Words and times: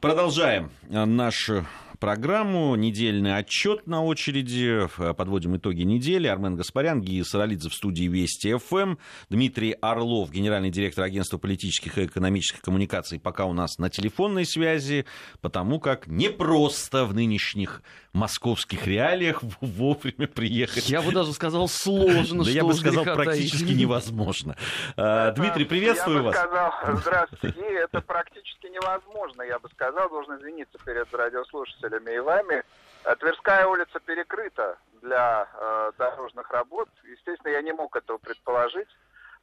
Продолжаем 0.00 0.70
нашу 0.88 1.66
программу. 2.00 2.74
Недельный 2.74 3.36
отчет 3.36 3.86
на 3.86 4.02
очереди. 4.02 4.88
Подводим 5.14 5.56
итоги 5.58 5.82
недели. 5.82 6.26
Армен 6.26 6.56
Гаспарян, 6.56 7.02
Гия 7.02 7.22
Саралидзе 7.22 7.68
в 7.68 7.74
студии 7.74 8.04
Вести 8.04 8.56
ФМ. 8.56 8.96
Дмитрий 9.28 9.76
Орлов, 9.80 10.30
генеральный 10.32 10.70
директор 10.70 11.04
агентства 11.04 11.38
политических 11.38 11.98
и 11.98 12.06
экономических 12.06 12.62
коммуникаций, 12.62 13.20
пока 13.20 13.44
у 13.44 13.52
нас 13.52 13.78
на 13.78 13.90
телефонной 13.90 14.46
связи, 14.46 15.04
потому 15.42 15.78
как 15.78 16.06
непросто 16.06 17.04
в 17.04 17.14
нынешних 17.14 17.82
московских 18.12 18.86
реалиях 18.86 19.42
вовремя 19.60 20.26
приехать. 20.26 20.88
Я 20.88 21.02
бы 21.02 21.12
даже 21.12 21.32
сказал 21.32 21.68
сложно. 21.68 22.40
Да 22.50 22.50
я 22.50 22.64
бы 22.64 22.72
сказал 22.72 23.04
практически 23.04 23.72
невозможно. 23.72 24.56
А, 24.96 25.30
Дмитрий, 25.32 25.66
приветствую 25.66 26.24
вас. 26.24 26.34
Я 26.34 26.42
бы 26.42 26.48
сказал, 26.48 26.96
здравствуйте, 27.02 27.64
это 27.84 28.00
практически 28.00 28.66
невозможно, 28.66 29.42
я 29.42 29.58
бы 29.58 29.68
сказал, 29.68 30.08
должен 30.08 30.38
извиниться 30.38 30.78
перед 30.84 31.12
радиослушателями 31.14 31.89
и 31.96 32.18
вами. 32.18 32.62
Э, 33.04 33.16
Тверская 33.16 33.66
улица 33.66 34.00
перекрыта 34.00 34.78
для 35.02 35.48
э, 35.52 35.92
дорожных 35.98 36.50
работ. 36.50 36.88
Естественно, 37.04 37.52
я 37.52 37.62
не 37.62 37.72
мог 37.72 37.96
этого 37.96 38.18
предположить. 38.18 38.88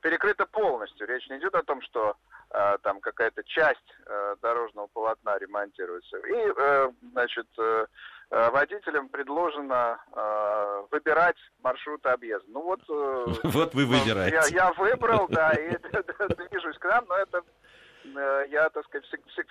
Перекрыта 0.01 0.45
полностью. 0.45 1.07
Речь 1.07 1.27
не 1.29 1.37
идет 1.37 1.55
о 1.55 1.63
том, 1.63 1.81
что 1.81 2.15
э, 2.51 2.77
там 2.83 2.99
какая-то 2.99 3.43
часть 3.43 3.95
э, 4.05 4.35
дорожного 4.41 4.87
полотна 4.87 5.37
ремонтируется. 5.37 6.17
И, 6.17 6.53
э, 6.55 6.91
значит, 7.11 7.47
э, 7.57 7.85
Э, 8.29 8.49
водителям 8.49 9.07
предложено 9.07 9.99
э, 10.13 10.83
выбирать 10.91 11.37
маршруты 11.63 12.09
объезда. 12.09 12.45
Ну 12.51 12.61
вот... 12.61 12.81
Э, 12.89 13.25
вот 13.43 13.73
вы 13.73 13.85
выбираете. 13.85 14.35
Я, 14.35 14.65
я 14.65 14.73
выбрал, 14.73 15.27
да, 15.29 15.51
и 15.51 15.69
движусь 16.49 16.77
к 16.77 16.85
нам, 16.85 17.05
но 17.07 17.15
это 17.15 17.41
я, 18.49 18.69
так 18.69 18.85
сказать, 18.85 19.05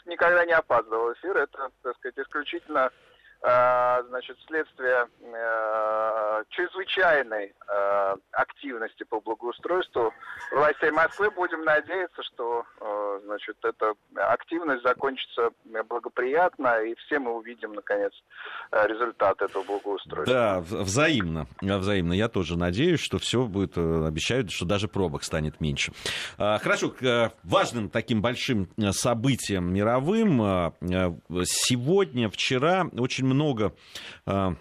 никогда 0.07 0.45
не 0.45 0.53
опаздывал 0.53 1.09
в 1.09 1.13
эфир. 1.15 1.37
Это, 1.37 1.71
так 1.83 1.97
сказать, 1.97 2.19
исключительно 2.19 2.91
Э, 2.91 3.16
значит, 4.09 4.37
вследствие 4.39 5.07
э, 5.21 6.43
чрезвычайной 6.51 7.55
э, 7.69 8.15
активности 8.33 9.05
по 9.05 9.21
благоустройству 9.21 10.13
властей 10.51 10.91
Москвы 10.91 11.31
будем 11.31 11.65
надеяться, 11.65 12.23
что 12.25 12.65
значит, 13.25 13.57
эта 13.63 13.95
активность 14.17 14.83
закончится 14.83 15.51
благоприятно, 15.89 16.83
и 16.83 16.95
все 16.97 17.19
мы 17.19 17.35
увидим, 17.37 17.73
наконец, 17.73 18.13
результат 18.73 19.41
этого 19.43 19.63
благоустройства. 19.63 20.35
Да, 20.35 20.61
взаимно. 20.61 21.47
Взаимно. 21.61 22.13
Я 22.15 22.29
тоже 22.29 22.57
надеюсь, 22.57 23.01
что 23.01 23.19
все 23.19 23.45
будет, 23.45 23.77
обещают, 23.77 24.51
что 24.51 24.65
даже 24.65 24.89
пробок 24.89 25.23
станет 25.25 25.61
меньше. 25.61 25.93
Хорошо, 26.37 26.91
к 26.91 27.33
важным 27.43 27.91
таким 27.91 28.23
большим 28.23 28.69
событиям 28.91 29.73
мировым. 29.73 30.73
Сегодня, 31.45 32.29
вчера 32.31 32.87
очень 32.99 33.25
много 33.27 33.36
а, 34.25 34.55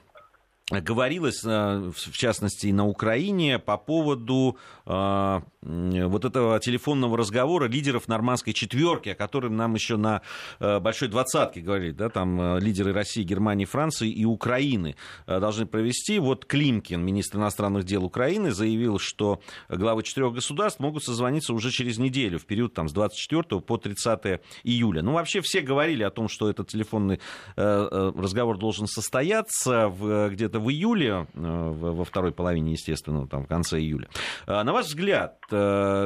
говорилось, 0.72 1.44
э, 1.44 1.92
в 1.96 2.12
частности, 2.12 2.68
и 2.68 2.74
на 2.74 2.88
Украине, 2.88 3.60
по 3.60 3.78
поводу 3.78 4.58
э, 4.86 5.42
вот 5.66 6.26
этого 6.26 6.60
телефонного 6.60 7.18
разговора 7.18 7.68
лидеров 7.68 8.08
нормандской 8.08 8.54
четверки, 8.54 9.10
о 9.10 9.16
котором 9.16 9.56
нам 9.56 9.76
еще 9.76 9.98
на 9.98 10.22
э, 10.60 10.80
Большой 10.80 11.10
Двадцатке 11.10 11.62
говорили, 11.62 11.92
да, 11.92 12.10
там 12.10 12.58
лидеры 12.58 12.94
России, 12.94 13.24
Германии, 13.24 13.66
Франции 13.66 14.10
и 14.10 14.26
Украины 14.26 14.96
должны 15.28 15.66
провести. 15.66 16.20
Вот 16.20 16.46
Климкин, 16.46 17.02
министр 17.02 17.38
иностранных 17.38 17.84
дел 17.84 18.04
Украины, 18.04 18.52
заявил, 18.52 18.98
что 19.00 19.42
главы 19.70 20.04
четырех 20.04 20.34
государств 20.34 20.80
могут 20.80 21.04
созвониться 21.04 21.54
уже 21.54 21.72
через 21.72 21.98
неделю, 21.98 22.40
в 22.40 22.46
период 22.46 22.74
там, 22.74 22.90
с 22.90 22.94
24 22.94 23.62
по 23.62 23.78
30 23.78 24.42
июля. 24.64 25.02
Ну, 25.02 25.14
вообще 25.14 25.42
все 25.42 25.62
говорили 25.62 26.04
о 26.04 26.10
том, 26.10 26.28
что 26.28 26.50
этот 26.50 26.70
телефонный 26.70 27.20
разговор 27.56 28.58
должен 28.58 28.88
состояться 28.88 29.92
где-то 30.32 30.56
это 30.56 30.60
в 30.60 30.70
июле, 30.70 31.28
э, 31.34 31.74
во 31.74 32.04
второй 32.06 32.32
половине, 32.32 32.72
естественно, 32.72 33.28
там, 33.28 33.44
в 33.44 33.48
конце 33.48 33.80
июля. 33.80 34.08
А, 34.48 34.64
на 34.64 34.72
ваш 34.72 34.86
взгляд, 34.86 35.38
э, 35.52 35.55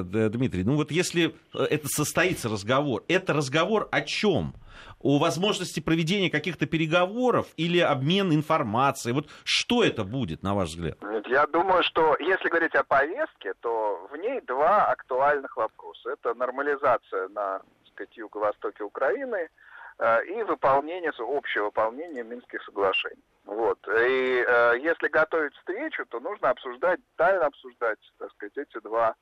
Дмитрий, 0.04 0.64
ну 0.64 0.76
вот 0.76 0.92
если 0.92 1.36
это 1.54 1.88
состоится 1.88 2.50
разговор, 2.50 3.04
это 3.08 3.34
разговор 3.34 3.88
о 3.92 4.02
чем? 4.02 4.54
о 5.02 5.18
возможности 5.18 5.80
проведения 5.80 6.30
каких-то 6.30 6.66
переговоров 6.66 7.48
или 7.58 7.80
обмен 7.80 8.34
информацией? 8.34 9.14
Вот 9.14 9.28
что 9.44 9.84
это 9.84 10.04
будет, 10.04 10.44
на 10.44 10.54
ваш 10.54 10.70
взгляд? 10.70 10.98
Я 11.28 11.48
думаю, 11.48 11.84
что 11.84 12.18
если 12.20 12.50
говорить 12.50 12.76
о 12.76 12.84
повестке, 12.84 13.54
то 13.62 14.08
в 14.12 14.18
ней 14.18 14.42
два 14.42 14.88
актуальных 14.88 15.56
вопроса. 15.56 16.10
Это 16.10 16.34
нормализация 16.34 17.30
на 17.30 17.62
сказать, 18.00 18.18
юго-востоке 18.18 18.84
Украины 18.84 19.50
э, 20.00 20.26
и 20.26 20.44
выполнение, 20.44 21.12
общее 21.20 21.64
выполнение 21.64 22.24
Минских 22.24 22.64
соглашений. 22.64 23.24
Вот. 23.46 23.80
И 23.88 24.44
э, 24.48 24.80
если 24.82 25.08
готовить 25.08 25.56
встречу, 25.56 26.06
то 26.08 26.20
нужно 26.20 26.50
обсуждать, 26.50 27.00
тайно 27.16 27.46
обсуждать, 27.46 28.00
так 28.18 28.32
сказать, 28.32 28.58
эти 28.58 28.82
два 28.82 29.16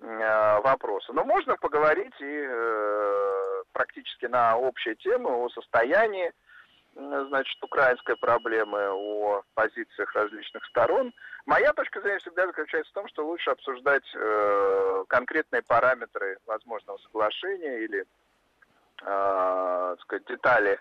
э, 0.00 0.60
вопроса. 0.60 1.12
Но 1.12 1.24
можно 1.24 1.56
поговорить 1.56 2.14
и 2.20 2.46
э, 2.48 3.62
практически 3.72 4.26
на 4.26 4.56
общие 4.56 4.94
темы 4.96 5.30
о 5.30 5.48
состоянии 5.50 6.32
значит, 6.94 7.62
украинской 7.62 8.16
проблемы, 8.16 8.88
о 8.90 9.42
позициях 9.54 10.12
различных 10.14 10.64
сторон. 10.66 11.12
Моя 11.46 11.72
точка 11.72 12.00
зрения 12.00 12.18
всегда 12.18 12.46
заключается 12.46 12.90
в 12.90 12.94
том, 12.94 13.08
что 13.08 13.26
лучше 13.26 13.50
обсуждать 13.50 14.04
э, 14.14 15.04
конкретные 15.08 15.62
параметры 15.62 16.38
возможного 16.46 16.98
соглашения 16.98 17.84
или 17.84 18.04
э, 19.02 19.96
сказать, 20.00 20.26
детали 20.26 20.80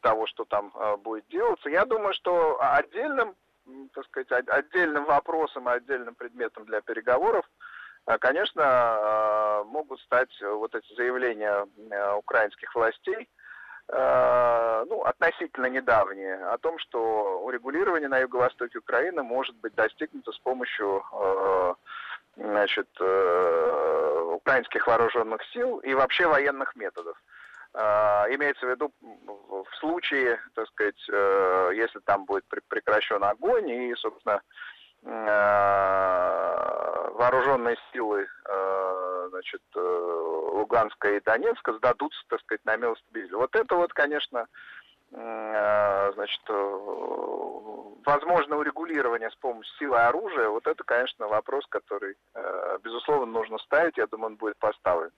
того, 0.00 0.26
что 0.26 0.44
там 0.44 0.72
э, 0.74 0.96
будет 0.96 1.26
делаться. 1.28 1.68
Я 1.68 1.84
думаю, 1.84 2.14
что 2.14 2.58
отдельным, 2.60 3.34
так 3.94 4.06
сказать, 4.06 4.48
отдельным 4.48 5.04
вопросом, 5.04 5.68
отдельным 5.68 6.14
предметом 6.14 6.64
для 6.64 6.80
переговоров, 6.80 7.44
конечно, 8.18 8.62
э, 8.62 9.64
могут 9.66 10.00
стать 10.00 10.30
вот 10.40 10.74
эти 10.74 10.94
заявления 10.94 11.66
украинских 12.16 12.74
властей, 12.74 13.28
ну, 13.90 15.02
относительно 15.04 15.64
недавние, 15.64 16.34
о 16.48 16.58
том, 16.58 16.78
что 16.78 17.40
урегулирование 17.42 18.08
на 18.08 18.18
юго-востоке 18.18 18.78
Украины 18.80 19.22
может 19.22 19.56
быть 19.56 19.74
достигнуто 19.74 20.30
с 20.30 20.38
помощью 20.40 21.02
значит, 22.36 22.88
украинских 23.00 24.86
вооруженных 24.86 25.42
сил 25.54 25.78
и 25.78 25.94
вообще 25.94 26.26
военных 26.26 26.76
методов. 26.76 27.16
А, 27.74 28.26
имеется 28.30 28.66
в 28.66 28.70
виду 28.70 28.92
в 29.00 29.76
случае, 29.78 30.40
так 30.54 30.66
сказать, 30.68 31.08
э, 31.10 31.70
если 31.74 31.98
там 32.00 32.24
будет 32.24 32.44
прекращен 32.68 33.22
огонь 33.22 33.68
и, 33.68 33.94
собственно, 33.94 34.36
э, 34.36 34.40
вооруженные 37.12 37.76
силы 37.92 38.26
э, 38.26 39.26
значит, 39.30 39.62
Луганска 39.74 41.16
и 41.16 41.20
Донецка 41.20 41.72
сдадутся, 41.74 42.20
так 42.28 42.40
сказать, 42.40 42.64
на 42.64 42.76
милость 42.76 43.04
Вот 43.32 43.54
это 43.54 43.76
вот, 43.76 43.92
конечно, 43.92 44.46
значит, 45.10 46.42
возможное 48.04 48.58
урегулирование 48.58 49.30
с 49.30 49.36
помощью 49.36 49.74
силы 49.78 49.96
оружия, 49.98 50.48
вот 50.48 50.66
это, 50.66 50.84
конечно, 50.84 51.28
вопрос, 51.28 51.64
который, 51.68 52.16
безусловно, 52.82 53.26
нужно 53.26 53.56
ставить. 53.58 53.96
Я 53.96 54.06
думаю, 54.06 54.32
он 54.32 54.36
будет 54.36 54.58
поставлен. 54.58 55.10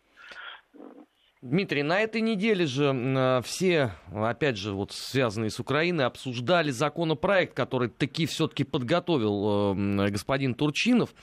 Дмитрий, 1.43 1.83
на 1.83 2.01
этой 2.01 2.21
неделе 2.21 2.67
же 2.67 2.93
э, 2.95 3.41
все, 3.43 3.93
опять 4.15 4.59
же, 4.59 4.75
вот 4.75 4.93
связанные 4.93 5.49
с 5.49 5.59
Украиной, 5.59 6.05
обсуждали 6.05 6.71
законопроект, 6.71 7.55
который 7.55 7.89
таки 7.89 8.27
все-таки 8.27 8.63
подготовил 8.63 9.75
э, 9.75 10.11
господин 10.11 10.53
Турчинов 10.53 11.15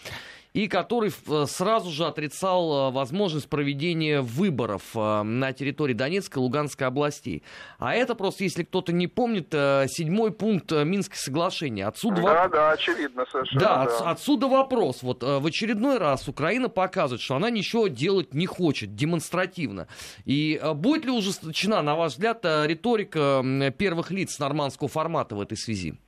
и 0.58 0.68
который 0.68 1.12
э, 1.12 1.46
сразу 1.46 1.92
же 1.92 2.06
отрицал 2.06 2.90
э, 2.90 2.92
возможность 2.92 3.48
проведения 3.48 4.22
выборов 4.22 4.82
э, 4.96 5.22
на 5.22 5.54
территории 5.54 5.94
Донецкой 5.94 6.42
и 6.42 6.44
Луганской 6.44 6.88
областей. 6.88 7.44
А 7.78 7.94
это 7.94 8.16
просто, 8.16 8.44
если 8.44 8.64
кто-то 8.64 8.92
не 8.92 9.06
помнит, 9.06 9.52
седьмой 9.52 10.32
пункт 10.32 10.72
Минского 10.72 11.16
соглашения. 11.16 11.86
Отсюда 11.86 12.24
да, 12.24 12.44
воп... 12.44 12.52
да, 12.54 12.72
очевидно 12.72 13.26
совершенно. 13.32 13.60
Да, 13.62 13.86
да. 13.86 13.98
От, 13.98 14.18
отсюда 14.18 14.48
вопрос. 14.48 15.04
Вот 15.04 15.22
в 15.22 15.46
очередной 15.46 16.00
раз 16.00 16.28
Украина 16.28 16.70
показывает, 16.70 17.22
что 17.22 17.36
она 17.36 17.52
ничего 17.52 17.88
делать 17.88 18.34
не 18.34 18.48
хочет 18.48 18.96
демонстративно. 18.96 19.88
И 20.26 20.60
будет 20.74 21.06
ли 21.06 21.12
ужесточена, 21.12 21.84
на 21.84 21.96
ваш 21.96 22.14
взгляд, 22.14 22.44
риторика 22.44 23.44
первых 23.78 24.10
лиц 24.10 24.40
нормандского 24.40 24.90
формата 24.90 25.36
в 25.36 25.42
этой 25.42 25.56
связи? 25.56 26.00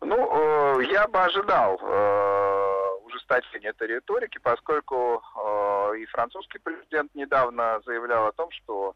Ну, 0.00 0.80
я 0.80 1.06
бы 1.06 1.18
ожидал 1.20 1.78
ужесточения 3.32 3.70
этой 3.70 3.88
риторики, 3.88 4.38
поскольку 4.38 5.22
э, 5.36 5.98
и 5.98 6.06
французский 6.06 6.58
президент 6.58 7.14
недавно 7.14 7.80
заявлял 7.84 8.26
о 8.26 8.32
том, 8.32 8.50
что 8.50 8.94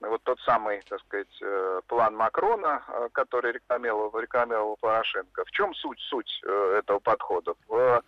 вот 0.00 0.22
тот 0.24 0.38
самый, 0.40 0.82
так 0.88 1.00
сказать, 1.00 1.42
э, 1.42 1.80
план 1.86 2.16
Макрона, 2.16 2.82
э, 2.86 3.08
который 3.12 3.52
рекламировал, 3.52 4.18
рекламировал 4.18 4.76
Порошенко, 4.80 5.44
в 5.44 5.50
чем 5.50 5.74
суть, 5.74 6.00
суть 6.00 6.40
э, 6.44 6.78
этого 6.78 6.98
подхода? 6.98 7.54
В 7.68 8.02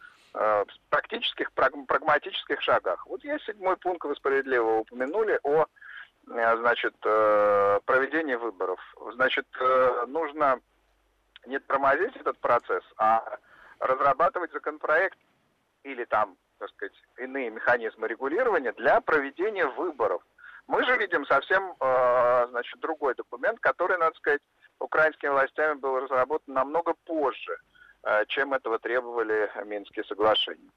практических, 0.91 1.51
прагматических 1.53 2.61
шагах. 2.61 3.07
Вот 3.07 3.25
есть 3.25 3.47
седьмой 3.47 3.79
пункт, 3.79 4.05
вы 4.05 4.15
справедливо 4.17 4.81
упомянули, 4.81 5.41
о 5.43 5.65
значит, 6.27 6.95
проведении 7.01 8.35
выборов. 8.35 8.79
Значит, 9.15 9.47
нужно 10.09 10.61
не 11.47 11.59
тормозить 11.59 12.15
этот 12.17 12.39
процесс, 12.41 12.85
а 12.99 13.39
разрабатывать 13.81 14.53
законопроект 14.53 15.17
или 15.87 16.05
там, 16.05 16.37
так 16.59 16.69
сказать, 16.71 16.95
иные 17.19 17.51
механизмы 17.51 18.09
регулирования 18.09 18.73
для 18.73 19.01
проведения 19.01 19.67
выборов. 19.67 20.23
Мы 20.67 20.85
же 20.85 20.97
видим 20.99 21.25
совсем, 21.27 21.75
э, 21.79 22.47
значит, 22.51 22.81
другой 22.81 23.15
документ, 23.15 23.61
который, 23.61 23.99
надо 23.99 24.17
сказать, 24.17 24.41
украинскими 24.81 25.31
властями 25.31 25.79
был 25.79 26.01
разработан 26.01 26.55
намного 26.55 26.95
позже, 27.05 27.57
э, 28.03 28.25
чем 28.29 28.53
этого 28.53 28.79
требовали 28.79 29.51
Минские 29.65 30.05
соглашения. 30.05 30.71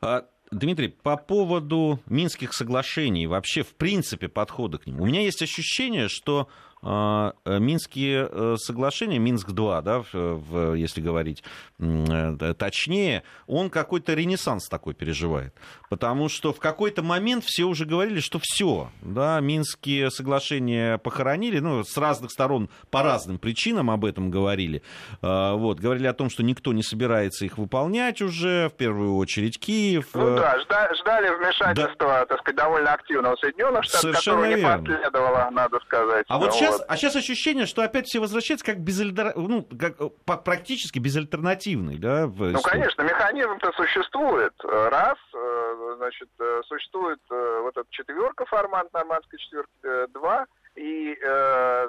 А, 0.00 0.24
Дмитрий, 0.52 0.88
по 0.88 1.16
поводу 1.16 1.98
Минских 2.06 2.52
соглашений, 2.52 3.26
вообще 3.26 3.62
в 3.62 3.74
принципе 3.74 4.28
подхода 4.28 4.78
к 4.78 4.86
ним. 4.86 5.00
У 5.00 5.06
меня 5.06 5.22
есть 5.22 5.42
ощущение, 5.42 6.08
что 6.08 6.48
Минские 6.84 8.28
э, 8.30 8.56
соглашения, 8.58 9.18
Минск-2, 9.18 9.82
да, 9.82 10.04
в, 10.12 10.74
если 10.74 11.00
говорить 11.00 11.42
э, 11.78 12.54
точнее, 12.58 13.22
он 13.46 13.70
какой-то 13.70 14.14
ренессанс 14.14 14.68
такой 14.68 14.94
переживает. 14.94 15.54
Потому 15.88 16.28
что 16.28 16.52
в 16.52 16.58
какой-то 16.58 17.02
момент 17.02 17.44
все 17.44 17.64
уже 17.64 17.84
говорили, 17.86 18.20
что 18.20 18.38
все, 18.42 18.90
да, 19.00 19.40
Минские 19.40 20.10
соглашения 20.10 20.98
похоронили, 20.98 21.58
ну, 21.58 21.84
с 21.84 21.96
разных 21.96 22.30
сторон 22.30 22.68
по 22.90 23.02
разным 23.02 23.38
причинам 23.38 23.90
об 23.90 24.04
этом 24.04 24.30
говорили. 24.30 24.82
А, 25.22 25.54
вот, 25.54 25.80
говорили 25.80 26.06
о 26.06 26.12
том, 26.12 26.30
что 26.30 26.42
никто 26.42 26.72
не 26.72 26.82
собирается 26.82 27.44
их 27.44 27.58
выполнять 27.58 28.20
уже, 28.20 28.68
в 28.68 28.76
первую 28.76 29.16
очередь 29.16 29.58
Киев. 29.58 30.08
Ну 30.14 30.36
да, 30.36 30.58
ждали 30.60 31.34
вмешательства, 31.36 31.96
да. 31.98 32.26
так 32.26 32.40
сказать, 32.40 32.56
довольно 32.56 32.92
активного 32.92 33.36
Соединенных 33.36 33.84
Штатов, 33.84 34.16
которого 34.16 34.44
не 34.46 34.62
последовало, 34.62 35.48
надо 35.50 35.78
сказать. 35.80 36.24
А 36.28 36.38
вот 36.38 36.52
сейчас 36.54 36.73
сейчас, 36.74 36.86
а 36.88 36.96
сейчас 36.96 37.16
ощущение, 37.16 37.66
что 37.66 37.82
опять 37.82 38.06
все 38.06 38.20
возвращаются 38.20 38.64
как, 38.64 38.78
безальтер... 38.80 39.32
ну, 39.36 39.66
как 39.78 40.00
э, 40.00 40.08
практически 40.26 40.98
безальтернативный. 40.98 41.98
Да, 41.98 42.26
ну, 42.26 42.60
конечно, 42.62 43.02
механизм-то 43.02 43.72
существует. 43.72 44.52
Раз, 44.62 45.18
э, 45.34 45.94
значит, 45.96 46.28
э, 46.38 46.62
существует 46.66 47.20
вот 47.28 47.76
эта 47.76 47.86
четверка, 47.90 48.44
формат 48.46 48.92
нормандской 48.92 49.38
четверки, 49.38 50.12
два, 50.12 50.46
и, 50.74 51.16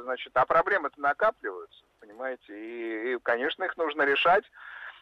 значит, 0.04 0.32
а 0.36 0.46
проблемы-то 0.46 1.00
накапливаются, 1.02 1.84
понимаете, 2.00 2.44
и, 2.50 3.14
и, 3.14 3.20
конечно, 3.24 3.64
их 3.64 3.76
нужно 3.78 4.04
решать. 4.04 4.44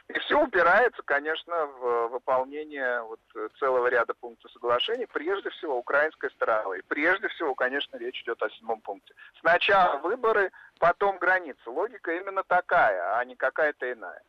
И 0.10 0.20
все 0.20 0.42
упирается, 0.42 1.02
конечно, 1.04 1.66
в 1.66 2.08
выполнение 2.10 3.02
вот 3.04 3.20
целого 3.58 3.88
ряда 3.88 4.14
пунктов 4.14 4.52
соглашений, 4.52 5.06
прежде 5.06 5.50
всего 5.52 5.78
украинской 5.78 6.30
стороны. 6.32 6.80
И 6.80 6.82
прежде 6.82 7.30
всего, 7.30 7.56
конечно, 7.56 7.96
речь 7.98 8.22
идет 8.22 8.42
о 8.44 8.50
седьмом 8.50 8.82
пункте. 8.82 9.14
Сначала 9.40 9.98
выборы, 10.00 10.52
потом 10.80 11.18
границы. 11.20 11.70
Логика 11.70 12.12
именно 12.12 12.44
такая, 12.44 13.18
а 13.18 13.24
не 13.24 13.36
какая-то 13.36 13.92
иная. 13.92 14.22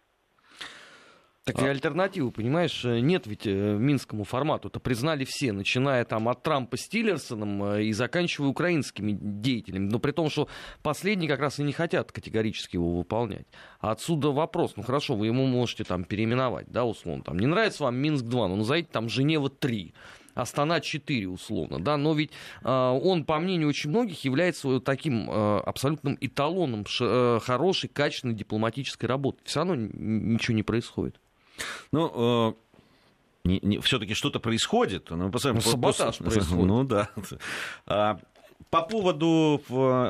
Так 1.45 1.61
и 1.61 1.67
а. 1.67 1.71
альтернативы, 1.71 2.31
понимаешь, 2.31 2.87
э, 2.87 3.01
нет 3.01 3.27
ведь 3.27 3.47
э, 3.47 3.51
минскому 3.51 4.25
формату. 4.25 4.69
Это 4.69 4.81
признали 4.81 5.27
все, 5.27 5.53
начиная 5.53 6.07
там 6.07 6.27
от 6.31 6.43
Трампа 6.43 6.79
с 6.79 6.89
Тиллерсоном 6.89 7.65
э, 7.65 7.85
и 7.85 7.93
заканчивая 7.93 8.49
украинскими 8.49 9.13
деятелями. 9.13 9.91
Но 9.91 9.99
при 9.99 10.13
том, 10.13 10.31
что 10.31 10.49
последние 10.83 11.29
как 11.29 11.41
раз 11.41 11.59
и 11.59 11.63
не 11.63 11.73
хотят 11.73 12.13
категорически 12.13 12.77
его 12.77 12.97
выполнять. 12.97 13.47
А 13.81 13.91
отсюда 13.91 14.31
вопрос, 14.31 14.73
ну 14.77 14.83
хорошо, 14.83 15.17
вы 15.17 15.27
ему 15.27 15.45
можете 15.45 15.85
там 15.85 16.05
переименовать, 16.05 16.69
да, 16.71 16.87
условно. 16.87 17.23
Там, 17.23 17.39
не 17.39 17.47
нравится 17.47 17.83
вам 17.85 17.97
Минск-2, 17.97 18.49
ну 18.49 18.57
назовите 18.57 18.89
там 18.91 19.09
Женева-3. 19.09 19.93
Астана 20.35 20.81
4 20.81 21.29
условно, 21.29 21.79
да, 21.79 21.97
но 21.97 22.13
ведь 22.13 22.33
э, 22.63 22.69
он, 22.69 23.25
по 23.25 23.39
мнению 23.39 23.69
очень 23.69 23.91
многих, 23.91 24.25
является 24.25 24.81
таким 24.81 25.31
э, 25.31 25.59
абсолютным 25.61 26.17
эталоном 26.21 26.87
ш, 26.87 27.05
э, 27.07 27.41
хорошей, 27.41 27.89
качественной 27.89 28.35
дипломатической 28.35 29.07
работы. 29.07 29.39
Все 29.45 29.61
равно 29.61 29.77
ничего 29.77 30.57
не 30.57 30.65
происходит. 30.65 31.21
Ну, 31.93 32.55
э, 33.45 33.51
не, 33.63 33.79
все-таки 33.81 34.15
что-то 34.15 34.41
происходит. 34.41 35.11
Ну, 35.11 35.31
посмотрим, 35.31 35.63
ну, 35.65 35.71
саботаж 35.71 36.19
происходит. 36.19 36.67
Ну 36.67 36.85
да. 36.85 37.11
А, 37.87 38.19
по 38.75 38.83
поводу 38.83 39.63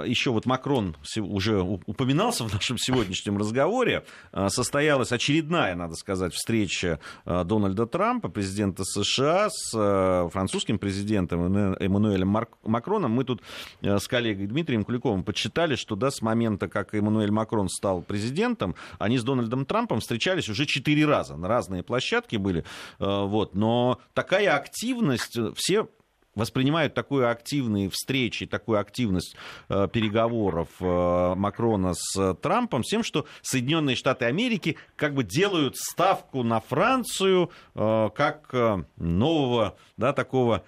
еще 0.07 0.31
вот 0.31 0.47
Макрон 0.47 0.97
уже 1.19 1.61
упоминался 1.61 2.45
в 2.45 2.53
нашем 2.55 2.79
сегодняшнем 2.79 3.37
разговоре. 3.37 4.05
А, 4.33 4.49
состоялась 4.49 5.13
очередная, 5.13 5.75
надо 5.75 5.95
сказать, 5.97 6.33
встреча 6.33 6.99
а, 7.27 7.45
Дональда 7.45 7.85
Трампа, 7.85 8.29
президента 8.29 8.85
США, 8.85 9.49
с 9.51 10.31
французским 10.33 10.79
президентом 10.79 11.55
Эммануэлем 11.77 12.47
Макроном. 12.63 13.13
Мы 13.13 13.25
тут 13.25 13.43
с 13.83 14.09
коллегой 14.09 14.47
Дмитрием 14.47 14.85
Куликовым 14.85 15.25
подсчитали, 15.25 15.77
что 15.77 15.95
да, 15.95 16.11
с 16.11 16.23
момента, 16.23 16.67
как 16.67 16.95
Эммануэль 16.95 17.31
Макрон 17.31 17.69
стал 17.69 18.01
президентом, 18.01 18.77
они 18.99 19.19
с 19.19 19.25
Дональдом 19.25 19.67
Трампом 19.67 20.01
встречались 20.01 20.49
уже 20.49 20.65
четыре 20.65 21.05
раза. 21.05 21.37
На 21.37 21.49
разные 21.49 21.83
площадки 21.83 22.37
были. 22.37 22.65
Вот. 22.99 23.55
Но 23.55 24.01
такая 24.15 24.57
активность, 24.57 25.37
все 25.57 25.89
воспринимают 26.35 26.95
такую 26.95 27.31
активные 27.31 27.91
встречи, 27.91 28.47
такую 28.47 28.79
активность 28.79 29.37
э, 29.69 29.89
переговоров 29.93 30.69
э, 30.81 31.35
Макрона 31.35 31.93
с 31.95 32.35
Трампом 32.35 32.85
с 32.85 32.89
тем, 32.89 33.03
что 33.03 33.27
Соединенные 33.43 33.97
Штаты 33.97 34.27
Америки 34.27 34.77
как 34.97 35.15
бы 35.15 35.25
делают 35.25 35.77
ставку 35.77 36.43
на 36.43 36.61
Францию 36.61 37.51
э, 37.75 38.11
как 38.15 38.49
э, 38.53 38.85
нового, 38.97 39.77
да, 39.97 40.13
такого 40.13 40.65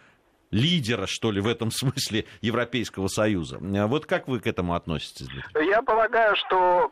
лидера, 0.50 1.06
что 1.06 1.30
ли, 1.30 1.40
в 1.40 1.48
этом 1.48 1.70
смысле 1.72 2.24
Европейского 2.40 3.08
Союза. 3.08 3.58
Э, 3.58 3.86
вот 3.86 4.06
как 4.06 4.28
вы 4.28 4.40
к 4.40 4.46
этому 4.46 4.74
относитесь? 4.74 5.28
Я 5.54 5.82
полагаю, 5.82 6.36
что 6.36 6.90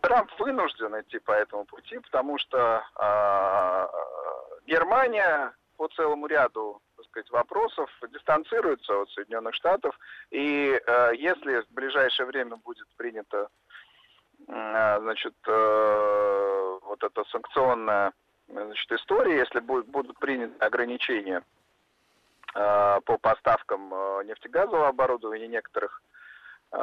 Трамп 0.00 0.30
вынужден 0.38 1.00
идти 1.00 1.18
по 1.18 1.32
этому 1.32 1.64
пути, 1.64 1.98
потому 1.98 2.38
что 2.38 2.82
э, 2.98 3.86
Германия 4.66 5.52
по 5.78 5.88
целому 5.88 6.26
ряду 6.26 6.82
так 6.96 7.06
сказать, 7.06 7.30
вопросов 7.30 7.88
дистанцируется 8.12 9.00
от 9.00 9.08
Соединенных 9.10 9.54
Штатов. 9.54 9.96
И 10.30 10.78
э, 10.84 11.10
если 11.14 11.62
в 11.62 11.70
ближайшее 11.70 12.26
время 12.26 12.56
будет 12.56 12.88
принято 12.96 13.48
э, 14.48 14.98
значит, 15.00 15.34
э, 15.46 16.78
вот 16.82 17.02
эта 17.02 17.24
санкционная 17.30 18.12
значит, 18.48 18.90
история, 18.92 19.36
если 19.38 19.60
будет, 19.60 19.86
будут 19.86 20.18
приняты 20.18 20.52
ограничения 20.58 21.42
э, 22.56 23.00
по 23.04 23.16
поставкам 23.18 23.94
э, 23.94 24.24
нефтегазового 24.24 24.88
оборудования 24.88 25.46
некоторых 25.46 26.02
э, 26.72 26.76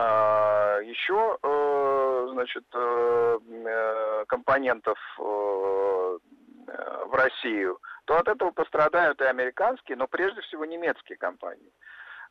еще 0.85 1.37
э, 1.43 2.27
значит, 2.31 2.65
э, 2.73 4.25
компонентов 4.27 4.97
в 5.17 7.13
Россию, 7.13 7.79
то 8.05 8.17
от 8.17 8.27
этого 8.27 8.51
пострадают 8.51 9.19
и 9.21 9.25
американские, 9.25 9.97
но 9.97 10.07
прежде 10.07 10.41
всего 10.41 10.65
немецкие 10.65 11.17
компании. 11.17 11.71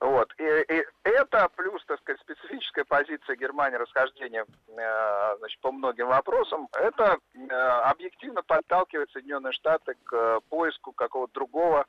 Вот. 0.00 0.32
И, 0.38 0.42
и 0.42 0.84
это 1.04 1.48
плюс, 1.56 1.84
так 1.86 2.00
сказать, 2.00 2.20
специфическая 2.20 2.84
позиция 2.84 3.36
Германии 3.36 3.76
расхождения 3.76 4.44
э, 4.68 5.36
значит, 5.38 5.60
по 5.60 5.72
многим 5.72 6.08
вопросам, 6.08 6.68
это 6.72 7.18
э, 7.34 7.48
объективно 7.48 8.42
подталкивает 8.42 9.10
Соединенные 9.12 9.52
Штаты 9.52 9.94
к 10.04 10.12
э, 10.12 10.40
поиску 10.48 10.92
какого-то 10.92 11.32
другого 11.32 11.86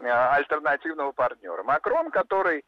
э, 0.00 0.08
альтернативного 0.08 1.12
партнера. 1.12 1.62
Макрон, 1.62 2.10
который, 2.10 2.64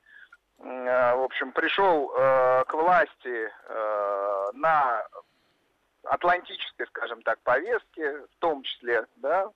э, 0.58 1.14
в 1.14 1.22
общем, 1.22 1.52
пришел 1.52 2.12
э, 2.14 2.64
к 2.66 2.74
власти 2.74 3.50
э, 3.68 4.50
на 4.52 5.06
атлантической, 6.04 6.86
скажем 6.88 7.22
так, 7.22 7.40
повестке, 7.40 8.18
в 8.18 8.36
том 8.38 8.62
числе, 8.62 9.06
да, 9.16 9.50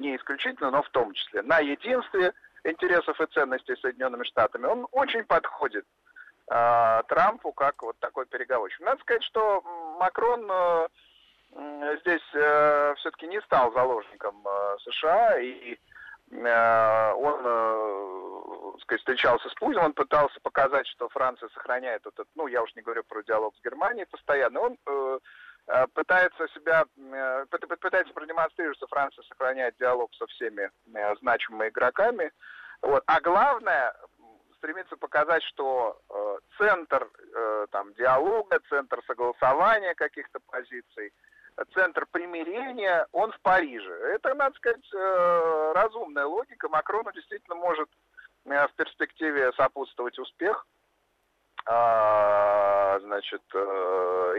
не 0.00 0.16
исключительно, 0.16 0.70
но 0.70 0.82
в 0.82 0.88
том 0.90 1.12
числе, 1.12 1.42
на 1.42 1.58
единстве 1.58 2.32
интересов 2.64 3.20
и 3.20 3.26
ценностей 3.26 3.76
Соединенными 3.76 4.24
Штатами, 4.24 4.66
он 4.66 4.86
очень 4.92 5.24
подходит 5.24 5.84
э, 6.50 7.02
Трампу 7.08 7.52
как 7.52 7.82
вот 7.82 7.98
такой 8.00 8.26
переговорщик. 8.26 8.80
Надо 8.80 9.00
сказать, 9.00 9.22
что 9.24 9.62
Макрон 9.98 10.46
э, 10.50 10.88
здесь 12.00 12.34
э, 12.34 12.94
все-таки 12.98 13.26
не 13.26 13.40
стал 13.42 13.72
заложником 13.72 14.42
э, 14.46 14.76
США, 14.90 15.38
и 15.40 15.78
э, 16.30 17.12
он 17.12 17.40
э, 17.44 18.78
сказать, 18.82 19.00
встречался 19.00 19.48
с 19.48 19.54
Путиным, 19.54 19.86
он 19.86 19.92
пытался 19.92 20.38
показать, 20.40 20.86
что 20.88 21.08
Франция 21.08 21.48
сохраняет 21.50 22.06
этот, 22.06 22.26
ну, 22.34 22.46
я 22.46 22.62
уж 22.62 22.74
не 22.74 22.82
говорю 22.82 23.04
про 23.04 23.22
диалог 23.22 23.54
с 23.56 23.64
Германией 23.64 24.06
постоянно, 24.06 24.60
он 24.60 24.78
э, 24.86 25.18
пытается 25.94 26.48
себя, 26.48 26.84
э, 26.96 27.46
пытается 27.80 28.12
продемонстрировать, 28.12 28.76
что 28.76 28.86
Франция 28.88 29.22
сохраняет 29.24 29.76
диалог 29.78 30.12
со 30.14 30.26
всеми 30.26 30.70
э, 30.94 31.16
значимыми 31.20 31.68
игроками. 31.68 32.32
Вот. 32.82 33.02
А 33.06 33.20
главное, 33.20 33.94
стремится 34.56 34.96
показать, 34.96 35.42
что 35.44 35.98
э, 36.08 36.38
центр 36.58 37.08
э, 37.34 37.66
там, 37.70 37.92
диалога, 37.94 38.60
центр 38.68 39.00
согласования 39.06 39.94
каких-то 39.94 40.38
позиций, 40.50 41.12
центр 41.74 42.06
примирения, 42.10 43.06
он 43.12 43.32
в 43.32 43.40
Париже. 43.40 43.92
Это, 44.14 44.34
надо 44.34 44.54
сказать, 44.56 44.84
э, 44.94 45.72
разумная 45.74 46.26
логика. 46.26 46.68
Макрону 46.68 47.12
действительно 47.12 47.56
может 47.56 47.88
в 48.44 48.72
перспективе 48.76 49.52
сопутствовать 49.52 50.18
успех. 50.18 50.66
А, 51.66 52.98
значит, 53.00 53.42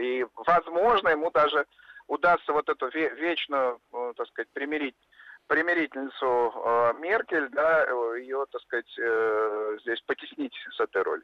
и, 0.00 0.26
возможно, 0.34 1.08
ему 1.08 1.30
даже 1.30 1.66
удастся 2.08 2.52
вот 2.52 2.68
эту 2.68 2.88
вечную, 2.88 3.80
так 4.16 4.26
сказать, 4.28 4.48
примирить 4.52 4.96
примирительницу 5.46 6.52
э, 6.54 6.92
Меркель, 7.00 7.48
да, 7.50 7.82
ее, 8.16 8.46
так 8.50 8.62
сказать, 8.62 8.98
э, 8.98 9.76
здесь 9.82 10.00
потеснить 10.06 10.54
с 10.74 10.80
этой 10.80 11.02
роли. 11.02 11.22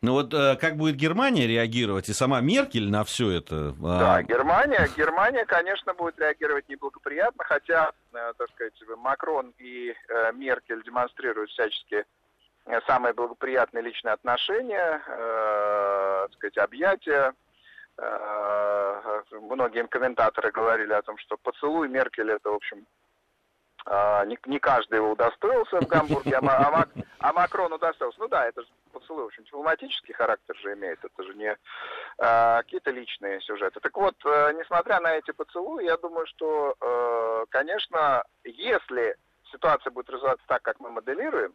Ну 0.00 0.12
вот 0.12 0.32
э, 0.32 0.56
как 0.56 0.76
будет 0.76 0.96
Германия 0.96 1.46
реагировать 1.46 2.08
и 2.08 2.12
сама 2.12 2.40
Меркель 2.40 2.88
на 2.88 3.02
все 3.04 3.30
это? 3.30 3.74
А, 3.82 3.98
да, 3.98 4.22
Германия, 4.22 4.88
Германия, 4.96 5.44
конечно, 5.44 5.92
будет 5.92 6.18
реагировать 6.18 6.68
неблагоприятно, 6.68 7.44
хотя, 7.44 7.90
э, 8.12 8.32
так 8.38 8.48
сказать, 8.54 8.74
Макрон 8.96 9.52
и 9.58 9.90
э, 9.90 10.32
Меркель 10.32 10.82
демонстрируют 10.84 11.50
всячески 11.50 12.04
самые 12.86 13.14
благоприятные 13.14 13.82
личные 13.82 14.12
отношения, 14.12 15.02
э, 15.06 16.26
сказать, 16.32 16.58
объятия. 16.58 17.34
Э, 17.96 19.22
многие 19.32 19.86
комментаторы 19.86 20.50
говорили 20.50 20.92
о 20.92 21.02
том, 21.02 21.18
что 21.18 21.36
поцелуй 21.36 21.88
Меркель 21.88 22.30
это, 22.30 22.50
в 22.50 22.54
общем, 22.54 22.86
а, 23.90 24.24
не, 24.26 24.38
не 24.46 24.58
каждый 24.58 24.96
его 24.96 25.12
удостоился 25.12 25.80
в 25.80 25.86
Гамбурге, 25.86 26.36
а, 26.36 26.40
а, 26.42 26.88
а 27.20 27.32
Макрон 27.32 27.72
удостоился. 27.72 28.20
Ну 28.20 28.28
да, 28.28 28.46
это 28.46 28.62
же 28.62 28.68
поцелуй, 28.92 29.24
в 29.24 29.26
общем, 29.28 29.44
дипломатический 29.44 30.12
характер 30.12 30.56
же 30.56 30.74
имеет, 30.74 31.02
это 31.02 31.22
же 31.22 31.34
не 31.34 31.56
а, 32.18 32.62
какие-то 32.62 32.90
личные 32.90 33.40
сюжеты. 33.40 33.80
Так 33.80 33.96
вот, 33.96 34.14
а, 34.24 34.52
несмотря 34.52 35.00
на 35.00 35.14
эти 35.14 35.30
поцелуи, 35.30 35.84
я 35.84 35.96
думаю, 35.96 36.26
что, 36.26 36.74
а, 36.80 37.44
конечно, 37.48 38.22
если 38.44 39.16
ситуация 39.52 39.90
будет 39.90 40.10
развиваться 40.10 40.44
так, 40.46 40.62
как 40.62 40.80
мы 40.80 40.90
моделируем, 40.90 41.54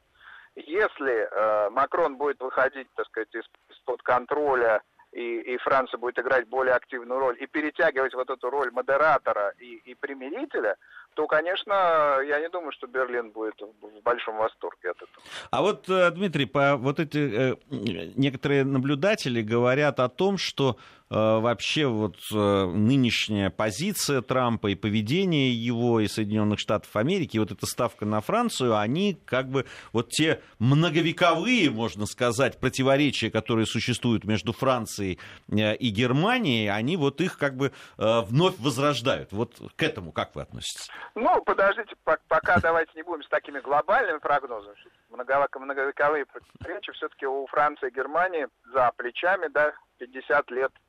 если 0.55 1.27
э, 1.29 1.69
Макрон 1.69 2.17
будет 2.17 2.39
выходить, 2.39 2.87
так 2.95 3.05
сказать, 3.07 3.33
из-под 3.33 4.01
контроля 4.03 4.81
и, 5.13 5.53
и 5.53 5.57
Франция 5.57 5.97
будет 5.97 6.17
играть 6.19 6.47
более 6.47 6.73
активную 6.73 7.19
роль 7.19 7.37
и 7.39 7.45
перетягивать 7.45 8.13
вот 8.13 8.29
эту 8.29 8.49
роль 8.49 8.71
модератора 8.71 9.53
и, 9.59 9.75
и 9.85 9.95
примирителя, 9.95 10.75
то, 11.13 11.27
конечно, 11.27 12.19
я 12.27 12.39
не 12.39 12.49
думаю, 12.49 12.71
что 12.71 12.87
Берлин 12.87 13.31
будет 13.31 13.55
в 13.61 14.01
большом 14.01 14.37
восторге 14.37 14.91
от 14.91 14.97
этого. 14.97 15.23
А 15.51 15.61
вот, 15.61 15.87
э, 15.89 16.11
Дмитрий, 16.11 16.45
по, 16.45 16.75
вот 16.77 16.99
эти 16.99 17.51
э, 17.51 17.55
некоторые 17.69 18.63
наблюдатели 18.63 19.41
говорят 19.41 19.99
о 19.99 20.09
том, 20.09 20.37
что 20.37 20.77
вообще 21.13 21.85
вот 21.85 22.15
э, 22.33 22.65
нынешняя 22.65 23.51
позиция 23.51 24.21
Трампа 24.21 24.67
и 24.67 24.75
поведение 24.75 25.53
его 25.53 25.99
и 25.99 26.07
Соединенных 26.07 26.59
Штатов 26.59 26.95
Америки, 26.95 27.37
вот 27.37 27.51
эта 27.51 27.67
ставка 27.67 28.05
на 28.05 28.19
Францию, 28.21 28.77
они 28.77 29.19
как 29.25 29.49
бы 29.49 29.65
вот 29.91 30.09
те 30.09 30.41
многовековые, 30.57 31.69
можно 31.69 32.07
сказать, 32.07 32.59
противоречия, 32.59 33.29
которые 33.29 33.67
существуют 33.67 34.23
между 34.23 34.53
Францией 34.53 35.19
э, 35.51 35.75
и 35.75 35.89
Германией, 35.89 36.69
они 36.69 36.97
вот 36.97 37.21
их 37.21 37.37
как 37.37 37.55
бы 37.55 37.71
вновь 37.97 38.57
возрождают. 38.59 39.31
Вот 39.31 39.53
к 39.75 39.83
этому 39.83 40.11
как 40.11 40.35
вы 40.35 40.41
относитесь? 40.41 40.89
Ну, 41.15 41.41
подождите, 41.43 41.93
пока 42.03 42.59
давайте 42.59 42.91
не 42.95 43.03
будем 43.03 43.23
с 43.23 43.29
такими 43.29 43.59
глобальными 43.59 44.17
прогнозами. 44.17 44.75
Многовековые 45.09 46.25
противоречия 46.25 46.91
все-таки 46.93 47.27
у 47.27 47.45
Франции 47.47 47.89
и 47.89 47.93
Германии 47.93 48.47
за 48.73 48.91
плечами, 48.97 49.47
да, 49.53 49.73
50 49.99 50.51
лет 50.51 50.71
Э, 50.73 50.82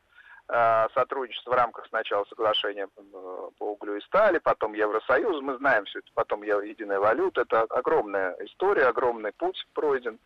сотрудничество 0.94 1.52
в 1.52 1.54
рамках 1.54 1.86
сначала 1.88 2.24
соглашения 2.24 2.86
э, 2.96 3.48
по 3.58 3.72
углю 3.72 3.96
и 3.96 4.00
стали, 4.02 4.38
потом 4.38 4.74
Евросоюз, 4.74 5.40
мы 5.40 5.56
знаем 5.56 5.84
все 5.86 6.00
это, 6.00 6.08
потом 6.14 6.42
единая 6.42 7.00
валюта, 7.00 7.42
это 7.42 7.62
огромная 7.62 8.36
история, 8.40 8.86
огромный 8.86 9.32
путь 9.32 9.66
пройден. 9.72 10.18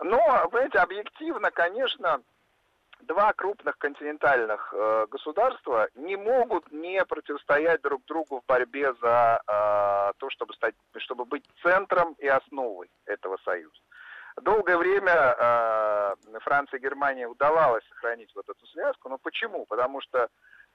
Но, 0.00 0.18
понимаете, 0.50 0.78
объективно, 0.78 1.50
конечно, 1.50 2.22
два 3.00 3.32
крупных 3.32 3.78
континентальных 3.78 4.72
э, 4.72 5.06
государства 5.10 5.88
не 5.94 6.16
могут 6.16 6.70
не 6.72 7.04
противостоять 7.04 7.82
друг 7.82 8.04
другу 8.06 8.40
в 8.40 8.46
борьбе 8.46 8.94
за 9.00 9.40
э, 9.46 10.12
то, 10.18 10.30
чтобы, 10.30 10.54
стать, 10.54 10.74
чтобы 10.96 11.24
быть 11.24 11.44
центром 11.62 12.14
и 12.18 12.26
основой 12.26 12.90
этого 13.04 13.38
союза. 13.44 13.78
Долгое 14.42 14.76
время 14.76 15.34
э, 15.38 16.14
Франции 16.40 16.76
и 16.76 16.82
Германии 16.82 17.24
удавалось 17.24 17.84
сохранить 17.88 18.34
вот 18.34 18.48
эту 18.48 18.66
связку. 18.66 19.08
Но 19.08 19.18
почему? 19.18 19.64
Потому 19.66 20.00
что 20.02 20.28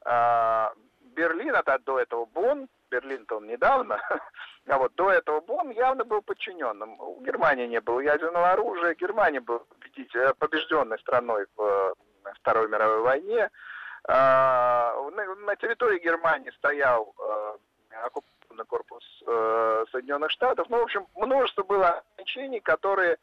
э, 0.06 0.68
Берлин, 1.16 1.56
это 1.56 1.78
до 1.80 2.00
этого 2.00 2.26
Бонн, 2.26 2.68
Берлин-то 2.90 3.38
он 3.38 3.48
недавно, 3.48 4.00
а 4.68 4.78
вот 4.78 4.96
до 4.96 5.12
этого 5.12 5.42
Бонн 5.42 5.70
явно 5.72 6.04
был 6.04 6.22
подчиненным. 6.22 7.00
У 7.00 7.22
Германии 7.22 7.68
не 7.68 7.82
было 7.82 8.00
ядерного 8.00 8.52
оружия, 8.52 8.96
Германия 8.96 9.40
была 9.40 9.62
побежденной 10.40 11.00
страной 11.00 11.46
в 11.56 11.96
Второй 12.36 12.68
мировой 12.68 13.02
войне. 13.02 13.50
Э, 14.08 15.10
на 15.46 15.56
территории 15.58 16.00
Германии 16.00 16.52
стоял 16.52 17.14
э, 17.20 17.58
оккупационный 18.06 18.66
корпус 18.66 19.04
э, 19.28 19.86
Соединенных 19.92 20.32
Штатов. 20.32 20.68
Ну, 20.70 20.80
в 20.80 20.84
общем, 20.84 21.08
множество 21.16 21.64
было 21.64 22.02
ограничений, 22.14 22.60
которые 22.60 23.18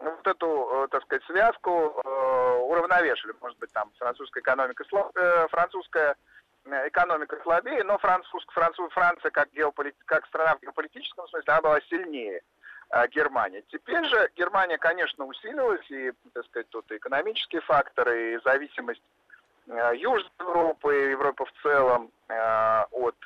вот 0.00 0.26
эту, 0.26 0.84
э, 0.84 0.88
так 0.88 1.02
сказать, 1.02 1.24
связку 1.24 1.70
э, 2.04 2.58
уравновешивали. 2.62 3.36
Может 3.40 3.58
быть, 3.58 3.72
там 3.72 3.90
французская 3.98 4.40
экономика, 4.40 4.84
э, 5.14 5.48
французская 5.48 6.16
экономика 6.86 7.38
слабее, 7.42 7.82
но 7.84 7.98
француз, 7.98 8.44
француз, 8.50 8.92
Франция 8.92 9.30
как, 9.30 9.50
геополит, 9.52 9.96
как 10.04 10.26
страна 10.26 10.56
в 10.56 10.60
геополитическом 10.60 11.26
смысле, 11.28 11.52
она 11.52 11.62
была 11.62 11.80
сильнее 11.88 12.42
Германии. 13.10 13.64
Теперь 13.68 14.04
же 14.04 14.30
Германия, 14.36 14.76
конечно, 14.76 15.24
усилилась, 15.24 15.90
и, 15.90 16.12
так 16.34 16.44
сказать, 16.46 16.68
тут 16.68 16.90
и 16.90 16.96
экономические 16.96 17.62
факторы, 17.62 18.34
и 18.34 18.40
зависимость 18.44 19.02
Южной 19.66 20.30
Европы, 20.40 20.94
Европы 20.94 21.44
в 21.44 21.62
целом 21.62 22.10
от 22.28 23.16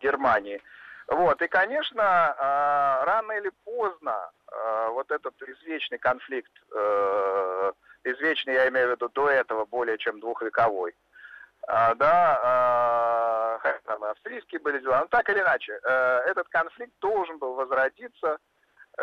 Германии– 0.00 0.60
вот, 1.08 1.42
и, 1.42 1.48
конечно, 1.48 2.34
рано 3.04 3.32
или 3.32 3.50
поздно 3.64 4.30
вот 4.90 5.10
этот 5.10 5.34
извечный 5.42 5.98
конфликт, 5.98 6.52
э, 6.74 7.72
извечный, 8.04 8.54
я 8.54 8.68
имею 8.68 8.88
в 8.88 8.90
виду, 8.92 9.08
до 9.08 9.28
этого 9.28 9.64
более 9.64 9.98
чем 9.98 10.20
двухвековой, 10.20 10.94
а, 11.68 11.94
да, 11.94 13.60
там 13.84 14.02
австрийские 14.04 14.60
были 14.60 14.80
дела, 14.80 15.00
но 15.00 15.06
так 15.06 15.28
или 15.28 15.40
иначе, 15.40 15.78
э, 15.82 16.18
этот 16.26 16.48
конфликт 16.48 16.92
должен 17.00 17.38
был 17.38 17.54
возродиться. 17.54 18.38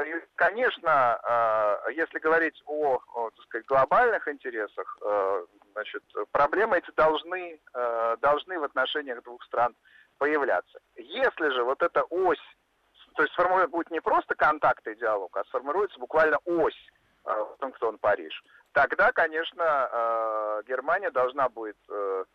И, 0.06 0.16
конечно, 0.36 1.82
если 1.92 2.20
говорить 2.20 2.62
о, 2.68 3.00
так 3.36 3.46
сказать, 3.46 3.66
глобальных 3.66 4.28
интересах, 4.28 4.98
э, 5.02 5.46
значит, 5.72 6.04
проблемы 6.32 6.78
эти 6.78 6.92
должны, 6.92 7.60
должны 8.22 8.60
в 8.60 8.64
отношениях 8.66 9.24
двух 9.24 9.44
стран 9.46 9.76
появляться. 10.20 10.80
Если 10.96 11.50
же 11.50 11.64
вот 11.64 11.82
эта 11.82 12.04
ось, 12.04 12.38
то 13.16 13.24
есть 13.24 13.34
сформулировать 13.34 13.72
будет 13.72 13.92
не 13.92 14.02
просто 14.02 14.36
контакт 14.36 14.86
и 14.88 14.96
диалог, 14.96 15.36
а 15.38 15.44
сформируется 15.46 16.00
буквально 16.00 16.38
ось 16.46 16.78
э, 17.26 17.46
Вашингтон-Париж, 17.60 18.44
тогда, 18.74 19.12
конечно, 19.12 19.90
э, 19.92 20.62
Германия 20.68 21.12
должна 21.12 21.50
будет 21.50 21.78
э, 21.90 22.26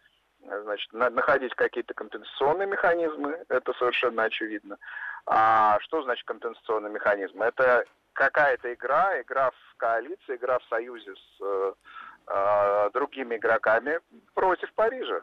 значит, 0.41 0.93
находить 0.93 1.55
какие-то 1.55 1.95
компенсационные 1.95 2.67
механизмы, 2.67 3.45
это 3.49 3.73
совершенно 3.75 4.25
очевидно. 4.25 4.79
А 5.27 5.79
что 5.81 6.03
значит 6.03 6.27
компенсационный 6.27 6.91
механизм? 6.91 7.41
Это 7.41 7.85
какая-то 8.13 8.73
игра, 8.75 9.21
игра 9.23 9.51
в 9.51 9.77
коалиции, 9.77 10.37
игра 10.37 10.59
в 10.59 10.65
союзе 10.65 11.15
с 11.39 12.93
другими 12.93 13.37
игроками 13.37 14.01
против 14.35 14.73
Парижа. 14.75 15.23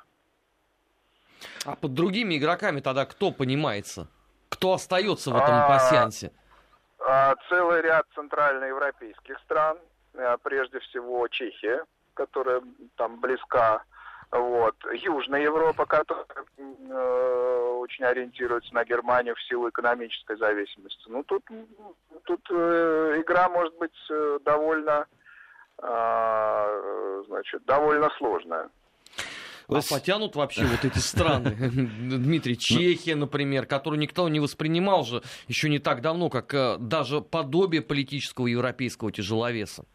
А 1.65 1.75
под 1.75 1.93
другими 1.93 2.37
игроками 2.37 2.79
тогда 2.79 3.05
кто 3.05 3.31
понимается? 3.31 4.07
Кто 4.61 4.73
остается 4.73 5.31
в 5.31 5.35
этом 5.35 5.55
а, 5.55 5.67
пассиансе? 5.67 6.31
А, 6.99 7.33
целый 7.49 7.81
ряд 7.81 8.05
центральноевропейских 8.13 9.39
стран, 9.39 9.79
а, 10.13 10.37
прежде 10.37 10.79
всего 10.81 11.27
Чехия, 11.29 11.83
которая 12.13 12.61
там 12.95 13.19
близка, 13.19 13.81
вот, 14.29 14.75
Южная 14.93 15.41
Европа, 15.41 15.87
которая 15.87 16.25
э, 16.57 17.75
очень 17.79 18.05
ориентируется 18.05 18.71
на 18.75 18.85
Германию 18.85 19.35
в 19.35 19.41
силу 19.41 19.67
экономической 19.67 20.37
зависимости. 20.37 21.01
Ну, 21.07 21.23
тут, 21.23 21.43
тут 22.25 22.47
э, 22.51 23.15
игра 23.17 23.49
может 23.49 23.75
быть 23.79 23.97
э, 24.11 24.39
довольно, 24.45 25.07
э, 25.81 27.23
значит, 27.27 27.65
довольно 27.65 28.11
сложная. 28.19 28.69
А 29.71 29.81
потянут 29.93 30.35
вообще 30.35 30.65
вот 30.65 30.83
эти 30.83 30.99
страны? 30.99 31.51
Дмитрий, 31.59 32.57
Чехия, 32.57 33.15
например, 33.15 33.65
которую 33.65 33.99
никто 33.99 34.27
не 34.27 34.39
воспринимал 34.39 35.05
же 35.05 35.23
еще 35.47 35.69
не 35.69 35.79
так 35.79 36.01
давно, 36.01 36.29
как 36.29 36.53
э, 36.53 36.77
даже 36.79 37.21
подобие 37.21 37.81
политического 37.81 38.47
европейского 38.47 39.11
тяжеловеса. 39.11 39.85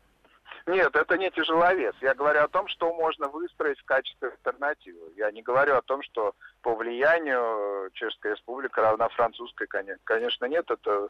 Нет, 0.67 0.97
это 0.97 1.17
не 1.17 1.31
тяжеловес. 1.31 1.95
Я 2.01 2.15
говорю 2.15 2.41
о 2.43 2.49
том, 2.49 2.67
что 2.67 2.93
можно 2.93 3.29
выстроить 3.29 3.79
в 3.79 3.85
качестве 3.85 4.31
альтернативы. 4.31 5.13
Я 5.17 5.31
не 5.31 5.41
говорю 5.41 5.77
о 5.77 5.83
том, 5.83 6.03
что 6.03 6.35
по 6.63 6.75
влиянию 6.75 7.89
Чешская 7.93 8.35
республика 8.35 8.83
равна 8.83 9.09
французской, 9.11 9.69
конечно, 9.69 10.47
нет. 10.47 10.69
Это 10.69 11.09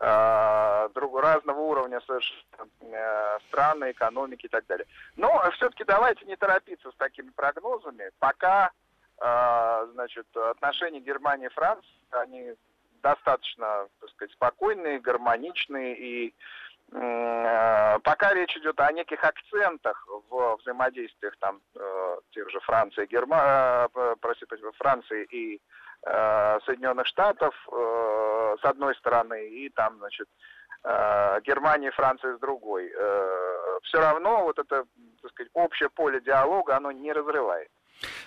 э, 0.00 0.88
друг, 0.94 1.18
разного 1.18 1.60
уровня 1.60 2.02
совершенно 2.06 2.44
э, 2.82 3.38
страны, 3.48 3.92
экономики 3.92 4.44
и 4.44 4.50
так 4.50 4.66
далее. 4.66 4.86
Но 5.16 5.50
все-таки 5.52 5.84
давайте 5.84 6.26
не 6.26 6.36
торопиться 6.36 6.90
с 6.90 6.94
такими 6.96 7.30
прогнозами. 7.30 8.10
Пока 8.18 8.70
э, 9.18 9.86
значит, 9.92 10.26
отношения 10.36 11.00
Германии 11.00 11.46
и 11.46 11.54
Франции, 11.54 11.88
они 12.10 12.52
достаточно, 13.02 13.88
так 13.98 14.10
сказать, 14.10 14.32
спокойные, 14.34 15.00
гармоничные 15.00 15.96
и 15.96 16.34
Э, 16.34 16.69
пока 16.90 18.34
речь 18.34 18.56
идет 18.56 18.80
о 18.80 18.92
неких 18.92 19.22
акцентах 19.24 20.06
в 20.28 20.56
взаимодействиях 20.56 21.36
там 21.38 21.60
э, 21.76 22.16
тех 22.32 22.50
же 22.50 22.60
Франции, 22.60 23.06
Герма... 23.06 23.88
Э, 23.94 24.14
простите, 24.20 24.56
Франции 24.78 25.24
и 25.30 25.60
Соединенных 26.02 27.06
Штатов 27.06 27.54
с 27.70 28.64
одной 28.64 28.94
стороны 28.94 29.50
и 29.50 29.68
там, 29.68 29.98
значит, 29.98 30.28
Германии 30.82 31.88
и 31.88 31.92
Франции 31.92 32.34
с 32.34 32.40
другой. 32.40 32.90
Все 33.82 34.00
равно 34.00 34.44
вот 34.44 34.58
это, 34.58 34.86
так 35.20 35.30
сказать, 35.30 35.50
общее 35.52 35.90
поле 35.90 36.22
диалога, 36.22 36.78
оно 36.78 36.90
не 36.90 37.12
разрывает. 37.12 37.68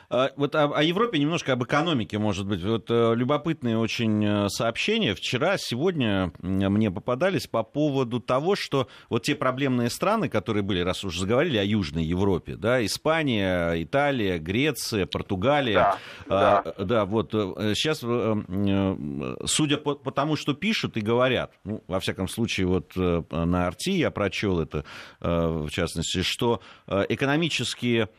А, 0.09 0.31
вот 0.35 0.55
о, 0.55 0.65
о 0.65 0.83
Европе 0.83 1.19
немножко 1.19 1.53
об 1.53 1.63
экономике, 1.63 2.19
может 2.19 2.45
быть. 2.45 2.63
Вот 2.63 2.85
э, 2.89 3.13
любопытные 3.15 3.77
очень 3.77 4.23
э, 4.23 4.49
сообщения. 4.49 5.15
Вчера, 5.15 5.57
сегодня 5.57 6.31
мне 6.39 6.91
попадались 6.91 7.47
по 7.47 7.63
поводу 7.63 8.19
того, 8.19 8.55
что 8.55 8.87
вот 9.09 9.23
те 9.23 9.35
проблемные 9.35 9.89
страны, 9.89 10.29
которые 10.29 10.63
были, 10.63 10.81
раз 10.81 11.03
уже 11.03 11.21
заговорили 11.21 11.57
о 11.57 11.63
Южной 11.63 12.03
Европе, 12.03 12.55
да, 12.55 12.85
Испания, 12.85 13.73
Италия, 13.83 14.37
Греция, 14.39 15.05
Португалия. 15.05 15.97
Да, 16.27 16.59
а, 16.59 16.63
да. 16.77 16.85
да 16.85 17.05
вот 17.05 17.31
сейчас, 17.31 18.01
э, 18.03 19.35
судя 19.45 19.77
по, 19.77 19.95
по 19.95 20.11
тому, 20.11 20.35
что 20.35 20.53
пишут 20.53 20.97
и 20.97 21.01
говорят, 21.01 21.53
ну, 21.63 21.83
во 21.87 21.99
всяком 21.99 22.27
случае, 22.27 22.67
вот 22.67 22.95
на 22.95 23.67
Арти 23.67 23.91
я 23.91 24.11
прочел 24.11 24.59
это, 24.59 24.85
в 25.19 25.69
частности, 25.69 26.21
что 26.21 26.61
экономические 26.87 28.09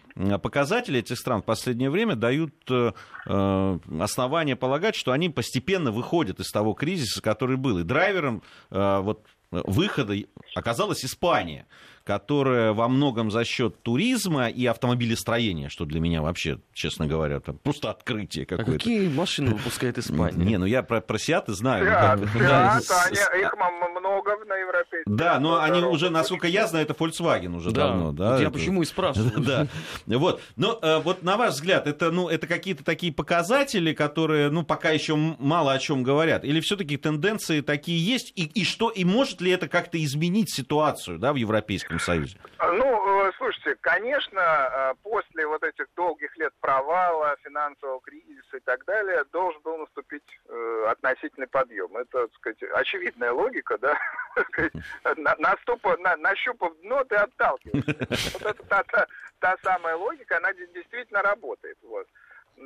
показатели 0.42 1.00
этих 1.00 1.18
стран 1.18 1.42
в 1.42 1.44
последнее 1.44 1.90
время 1.90 2.14
дают 2.14 2.54
э, 2.70 2.92
э, 3.26 3.78
основания 4.00 4.56
полагать, 4.56 4.94
что 4.94 5.12
они 5.12 5.28
постепенно 5.28 5.90
выходят 5.90 6.40
из 6.40 6.50
того 6.50 6.74
кризиса, 6.74 7.20
который 7.20 7.56
был. 7.56 7.78
И 7.78 7.82
драйвером 7.82 8.42
э, 8.70 8.98
вот, 9.00 9.26
выхода 9.50 10.14
оказалась 10.54 11.04
Испания 11.04 11.66
которая 12.04 12.72
во 12.72 12.88
многом 12.88 13.30
за 13.30 13.44
счет 13.44 13.82
туризма 13.82 14.48
и 14.48 14.66
автомобилестроения, 14.66 15.70
что 15.70 15.86
для 15.86 16.00
меня 16.00 16.20
вообще, 16.20 16.60
честно 16.74 17.06
говоря, 17.06 17.36
это 17.36 17.54
просто 17.54 17.90
открытие 17.90 18.44
а 18.44 18.46
какое-то. 18.46 18.72
А 18.72 18.78
какие 18.78 19.08
машины 19.08 19.54
выпускает 19.54 19.96
Испания? 19.98 20.44
Не, 20.44 20.58
ну 20.58 20.66
я 20.66 20.82
про, 20.82 21.00
про 21.00 21.18
Сиаты 21.18 21.54
знаю. 21.54 21.86
Сиат, 21.86 22.20
ну, 22.20 22.40
да, 22.40 22.80
Сиат, 22.80 23.34
их 23.34 23.54
много 23.56 24.44
на 24.44 24.54
европейском. 24.54 25.16
Да, 25.16 25.40
но 25.40 25.60
они 25.60 25.82
уже, 25.82 26.10
насколько 26.10 26.46
я 26.46 26.66
знаю, 26.66 26.84
это 26.84 26.94
Volkswagen 26.94 27.56
уже 27.56 27.70
да. 27.70 27.88
давно. 27.88 28.12
Да, 28.12 28.32
вот 28.32 28.40
я 28.40 28.48
это... 28.48 28.50
почему 28.50 28.82
и 28.82 28.84
спрашиваю. 28.84 29.32
Да, 29.44 29.68
вот. 30.06 30.40
Но 30.56 30.78
э, 30.80 30.98
вот 31.00 31.22
на 31.22 31.36
ваш 31.36 31.54
взгляд, 31.54 31.86
это, 31.86 32.10
ну, 32.10 32.28
это 32.28 32.46
какие-то 32.46 32.82
такие 32.82 33.12
показатели, 33.12 33.92
которые, 33.92 34.50
ну, 34.50 34.62
пока 34.62 34.90
еще 34.90 35.16
мало 35.16 35.72
о 35.72 35.78
чем 35.78 36.02
говорят? 36.02 36.44
Или 36.44 36.60
все-таки 36.60 36.96
тенденции 36.96 37.60
такие 37.60 38.04
есть? 38.04 38.32
И, 38.36 38.44
и 38.44 38.64
что, 38.64 38.90
и 38.90 39.04
может 39.04 39.40
ли 39.40 39.50
это 39.50 39.68
как-то 39.68 40.02
изменить 40.02 40.52
ситуацию, 40.52 41.18
да, 41.18 41.32
в 41.32 41.36
Европейском 41.36 41.93
Союзе? 41.98 42.38
Ну, 42.60 43.26
э, 43.28 43.32
слушайте, 43.36 43.76
конечно, 43.80 44.40
э, 44.40 44.94
после 45.02 45.46
вот 45.46 45.62
этих 45.62 45.86
долгих 45.96 46.36
лет 46.36 46.52
провала, 46.60 47.36
финансового 47.42 48.00
кризиса 48.00 48.56
и 48.56 48.60
так 48.60 48.84
далее, 48.84 49.24
должен 49.32 49.60
был 49.62 49.78
наступить 49.78 50.24
э, 50.48 50.86
относительный 50.88 51.46
подъем. 51.46 51.96
Это, 51.96 52.26
так 52.28 52.34
сказать, 52.34 52.62
очевидная 52.74 53.32
логика, 53.32 53.78
да? 53.78 53.98
Наступа, 55.38 55.96
на, 55.98 56.16
нащупав 56.16 56.72
дно, 56.80 57.04
ты 57.04 57.16
отталкиваешься. 57.16 58.38
Вот 58.38 58.42
это 58.42 58.62
та, 58.64 58.82
та, 58.84 59.06
та 59.40 59.56
самая 59.62 59.96
логика, 59.96 60.36
она 60.36 60.52
действительно 60.52 61.22
работает. 61.22 61.78
Вот. 61.82 62.06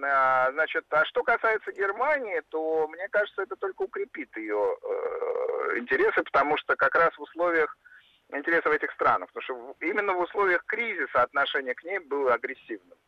А, 0.04 0.50
значит, 0.52 0.84
а 0.90 1.04
что 1.06 1.22
касается 1.22 1.72
Германии, 1.72 2.42
то 2.50 2.86
мне 2.88 3.08
кажется, 3.08 3.42
это 3.42 3.56
только 3.56 3.82
укрепит 3.82 4.36
ее 4.36 4.76
э, 4.82 5.78
интересы, 5.78 6.22
потому 6.22 6.56
что 6.58 6.76
как 6.76 6.94
раз 6.94 7.16
в 7.16 7.22
условиях 7.22 7.76
интересов 8.30 8.72
этих 8.72 8.92
странах, 8.92 9.30
потому 9.32 9.42
что 9.42 9.76
именно 9.80 10.12
в 10.12 10.20
условиях 10.20 10.64
кризиса 10.66 11.22
отношение 11.22 11.74
к 11.74 11.84
ней 11.84 11.98
было 11.98 12.34
агрессивным. 12.34 12.98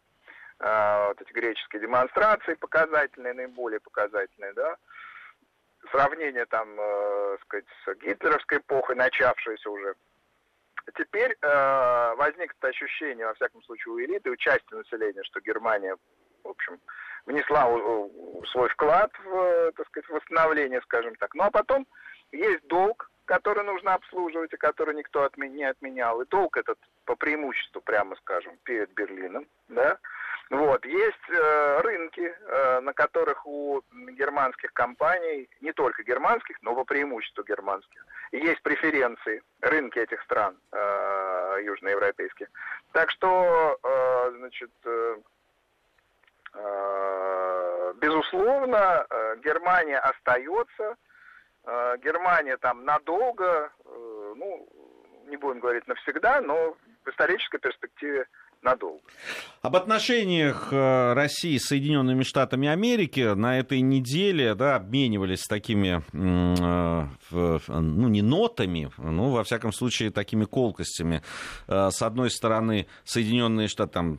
Э, 0.61 1.09
вот 1.09 1.21
эти 1.21 1.33
греческие 1.33 1.83
демонстрации 1.83 2.55
показательные, 2.55 3.35
наиболее 3.35 3.81
показательные, 3.81 4.53
да, 4.53 4.77
сравнение 5.91 6.47
там, 6.47 6.69
э, 6.79 7.39
сказать, 7.43 7.65
с 7.85 7.95
гитлеровской 7.97 8.59
эпохой, 8.59 8.97
начавшейся 8.97 9.71
уже. 9.71 9.95
Теперь 10.97 11.37
э, 11.41 12.15
возникнет 12.17 12.65
ощущение, 12.65 13.27
во 13.27 13.35
всяком 13.35 13.63
случае, 13.63 13.93
у 13.93 14.01
элиты, 14.01 14.31
у 14.31 14.37
части 14.37 14.75
населения, 14.75 15.23
что 15.25 15.41
Германия, 15.41 15.97
в 16.43 16.49
общем, 16.49 16.81
внесла 17.27 17.65
свой 18.51 18.69
вклад 18.71 19.13
в, 19.25 19.73
так 19.73 19.87
сказать, 19.89 20.09
восстановление, 20.09 20.81
скажем 20.83 21.15
так. 21.17 21.35
Ну 21.35 21.45
а 21.45 21.51
потом 21.51 21.87
есть 22.33 22.67
долг, 22.67 23.11
который 23.31 23.63
нужно 23.63 23.95
обслуживать, 23.95 24.53
и 24.53 24.57
который 24.57 24.93
никто 24.93 25.31
не 25.37 25.63
отменял. 25.63 26.21
И 26.21 26.27
долг 26.27 26.57
этот 26.57 26.79
по 27.05 27.15
преимуществу, 27.15 27.81
прямо 27.81 28.17
скажем, 28.17 28.59
перед 28.65 28.93
Берлином, 28.95 29.47
да, 29.69 29.99
вот. 30.51 30.85
Есть 30.85 31.29
э, 31.29 31.81
рынки, 31.83 32.23
э, 32.23 32.81
на 32.81 32.93
которых 32.93 33.47
у 33.47 33.83
германских 34.19 34.73
компаний, 34.73 35.49
не 35.61 35.73
только 35.73 36.03
германских, 36.03 36.57
но 36.63 36.75
по 36.75 36.85
преимуществу 36.85 37.45
германских, 37.45 38.05
есть 38.33 38.61
преференции, 38.63 39.43
рынки 39.61 40.01
этих 40.01 40.21
стран 40.23 40.57
э, 40.73 41.59
южноевропейских. 41.63 42.49
Так 42.91 43.13
что, 43.13 43.79
э, 43.81 44.33
значит, 44.39 44.73
э, 44.87 45.17
э, 46.55 47.95
безусловно, 48.01 49.07
э, 49.09 49.37
Германия 49.45 50.01
остается, 50.01 50.97
э, 51.65 51.97
Германия 51.99 52.57
там 52.57 52.85
надолго, 52.85 53.73
э, 53.85 54.35
ну, 54.37 54.69
не 55.27 55.37
будем 55.37 55.61
говорить 55.61 55.87
навсегда, 55.87 56.41
но 56.41 56.77
в 57.05 57.09
исторической 57.09 57.59
перспективе 57.59 58.27
надолго. 58.63 59.01
Об 59.63 59.77
отношениях 59.77 60.69
э, 60.73 61.13
России 61.13 61.59
с 61.59 61.67
Соединенными 61.67 62.23
Штатами 62.23 62.67
Америки 62.67 63.35
на 63.35 63.59
этой 63.59 63.83
неделе 63.83 64.55
да, 64.55 64.77
обменивались 64.77 65.43
такими, 65.43 66.03
э, 66.15 67.09
ну, 67.69 68.09
не 68.09 68.23
нотами, 68.23 68.91
но, 68.97 69.31
во 69.31 69.45
всяком 69.45 69.75
случае, 69.75 70.11
такими 70.13 70.47
колкостями. 70.47 71.23
Э, 71.69 71.91
с 71.91 72.01
одной 72.01 72.31
стороны, 72.31 72.87
Соединенные 73.05 73.69
Штаты, 73.69 73.93
там, 73.93 74.19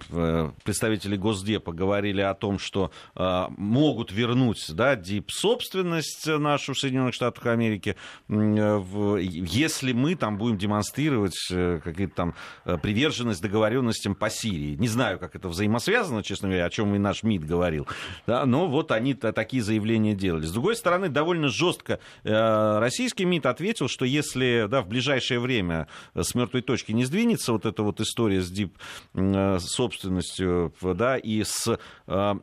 представители 0.63 1.15
Госдепа 1.15 1.71
говорили 1.71 2.21
о 2.21 2.33
том, 2.33 2.59
что 2.59 2.91
могут 3.15 4.11
вернуть 4.11 4.63
да, 4.73 4.95
дип-собственность 4.95 6.27
нашу 6.27 6.73
в 6.73 6.79
Соединенных 6.79 7.13
Штатах 7.13 7.45
Америки, 7.45 7.95
если 8.27 9.93
мы 9.93 10.15
там 10.15 10.37
будем 10.37 10.57
демонстрировать 10.57 11.37
какие-то 11.47 12.15
там 12.15 12.35
приверженность 12.81 13.41
договоренностям 13.41 14.15
по 14.15 14.29
Сирии. 14.31 14.75
Не 14.75 14.87
знаю, 14.87 15.19
как 15.19 15.35
это 15.35 15.47
взаимосвязано, 15.47 16.23
честно 16.23 16.49
говоря, 16.49 16.65
о 16.65 16.69
чем 16.69 16.95
и 16.95 16.97
наш 16.97 17.23
МИД 17.23 17.45
говорил. 17.45 17.87
Да, 18.25 18.45
но 18.45 18.67
вот 18.67 18.91
они 18.91 19.13
такие 19.13 19.61
заявления 19.61 20.15
делали. 20.15 20.45
С 20.45 20.51
другой 20.51 20.75
стороны, 20.75 21.09
довольно 21.09 21.49
жестко 21.49 21.99
э, 22.23 22.79
российский 22.79 23.25
МИД 23.25 23.45
ответил, 23.45 23.87
что 23.87 24.05
если 24.05 24.67
да, 24.69 24.81
в 24.81 24.87
ближайшее 24.87 25.39
время 25.39 25.87
с 26.15 26.33
мертвой 26.33 26.61
точки 26.61 26.91
не 26.91 27.05
сдвинется 27.05 27.53
вот 27.53 27.65
эта 27.65 27.83
вот 27.83 28.01
история 28.01 28.41
с 28.41 28.49
дип 28.49 28.77
э, 29.13 29.59
собственностью 29.59 30.73
да, 30.81 31.17
и 31.17 31.43
с 31.43 31.77
э, 32.07 32.33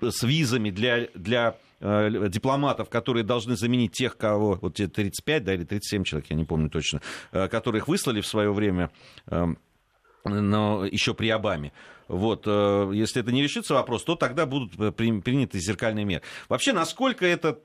с 0.00 0.22
визами 0.22 0.70
для, 0.70 1.08
для 1.14 1.56
дипломатов, 1.80 2.88
которые 2.88 3.24
должны 3.24 3.56
заменить 3.56 3.92
тех, 3.92 4.16
кого, 4.16 4.58
вот 4.60 4.76
те 4.76 4.86
35, 4.86 5.44
да, 5.44 5.54
или 5.54 5.64
37 5.64 6.04
человек, 6.04 6.30
я 6.30 6.36
не 6.36 6.44
помню 6.44 6.70
точно, 6.70 7.00
которых 7.30 7.88
выслали 7.88 8.20
в 8.20 8.26
свое 8.26 8.52
время 8.52 8.90
э, 9.26 9.46
но 10.24 10.84
еще 10.84 11.14
при 11.14 11.28
Обаме. 11.28 11.72
Вот, 12.08 12.42
э, 12.46 12.90
если 12.94 13.22
это 13.22 13.32
не 13.32 13.42
решится 13.42 13.74
вопрос, 13.74 14.04
то 14.04 14.14
тогда 14.14 14.46
будут 14.46 14.78
э, 14.78 14.92
приняты 14.92 15.58
зеркальные 15.58 16.04
меры. 16.04 16.22
Вообще, 16.48 16.72
насколько 16.72 17.24
это, 17.24 17.58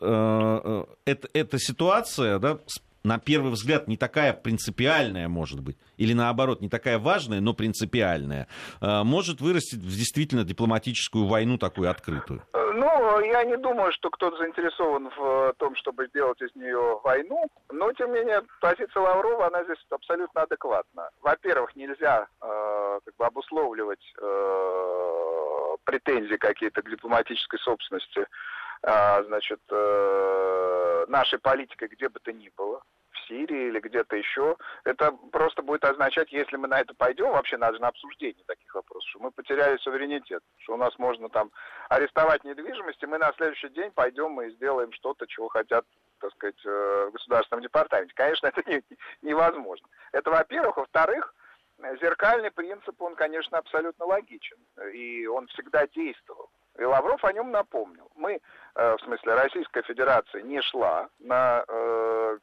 э, 0.00 0.84
это, 1.04 1.28
эта 1.32 1.58
ситуация 1.58 2.38
да, 2.38 2.58
на 3.04 3.18
первый 3.18 3.50
взгляд 3.50 3.88
не 3.88 3.96
такая 3.96 4.32
принципиальная, 4.32 5.28
может 5.28 5.60
быть, 5.60 5.76
или 5.96 6.12
наоборот, 6.12 6.60
не 6.60 6.68
такая 6.68 6.98
важная, 6.98 7.40
но 7.40 7.54
принципиальная, 7.54 8.48
э, 8.80 9.02
может 9.02 9.40
вырасти 9.40 9.76
в 9.76 9.96
действительно 9.96 10.44
дипломатическую 10.44 11.26
войну 11.26 11.58
такую 11.58 11.90
открытую? 11.90 12.42
Ну, 12.52 13.20
я 13.20 13.44
не 13.44 13.56
думаю, 13.56 13.92
что 13.92 14.10
кто-то 14.10 14.36
заинтересован 14.38 15.10
в 15.16 15.54
том, 15.58 15.76
чтобы 15.76 16.06
сделать 16.06 16.40
из 16.40 16.54
нее 16.54 17.00
войну, 17.04 17.46
но, 17.70 17.92
тем 17.92 18.12
не 18.12 18.20
менее, 18.20 18.42
позиция 18.60 19.02
Лаврова, 19.02 19.46
она 19.46 19.64
здесь 19.64 19.84
абсолютно 19.90 20.42
адекватна. 20.42 21.10
Во-первых, 21.20 21.76
нельзя 21.76 22.26
э, 22.40 23.00
как 23.04 23.16
бы 23.16 23.26
обусловливать 23.26 24.14
э, 24.20 25.76
претензии 25.84 26.36
какие-то 26.36 26.82
к 26.82 26.90
дипломатической 26.90 27.58
собственности 27.58 28.20
э, 28.20 28.26
значит, 28.82 29.60
э, 29.70 31.04
нашей 31.08 31.38
политикой 31.38 31.88
где 31.88 32.08
бы 32.08 32.18
то 32.20 32.32
ни 32.32 32.50
было. 32.56 32.82
Сирии 33.28 33.68
или 33.68 33.78
где-то 33.78 34.16
еще, 34.16 34.56
это 34.84 35.12
просто 35.30 35.62
будет 35.62 35.84
означать, 35.84 36.32
если 36.32 36.56
мы 36.56 36.66
на 36.66 36.80
это 36.80 36.92
пойдем, 36.92 37.30
вообще 37.30 37.56
надо 37.56 37.78
на 37.78 37.88
обсуждение 37.88 38.44
таких 38.46 38.74
вопросов, 38.74 39.08
что 39.10 39.20
мы 39.20 39.30
потеряли 39.30 39.76
суверенитет, 39.76 40.42
что 40.58 40.74
у 40.74 40.76
нас 40.76 40.98
можно 40.98 41.28
там 41.28 41.52
арестовать 41.88 42.42
недвижимость, 42.42 43.00
и 43.00 43.06
мы 43.06 43.18
на 43.18 43.32
следующий 43.34 43.68
день 43.68 43.92
пойдем 43.92 44.40
и 44.40 44.50
сделаем 44.50 44.90
что-то, 44.92 45.26
чего 45.28 45.48
хотят 45.48 45.84
так 46.22 46.32
сказать, 46.32 46.64
э, 46.64 47.06
в 47.08 47.12
государственном 47.12 47.62
департаменте. 47.62 48.14
Конечно, 48.14 48.46
это 48.54 48.62
не, 48.70 48.82
невозможно. 49.22 49.86
Это, 50.12 50.30
во-первых. 50.30 50.76
Во-вторых, 50.76 51.34
зеркальный 52.00 52.50
принцип, 52.50 53.00
он, 53.02 53.14
конечно, 53.16 53.58
абсолютно 53.58 54.06
логичен. 54.06 54.56
И 54.92 55.26
он 55.26 55.46
всегда 55.48 55.86
действовал. 55.88 56.50
И 56.78 56.84
Лавров 56.84 57.22
о 57.24 57.32
нем 57.32 57.50
напомнил. 57.50 58.10
Мы, 58.16 58.40
э, 58.74 58.96
в 58.96 59.00
смысле, 59.02 59.34
Российская 59.34 59.82
Федерация 59.82 60.42
не 60.42 60.60
шла 60.62 61.08
на 61.18 61.64
э, 61.68 62.38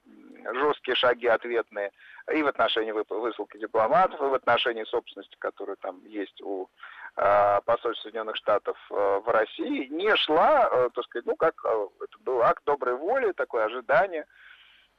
жесткие 0.53 0.95
шаги 0.95 1.27
ответные 1.27 1.91
и 2.31 2.43
в 2.43 2.47
отношении 2.47 2.91
высылки 2.91 3.57
дипломатов, 3.57 4.21
и 4.21 4.25
в 4.25 4.33
отношении 4.33 4.83
собственности, 4.83 5.35
которая 5.39 5.77
там 5.77 6.05
есть 6.05 6.39
у 6.41 6.69
э, 7.15 7.59
посольства 7.65 8.03
Соединенных 8.03 8.35
Штатов 8.35 8.77
в 8.89 9.23
России, 9.27 9.87
не 9.87 10.15
шла, 10.15 10.89
так 10.93 11.05
сказать, 11.05 11.25
ну, 11.25 11.35
как 11.35 11.55
это 11.65 12.17
был 12.19 12.43
акт 12.43 12.63
доброй 12.65 12.95
воли, 12.95 13.31
такое 13.31 13.65
ожидание, 13.65 14.27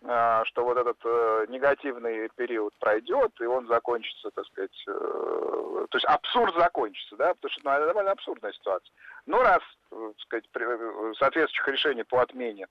что 0.03 0.65
вот 0.65 0.79
этот 0.79 0.97
э, 1.05 1.47
негативный 1.49 2.31
период 2.31 2.73
пройдет, 2.79 3.33
и 3.41 3.45
он 3.45 3.67
закончится, 3.67 4.31
так 4.31 4.47
сказать, 4.47 4.85
э, 4.89 5.87
то 5.91 5.97
есть 5.97 6.07
абсурд 6.07 6.55
закончится, 6.57 7.17
да, 7.17 7.35
потому 7.35 7.51
что 7.51 7.61
ну, 7.65 7.71
это 7.71 7.87
довольно 7.87 8.11
абсурдная 8.13 8.53
ситуация. 8.53 8.93
Но 9.27 9.43
раз, 9.43 9.61
э, 9.93 10.13
так 10.17 10.21
сказать, 10.21 10.45
э, 10.55 11.13
соответствующих 11.19 11.69
решений 11.69 12.05
по 12.05 12.21
отмене 12.21 12.67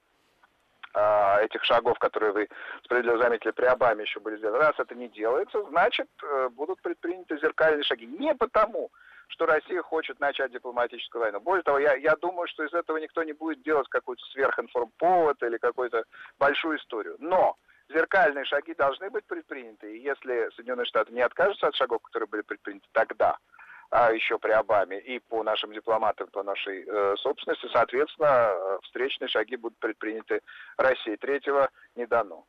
этих 0.91 1.63
шагов, 1.65 1.99
которые 1.99 2.31
вы 2.31 2.49
справедливо 2.83 3.19
заметили, 3.19 3.51
при 3.51 3.65
Обаме 3.65 4.05
еще 4.05 4.19
были 4.19 4.37
сделаны. 4.37 4.57
Раз 4.57 4.73
это 4.79 4.95
не 4.95 5.07
делается, 5.07 5.63
значит, 5.69 6.09
э, 6.23 6.49
будут 6.49 6.81
предприняты 6.81 7.37
зеркальные 7.37 7.83
шаги. 7.83 8.07
Не 8.07 8.33
потому, 8.33 8.89
что 9.29 9.45
Россия 9.45 9.81
хочет 9.81 10.19
начать 10.19 10.51
дипломатическую 10.51 11.21
войну. 11.21 11.39
Более 11.39 11.63
того, 11.63 11.79
я, 11.79 11.95
я 11.95 12.15
думаю, 12.15 12.47
что 12.47 12.65
из 12.65 12.73
этого 12.73 12.97
никто 12.97 13.23
не 13.23 13.33
будет 13.33 13.63
делать 13.63 13.87
какой-то 13.87 14.23
сверхинформповод 14.25 15.41
или 15.43 15.57
какую-то 15.57 16.03
большую 16.37 16.77
историю. 16.77 17.15
Но 17.19 17.55
зеркальные 17.89 18.45
шаги 18.45 18.73
должны 18.73 19.09
быть 19.09 19.25
предприняты. 19.25 19.95
И 19.95 20.01
если 20.01 20.49
Соединенные 20.55 20.85
Штаты 20.85 21.13
не 21.13 21.21
откажутся 21.21 21.67
от 21.67 21.75
шагов, 21.75 22.01
которые 22.03 22.27
были 22.27 22.41
предприняты 22.41 22.87
тогда, 22.91 23.37
а 23.91 24.11
еще 24.11 24.37
при 24.37 24.51
Обаме, 24.51 24.99
и 24.99 25.19
по 25.19 25.43
нашим 25.43 25.73
дипломатам, 25.73 26.27
по 26.27 26.43
нашей 26.43 26.85
э, 26.85 27.15
собственности, 27.17 27.67
соответственно, 27.71 28.51
э, 28.51 28.79
встречные 28.83 29.29
шаги 29.29 29.55
будут 29.55 29.79
предприняты 29.79 30.41
Россией. 30.77 31.17
Третьего 31.17 31.69
не 31.95 32.05
дано. 32.05 32.45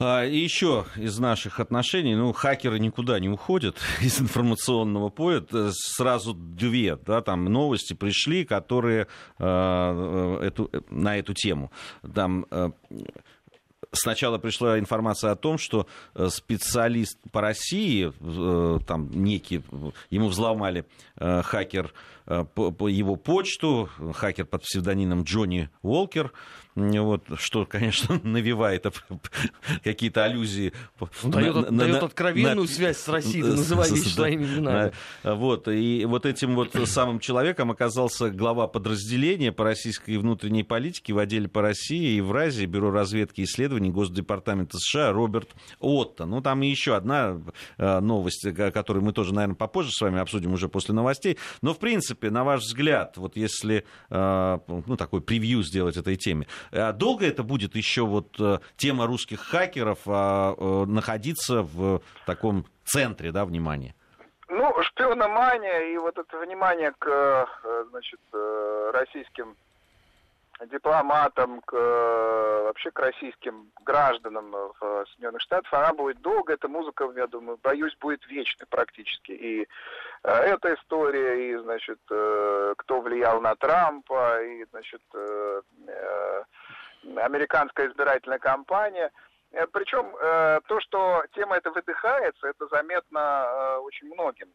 А, 0.00 0.24
и 0.24 0.38
еще 0.38 0.86
из 0.96 1.18
наших 1.18 1.58
отношений, 1.58 2.14
ну, 2.14 2.32
хакеры 2.32 2.78
никуда 2.78 3.18
не 3.18 3.28
уходят 3.28 3.76
из 4.00 4.20
информационного 4.20 5.08
поля. 5.08 5.44
Сразу 5.72 6.34
две, 6.34 6.96
да, 6.96 7.20
там 7.20 7.44
новости 7.46 7.94
пришли, 7.94 8.44
которые 8.44 9.02
э, 9.02 9.08
э 9.40 10.46
эту, 10.46 10.70
на 10.90 11.16
эту 11.16 11.34
тему. 11.34 11.72
Там 12.14 12.46
э, 12.50 12.70
сначала 13.90 14.38
пришла 14.38 14.78
информация 14.78 15.32
о 15.32 15.36
том, 15.36 15.58
что 15.58 15.88
э, 16.14 16.28
специалист 16.28 17.18
по 17.32 17.40
России, 17.40 18.12
э, 18.20 18.78
там 18.86 19.10
некий, 19.10 19.62
ему 20.10 20.28
взломали 20.28 20.84
э, 21.16 21.42
хакер 21.42 21.92
его 22.28 23.16
почту, 23.16 23.88
хакер 24.14 24.44
под 24.44 24.62
псевдонимом 24.62 25.22
Джонни 25.22 25.70
Уолкер, 25.82 26.32
вот, 26.78 27.24
что, 27.36 27.66
конечно, 27.66 28.20
навевает 28.22 28.86
какие-то 29.82 30.24
аллюзии. 30.24 30.72
Ну, 31.00 31.30
дает, 31.30 31.54
на, 31.54 31.78
дает 31.78 32.00
на, 32.00 32.06
откровенную 32.06 32.62
на, 32.62 32.66
связь 32.66 32.98
с 32.98 33.08
Россией, 33.08 33.42
называя 33.42 33.90
вещи 33.90 34.08
своими 34.08 34.44
именами. 34.44 34.92
Вот, 35.24 35.68
и 35.68 36.04
вот 36.04 36.26
этим 36.26 36.54
вот 36.54 36.74
самым 36.84 37.18
человеком 37.18 37.70
оказался 37.70 38.30
глава 38.30 38.68
подразделения 38.68 39.52
по 39.52 39.64
российской 39.64 40.16
внутренней 40.18 40.62
политике 40.62 41.12
в 41.12 41.18
отделе 41.18 41.48
по 41.48 41.62
России, 41.62 42.16
Евразии, 42.16 42.66
Бюро 42.66 42.90
разведки 42.90 43.40
и 43.40 43.44
исследований 43.44 43.90
Госдепартамента 43.90 44.78
США 44.78 45.12
Роберт 45.12 45.50
Отто. 45.80 46.26
Ну, 46.26 46.40
там 46.40 46.62
и 46.62 46.68
еще 46.68 46.94
одна 46.94 47.40
э, 47.78 48.00
новость, 48.00 48.46
которую 48.72 49.04
мы 49.04 49.12
тоже, 49.12 49.34
наверное, 49.34 49.56
попозже 49.56 49.90
с 49.92 50.00
вами 50.00 50.20
обсудим 50.20 50.52
уже 50.52 50.68
после 50.68 50.94
новостей. 50.94 51.38
Но, 51.62 51.74
в 51.74 51.78
принципе, 51.78 52.17
на 52.22 52.44
ваш 52.44 52.60
взгляд, 52.60 53.16
вот 53.16 53.36
если, 53.36 53.84
э, 54.10 54.58
ну, 54.66 54.96
такой 54.96 55.20
превью 55.20 55.62
сделать 55.62 55.96
этой 55.96 56.16
теме, 56.16 56.46
а 56.72 56.92
долго 56.92 57.26
это 57.26 57.42
будет 57.42 57.76
еще 57.76 58.02
вот 58.02 58.38
э, 58.40 58.58
тема 58.76 59.06
русских 59.06 59.40
хакеров 59.40 60.00
а, 60.06 60.54
э, 60.56 60.84
находиться 60.86 61.62
в 61.62 62.02
таком 62.26 62.66
центре 62.84 63.32
да, 63.32 63.44
внимания? 63.44 63.94
Ну, 64.48 64.72
шпиономания 64.82 65.92
и 65.92 65.98
вот 65.98 66.18
это 66.18 66.38
внимание 66.38 66.92
к 66.98 67.08
э, 67.08 67.84
значит, 67.90 68.20
российским 68.92 69.56
дипломатам, 70.66 71.60
к, 71.60 71.72
вообще 71.72 72.90
к 72.90 72.98
российским 72.98 73.70
гражданам 73.84 74.50
в 74.50 75.04
Соединенных 75.08 75.40
Штатах, 75.42 75.72
она 75.72 75.92
будет 75.92 76.20
долго, 76.20 76.52
эта 76.52 76.68
музыка, 76.68 77.08
я 77.16 77.26
думаю, 77.26 77.58
боюсь, 77.62 77.96
будет 78.00 78.26
вечной 78.26 78.66
практически. 78.66 79.32
И 79.32 79.68
э, 80.24 80.30
эта 80.30 80.74
история, 80.74 81.50
и, 81.50 81.56
значит, 81.56 82.00
э, 82.10 82.74
кто 82.76 83.00
влиял 83.00 83.40
на 83.40 83.54
Трампа, 83.56 84.42
и, 84.42 84.64
значит, 84.70 85.02
э, 85.14 85.62
э, 85.86 86.42
американская 87.16 87.88
избирательная 87.88 88.38
кампания– 88.38 89.10
Э, 89.52 89.66
Причем 89.66 90.14
э, 90.20 90.60
то, 90.66 90.80
что 90.80 91.24
тема 91.34 91.56
эта 91.56 91.70
выдыхается, 91.70 92.48
это 92.48 92.66
заметно 92.68 93.46
э, 93.46 93.76
очень 93.78 94.12
многим 94.12 94.48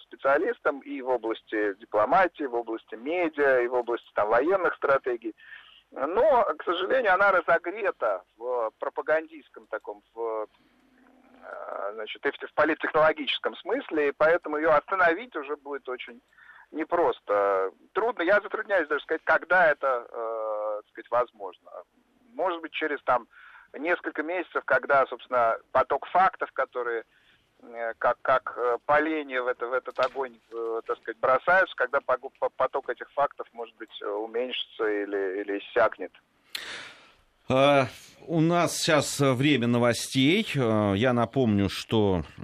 специалистам 0.00 0.80
и 0.80 1.00
в 1.02 1.08
области 1.08 1.74
дипломатии, 1.74 2.44
в 2.44 2.54
области 2.54 2.94
медиа, 2.94 3.60
и 3.60 3.68
в 3.68 3.74
области 3.74 4.10
там, 4.14 4.28
военных 4.28 4.74
стратегий. 4.74 5.34
Но, 5.90 6.44
к 6.58 6.64
сожалению, 6.64 7.14
она 7.14 7.32
разогрета 7.32 8.22
в 8.36 8.70
пропагандистском 8.78 9.66
таком, 9.68 10.02
в, 10.14 10.46
значит, 11.94 12.24
и 12.26 12.30
в 12.30 12.54
политтехнологическом 12.54 13.56
смысле, 13.56 14.08
и 14.08 14.12
поэтому 14.12 14.58
ее 14.58 14.68
остановить 14.68 15.34
уже 15.34 15.56
будет 15.56 15.88
очень 15.88 16.20
непросто. 16.70 17.72
Трудно, 17.94 18.22
я 18.22 18.40
затрудняюсь 18.40 18.88
даже 18.88 19.02
сказать, 19.02 19.22
когда 19.24 19.70
это, 19.70 20.06
э, 20.10 20.80
сказать, 20.90 21.10
возможно. 21.10 21.70
Может 22.34 22.60
быть, 22.60 22.72
через 22.72 23.02
там 23.04 23.26
несколько 23.72 24.22
месяцев, 24.22 24.62
когда, 24.66 25.06
собственно, 25.06 25.58
поток 25.72 26.06
фактов, 26.08 26.50
которые 26.52 27.00
э, 27.00 27.04
как, 27.98 28.18
как 28.22 28.54
э, 28.56 28.78
поленья 28.86 29.42
в, 29.42 29.48
это, 29.48 29.66
в 29.66 29.72
этот 29.72 29.98
огонь, 29.98 30.38
э, 30.52 30.80
так 30.86 30.98
сказать, 30.98 31.18
бросаются, 31.18 31.74
когда 31.76 32.00
поток 32.00 32.88
этих 32.88 33.10
фактов, 33.12 33.48
может 33.52 33.74
быть, 33.76 34.02
уменьшится 34.02 34.86
или, 34.86 35.40
или 35.40 35.58
иссякнет. 35.58 36.12
А, 37.50 37.88
у 38.26 38.40
нас 38.40 38.76
сейчас 38.76 39.20
время 39.20 39.66
новостей. 39.66 40.46
А, 40.54 40.92
я 40.92 41.14
напомню, 41.14 41.70
что 41.70 42.24
у 42.36 42.42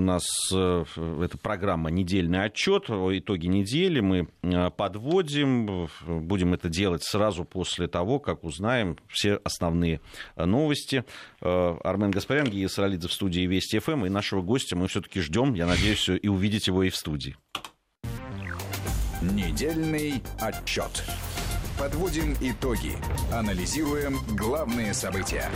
нас 0.00 0.24
э, 0.52 0.84
эта 1.22 1.36
программа 1.38 1.90
«Недельный 1.90 2.44
отчет», 2.44 2.84
итоги 2.88 3.46
недели 3.46 3.98
мы 3.98 4.28
подводим. 4.76 5.88
Будем 6.06 6.54
это 6.54 6.68
делать 6.68 7.02
сразу 7.02 7.44
после 7.44 7.88
того, 7.88 8.20
как 8.20 8.44
узнаем 8.44 8.96
все 9.08 9.40
основные 9.42 10.00
новости. 10.36 11.04
Армен 11.40 12.12
Гаспарян, 12.12 12.46
Гия 12.46 12.68
Саралидзе 12.68 13.08
в 13.08 13.12
студии 13.12 13.40
Вести 13.40 13.80
ФМ. 13.80 14.06
И 14.06 14.08
нашего 14.08 14.40
гостя 14.40 14.76
мы 14.76 14.86
все-таки 14.86 15.20
ждем. 15.20 15.54
Я 15.54 15.66
надеюсь, 15.66 16.08
и 16.08 16.28
увидеть 16.28 16.68
его 16.68 16.84
и 16.84 16.90
в 16.90 16.96
студии. 16.96 17.36
Недельный 19.20 20.22
отчет. 20.38 21.02
Подводим 21.78 22.36
итоги. 22.40 22.92
Анализируем 23.32 24.18
главные 24.36 24.94
события. 24.94 25.50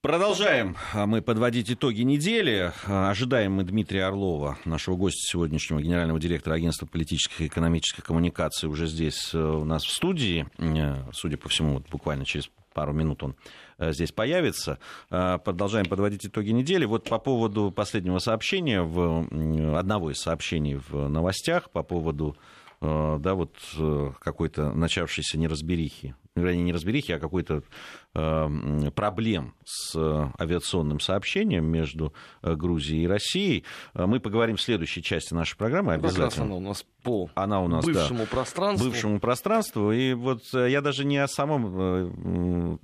Продолжаем 0.00 0.74
а, 0.94 1.04
мы 1.06 1.20
подводить 1.20 1.70
итоги 1.70 2.00
недели. 2.00 2.72
А, 2.86 3.10
ожидаем 3.10 3.52
мы 3.52 3.64
Дмитрия 3.64 4.04
Орлова, 4.04 4.56
нашего 4.64 4.96
гостя 4.96 5.20
сегодняшнего, 5.20 5.82
генерального 5.82 6.18
директора 6.18 6.54
агентства 6.54 6.86
политических 6.86 7.42
и 7.42 7.46
экономических 7.46 8.04
коммуникаций, 8.04 8.70
уже 8.70 8.86
здесь 8.86 9.34
э, 9.34 9.38
у 9.38 9.64
нас 9.64 9.82
в 9.84 9.90
студии. 9.90 10.46
Э, 10.56 11.04
судя 11.12 11.36
по 11.36 11.50
всему, 11.50 11.74
вот 11.74 11.88
буквально 11.90 12.24
через 12.24 12.48
пару 12.72 12.94
минут 12.94 13.22
он 13.22 13.36
здесь 13.78 14.12
появится. 14.12 14.78
Продолжаем 15.08 15.86
подводить 15.86 16.26
итоги 16.26 16.50
недели. 16.50 16.84
Вот 16.84 17.08
по 17.08 17.18
поводу 17.18 17.72
последнего 17.72 18.18
сообщения, 18.18 18.82
в, 18.82 19.26
одного 19.76 20.12
из 20.12 20.18
сообщений 20.18 20.80
в 20.88 21.08
новостях 21.08 21.70
по 21.70 21.82
поводу 21.82 22.36
да, 22.80 23.34
вот 23.34 23.56
какой-то 24.20 24.72
начавшейся 24.72 25.38
неразберихи. 25.38 26.14
Вернее, 26.38 26.62
не 26.62 26.72
разберихи, 26.72 27.12
а 27.12 27.18
какой-то 27.18 27.54
э, 27.56 27.62
проблем 28.94 29.54
с 29.68 29.94
авиационным 30.38 31.00
сообщением 31.00 31.66
между 31.66 32.14
э, 32.42 32.54
Грузией 32.54 33.04
и 33.04 33.06
Россией. 33.06 33.64
Э, 33.94 34.06
мы 34.06 34.18
поговорим 34.18 34.56
в 34.56 34.62
следующей 34.62 35.02
части 35.02 35.34
нашей 35.34 35.56
программы 35.56 35.94
обязательно. 35.94 36.30
Как 36.30 36.38
раз 36.38 36.44
она 36.46 36.54
у 36.54 36.60
нас 36.60 36.84
по 37.02 37.30
она 37.34 37.60
у 37.60 37.68
нас, 37.68 37.84
бывшему 37.84 38.20
да, 38.20 38.26
пространству. 38.26 38.88
Бывшему 38.88 39.20
пространству. 39.20 39.92
И 39.92 40.14
вот 40.14 40.42
я 40.52 40.80
даже 40.80 41.04
не 41.04 41.18
о 41.18 41.28
самом 41.28 42.78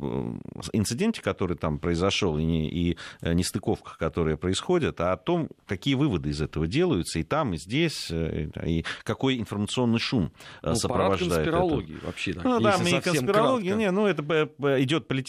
инциденте, 0.73 1.21
который 1.23 1.57
там 1.57 1.79
произошел, 1.79 2.39
и, 2.39 2.45
не, 2.45 2.69
и 2.69 2.97
нестыковках, 3.23 3.99
которые 3.99 4.37
происходят, 4.37 5.01
а 5.01 5.13
о 5.13 5.17
том, 5.17 5.49
какие 5.67 5.95
выводы 5.95 6.31
из 6.31 6.41
этого 6.41 6.67
делаются 6.67 7.19
и 7.19 7.23
там, 7.23 7.55
и 7.55 7.57
здесь, 7.57 8.11
и 8.11 8.85
какой 9.03 9.39
информационный 9.39 9.99
шум 9.99 10.33
ну, 10.63 10.75
сопровождает 10.75 11.33
конспирологии 11.33 11.97
это. 11.97 12.07
вообще. 12.07 12.35
Ну, 12.43 12.61
да, 12.61 12.79
мы 12.79 12.91
и 12.91 13.01
конспирологии 13.01 13.73
не, 13.73 13.91
ну 13.91 14.07
это 14.07 14.23
идет 14.81 15.09
политизация. 15.09 15.24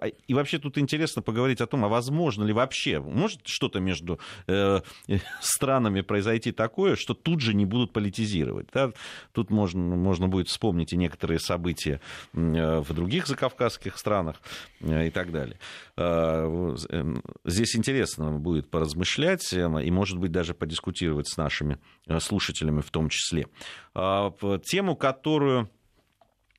А, 0.00 0.06
и 0.06 0.34
вообще 0.34 0.58
тут 0.58 0.78
интересно 0.78 1.22
поговорить 1.22 1.60
о 1.60 1.66
том, 1.66 1.84
а 1.84 1.88
возможно 1.88 2.44
ли 2.44 2.52
вообще, 2.52 3.00
может 3.00 3.40
что-то 3.44 3.80
между 3.80 4.18
э, 4.46 4.80
странами 5.40 6.00
произойти 6.00 6.52
такое, 6.52 6.96
что 6.96 7.14
тут 7.14 7.40
же 7.40 7.54
не 7.54 7.66
будут 7.66 7.92
политизировать. 7.92 8.68
Да? 8.72 8.92
Тут 9.32 9.50
можно, 9.50 9.80
можно 9.80 10.28
будет 10.28 10.48
вспомнить 10.48 10.92
и 10.92 10.96
некоторые 10.96 11.38
события 11.38 12.00
э, 12.32 12.80
в 12.80 12.92
других 12.92 13.26
закавказских 13.26 13.98
странах 13.98 14.40
э, 14.80 15.08
и 15.08 15.10
так 15.10 15.32
далее. 15.32 15.58
Э, 15.96 16.76
э, 16.90 17.14
здесь 17.44 17.76
интересно 17.76 18.32
будет 18.32 18.70
поразмышлять 18.70 19.52
и, 19.52 19.90
может 19.90 20.18
быть, 20.18 20.32
даже 20.32 20.54
подискутировать 20.54 21.28
с 21.28 21.36
нашими 21.36 21.78
слушателями 22.18 22.80
в 22.80 22.90
том 22.90 23.08
числе. 23.08 23.46
А, 23.94 24.32
тему, 24.64 24.96
которую 24.96 25.70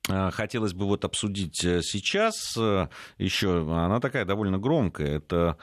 хотелось 0.08 0.72
бы 0.72 0.86
вот 0.86 1.04
обсудить 1.04 1.64
э, 1.64 1.82
сейчас 1.82 2.56
э, 2.56 2.88
еще, 3.18 3.62
она 3.62 3.98
такая 4.00 4.24
довольно 4.24 4.58
громкая, 4.58 5.16
это 5.16 5.56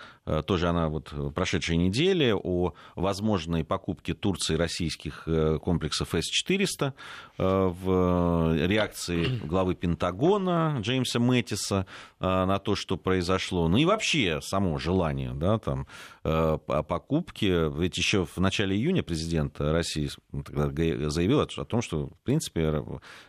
тоже 0.46 0.70
она 0.70 0.88
вот 0.88 1.14
прошедшей 1.36 1.76
недели 1.76 2.34
о 2.34 2.74
возможной 2.96 3.66
покупке 3.66 4.14
Турции 4.14 4.56
российских 4.56 5.28
комплексов 5.62 6.16
С-400 6.16 6.94
в 7.38 8.56
реакции 8.66 9.38
главы 9.44 9.76
Пентагона 9.76 10.78
Джеймса 10.80 11.20
Мэттиса 11.20 11.88
на 12.22 12.58
то, 12.60 12.76
что 12.76 12.96
произошло, 12.96 13.68
ну 13.68 13.76
и 13.76 13.84
вообще 13.84 14.40
само 14.42 14.78
желание, 14.78 15.34
да, 15.34 15.60
там, 15.60 15.88
покупки, 16.24 17.78
ведь 17.78 17.98
еще 17.98 18.26
в 18.26 18.38
начале 18.38 18.78
июня 18.78 19.04
президент 19.04 19.60
России 19.60 20.10
заявил 20.32 21.42
о 21.42 21.66
том, 21.66 21.82
что, 21.82 22.08
в 22.08 22.20
принципе, 22.24 22.82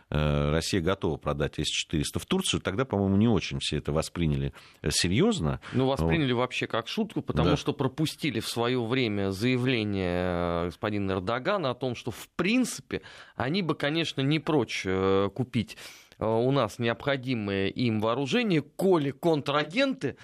Россия 0.09 0.79
готова 0.79 1.04
готова 1.05 1.17
продать 1.17 1.59
С-400 1.59 2.19
в 2.19 2.25
Турцию, 2.25 2.61
тогда, 2.61 2.85
по-моему, 2.85 3.15
не 3.15 3.27
очень 3.27 3.59
все 3.59 3.77
это 3.77 3.91
восприняли 3.91 4.53
э, 4.81 4.89
серьезно. 4.91 5.59
Ну, 5.73 5.87
восприняли 5.87 6.33
вот. 6.33 6.39
вообще 6.39 6.67
как 6.67 6.87
шутку, 6.87 7.21
потому 7.21 7.51
да. 7.51 7.57
что 7.57 7.73
пропустили 7.73 8.39
в 8.39 8.47
свое 8.47 8.83
время 8.83 9.31
заявление 9.31 10.63
э, 10.63 10.65
господина 10.65 11.13
Эрдогана 11.13 11.71
о 11.71 11.75
том, 11.75 11.95
что, 11.95 12.11
в 12.11 12.27
принципе, 12.35 13.01
они 13.35 13.61
бы, 13.61 13.75
конечно, 13.75 14.21
не 14.21 14.39
прочь 14.39 14.83
э, 14.85 15.29
купить 15.33 15.77
у 16.17 16.51
нас 16.51 16.79
необходимое 16.79 17.67
им 17.67 17.99
вооружение, 17.99 18.61
коли 18.61 19.11
контрагенты 19.11 20.15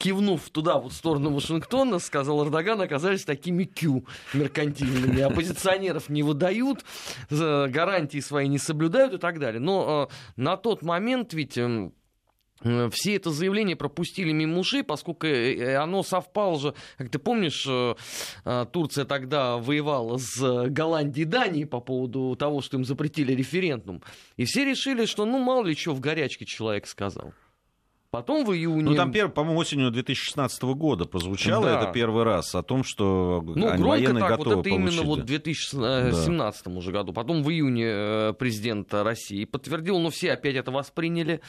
кивнув 0.00 0.48
туда, 0.48 0.78
вот 0.78 0.92
в 0.92 0.96
сторону 0.96 1.32
Вашингтона, 1.34 1.98
сказал 1.98 2.44
Эрдоган, 2.44 2.80
оказались 2.80 3.24
такими 3.24 3.64
кю 3.64 4.06
меркантильными. 4.32 5.20
Оппозиционеров 5.20 6.08
не 6.08 6.22
выдают, 6.22 6.84
гарантии 7.30 8.20
свои 8.20 8.48
не 8.48 8.58
соблюдают 8.58 9.14
и 9.14 9.18
так 9.18 9.38
далее. 9.38 9.60
Но 9.60 10.08
э, 10.10 10.14
на 10.40 10.56
тот 10.56 10.82
момент 10.82 11.34
ведь 11.34 11.58
эм, 11.58 11.92
э, 12.62 12.88
все 12.90 13.16
это 13.16 13.30
заявление 13.30 13.76
пропустили 13.76 14.32
мимо 14.32 14.58
ушей, 14.58 14.82
поскольку 14.82 15.26
э, 15.26 15.76
оно 15.76 16.02
совпало 16.02 16.58
же, 16.58 16.74
как 16.96 17.10
ты 17.10 17.18
помнишь, 17.18 17.68
Турция 18.72 19.04
тогда 19.04 19.58
воевала 19.58 20.16
с 20.16 20.66
Голландией 20.68 21.26
и 21.26 21.30
Данией 21.30 21.66
по 21.66 21.80
поводу 21.80 22.36
того, 22.36 22.62
что 22.62 22.78
им 22.78 22.86
запретили 22.86 23.34
референдум. 23.34 24.02
И 24.38 24.46
все 24.46 24.64
решили, 24.64 25.04
что 25.04 25.26
ну 25.26 25.38
мало 25.38 25.66
ли 25.66 25.74
что 25.74 25.92
в 25.92 26.00
горячке 26.00 26.46
человек 26.46 26.86
сказал. 26.86 27.34
Потом 28.10 28.44
в 28.44 28.52
июне... 28.52 28.82
Ну, 28.90 28.96
там, 28.96 29.12
по-моему, 29.30 29.60
осенью 29.60 29.92
2016 29.92 30.62
года 30.64 31.04
прозвучало 31.04 31.66
да. 31.66 31.80
это 31.80 31.92
первый 31.92 32.24
раз 32.24 32.56
о 32.56 32.62
том, 32.64 32.82
что 32.82 33.40
ну, 33.54 33.68
они 33.68 33.84
военные 33.84 34.20
так, 34.22 34.30
готовы 34.30 34.56
вот 34.56 34.66
это 34.66 34.74
получить. 34.74 34.94
именно 34.98 35.08
вот 35.08 35.20
в 35.20 35.24
2017 35.26 36.64
да. 36.64 36.70
уже 36.72 36.90
году. 36.90 37.12
Потом 37.12 37.44
в 37.44 37.50
июне 37.50 37.84
э, 37.86 38.34
президент 38.36 38.92
России 38.92 39.44
подтвердил, 39.44 40.00
но 40.00 40.10
все 40.10 40.32
опять 40.32 40.56
это 40.56 40.72
восприняли 40.72 41.40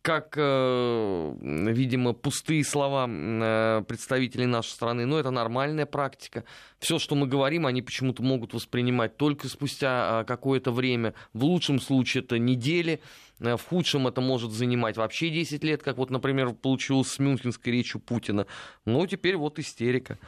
как, 0.00 0.34
э, 0.38 1.34
видимо, 1.40 2.14
пустые 2.14 2.64
слова 2.64 3.06
э, 3.06 3.82
представителей 3.86 4.46
нашей 4.46 4.70
страны. 4.70 5.04
Но 5.04 5.18
это 5.18 5.30
нормальная 5.30 5.84
практика. 5.84 6.44
Все, 6.78 6.98
что 6.98 7.14
мы 7.14 7.26
говорим, 7.26 7.66
они 7.66 7.82
почему-то 7.82 8.22
могут 8.22 8.54
воспринимать 8.54 9.18
только 9.18 9.48
спустя 9.48 10.24
какое-то 10.26 10.70
время. 10.70 11.12
В 11.34 11.44
лучшем 11.44 11.78
случае 11.78 12.22
это 12.24 12.38
недели. 12.38 13.02
Э, 13.40 13.56
в 13.56 13.62
худшем 13.62 14.06
это 14.06 14.20
может 14.20 14.52
занимать 14.52 14.96
вообще 14.96 15.30
10 15.30 15.62
лет, 15.64 15.82
как 15.82 15.98
вот, 15.98 16.10
например, 16.10 16.52
получилось 16.52 17.08
с 17.08 17.18
мюнхенской 17.18 17.72
речью 17.72 18.00
Путина. 18.00 18.46
Ну, 18.84 19.06
теперь 19.06 19.36
вот 19.36 19.58
истерика. 19.58 20.18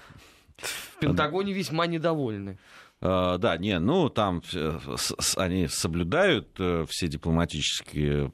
В 0.57 0.99
Пентагоне 1.01 1.53
весьма 1.53 1.87
недовольны. 1.87 2.59
Uh, 3.01 3.39
да, 3.39 3.57
не, 3.57 3.79
ну 3.79 4.09
там 4.09 4.43
они 5.37 5.69
соблюдают 5.69 6.59
uh, 6.59 6.85
все 6.91 7.07
дипломатические 7.07 8.33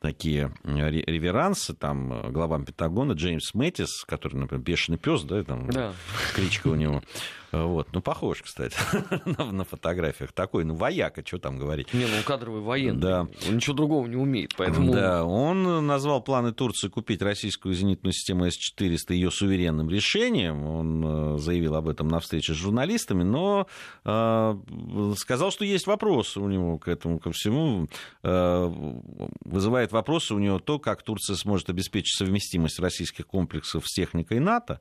такие 0.00 0.52
реверансы, 0.64 1.74
там 1.74 2.32
глава 2.32 2.58
Пентагона 2.58 3.12
Джеймс 3.12 3.54
Мэттис, 3.54 4.04
который, 4.06 4.36
например, 4.36 4.64
бешеный 4.64 4.98
пес, 4.98 5.22
да, 5.22 5.44
там 5.44 5.68
да. 5.70 5.92
кличка 6.34 6.68
у 6.68 6.74
него. 6.74 7.02
Вот. 7.52 7.88
Ну, 7.92 8.00
похож, 8.00 8.42
кстати, 8.42 8.76
на, 9.24 9.50
на 9.50 9.64
фотографиях. 9.64 10.32
Такой, 10.32 10.64
ну, 10.64 10.74
вояка, 10.74 11.22
что 11.26 11.38
там 11.38 11.58
говорить. 11.58 11.92
Не, 11.92 12.04
ну, 12.04 12.22
кадровый 12.24 12.62
военный. 12.62 13.00
Да. 13.00 13.20
Он 13.48 13.56
ничего 13.56 13.74
другого 13.74 14.06
не 14.06 14.16
умеет, 14.16 14.54
поэтому... 14.56 14.92
Да, 14.92 15.24
он 15.24 15.86
назвал 15.86 16.22
планы 16.22 16.52
Турции 16.52 16.88
купить 16.88 17.22
российскую 17.22 17.74
зенитную 17.74 18.12
систему 18.12 18.44
С-400 18.46 19.14
ее 19.14 19.30
суверенным 19.30 19.90
решением. 19.90 20.64
Он 20.64 21.34
э, 21.34 21.38
заявил 21.38 21.74
об 21.74 21.88
этом 21.88 22.08
на 22.08 22.20
встрече 22.20 22.54
с 22.54 22.56
журналистами, 22.56 23.24
но 23.24 23.66
э, 24.04 25.14
сказал, 25.16 25.50
что 25.50 25.64
есть 25.64 25.86
вопросы 25.86 26.38
у 26.40 26.48
него 26.48 26.78
к 26.78 26.86
этому, 26.86 27.18
ко 27.18 27.32
всему. 27.32 27.88
Э, 28.22 28.70
вызывает 29.44 29.89
вопросы 29.92 30.34
у 30.34 30.38
него 30.38 30.58
то, 30.58 30.78
как 30.78 31.02
Турция 31.02 31.36
сможет 31.36 31.70
обеспечить 31.70 32.16
совместимость 32.16 32.78
российских 32.78 33.26
комплексов 33.26 33.86
с 33.86 33.94
техникой 33.94 34.40
НАТО. 34.40 34.80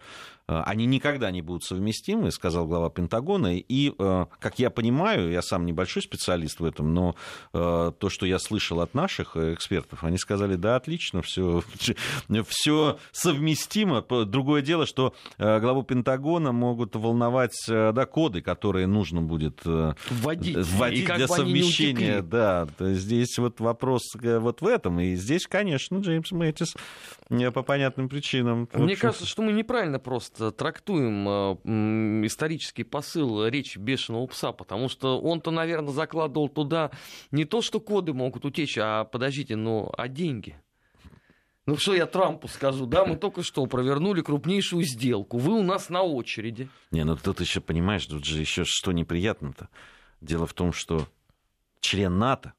Э, 0.49 0.63
они 0.65 0.85
никогда 0.87 1.29
не 1.31 1.41
будут 1.41 1.63
совместимы, 1.63 2.31
сказал 2.31 2.65
глава 2.65 2.89
Пентагона. 2.89 3.57
И, 3.57 3.93
э, 3.97 4.25
как 4.39 4.59
я 4.59 4.69
понимаю, 4.71 5.31
я 5.31 5.41
сам 5.41 5.65
небольшой 5.65 6.01
специалист 6.01 6.59
в 6.59 6.65
этом, 6.65 6.93
но 6.93 7.15
э, 7.53 7.91
то, 7.97 8.09
что 8.09 8.25
я 8.25 8.39
слышал 8.39 8.81
от 8.81 8.95
наших 8.95 9.37
экспертов, 9.37 10.03
они 10.03 10.17
сказали, 10.17 10.55
да, 10.55 10.75
отлично, 10.75 11.21
все, 11.21 11.63
все 12.47 12.97
совместимо. 13.11 14.01
Другое 14.01 14.61
дело, 14.61 14.85
что 14.87 15.13
главу 15.37 15.83
Пентагона 15.83 16.51
могут 16.51 16.95
волновать 16.95 17.55
да, 17.67 18.05
коды, 18.05 18.41
которые 18.41 18.87
нужно 18.87 19.21
будет 19.21 19.61
вводить, 19.63 20.57
вводить 20.57 21.05
для 21.05 21.27
совмещения. 21.27 22.21
Да, 22.21 22.67
здесь 22.79 23.37
вот 23.37 23.59
вопрос 23.59 24.01
вот 24.15 24.61
в 24.61 24.67
этом. 24.67 24.99
И 24.99 25.15
здесь, 25.15 25.45
конечно, 25.45 25.97
Джеймс 25.97 26.31
Мэттис 26.31 26.75
по 27.53 27.63
понятным 27.63 28.09
причинам. 28.09 28.67
Мне 28.73 28.95
кажется, 28.95 29.27
что 29.27 29.41
мы 29.41 29.51
неправильно 29.51 29.99
просто 29.99 30.38
трактуем 30.39 31.27
э, 31.27 32.25
исторический 32.25 32.83
посыл 32.83 33.45
речи 33.45 33.77
бешеного 33.77 34.25
пса, 34.27 34.51
потому 34.51 34.89
что 34.89 35.19
он-то, 35.21 35.51
наверное, 35.51 35.93
закладывал 35.93 36.49
туда 36.49 36.91
не 37.31 37.45
то, 37.45 37.61
что 37.61 37.79
коды 37.79 38.13
могут 38.13 38.45
утечь, 38.45 38.77
а, 38.77 39.05
подождите, 39.05 39.55
ну, 39.55 39.91
а 39.97 40.07
деньги? 40.07 40.55
Ну 41.65 41.77
что 41.77 41.93
я 41.93 42.07
Трампу 42.07 42.47
скажу, 42.47 42.87
да, 42.87 43.05
мы 43.05 43.15
только 43.15 43.43
что 43.43 43.63
провернули 43.67 44.21
крупнейшую 44.21 44.83
сделку, 44.83 45.37
вы 45.37 45.53
у 45.53 45.63
нас 45.63 45.89
на 45.89 46.01
очереди. 46.01 46.67
Не, 46.89 47.03
ну 47.03 47.15
тут 47.15 47.41
еще, 47.41 47.61
понимаешь, 47.61 48.07
тут 48.07 48.25
же 48.25 48.39
еще 48.39 48.63
что 48.65 48.91
неприятно-то. 48.91 49.69
Дело 50.19 50.47
в 50.47 50.53
том, 50.53 50.73
что 50.73 51.07
член 51.79 52.17
НАТО 52.17 52.53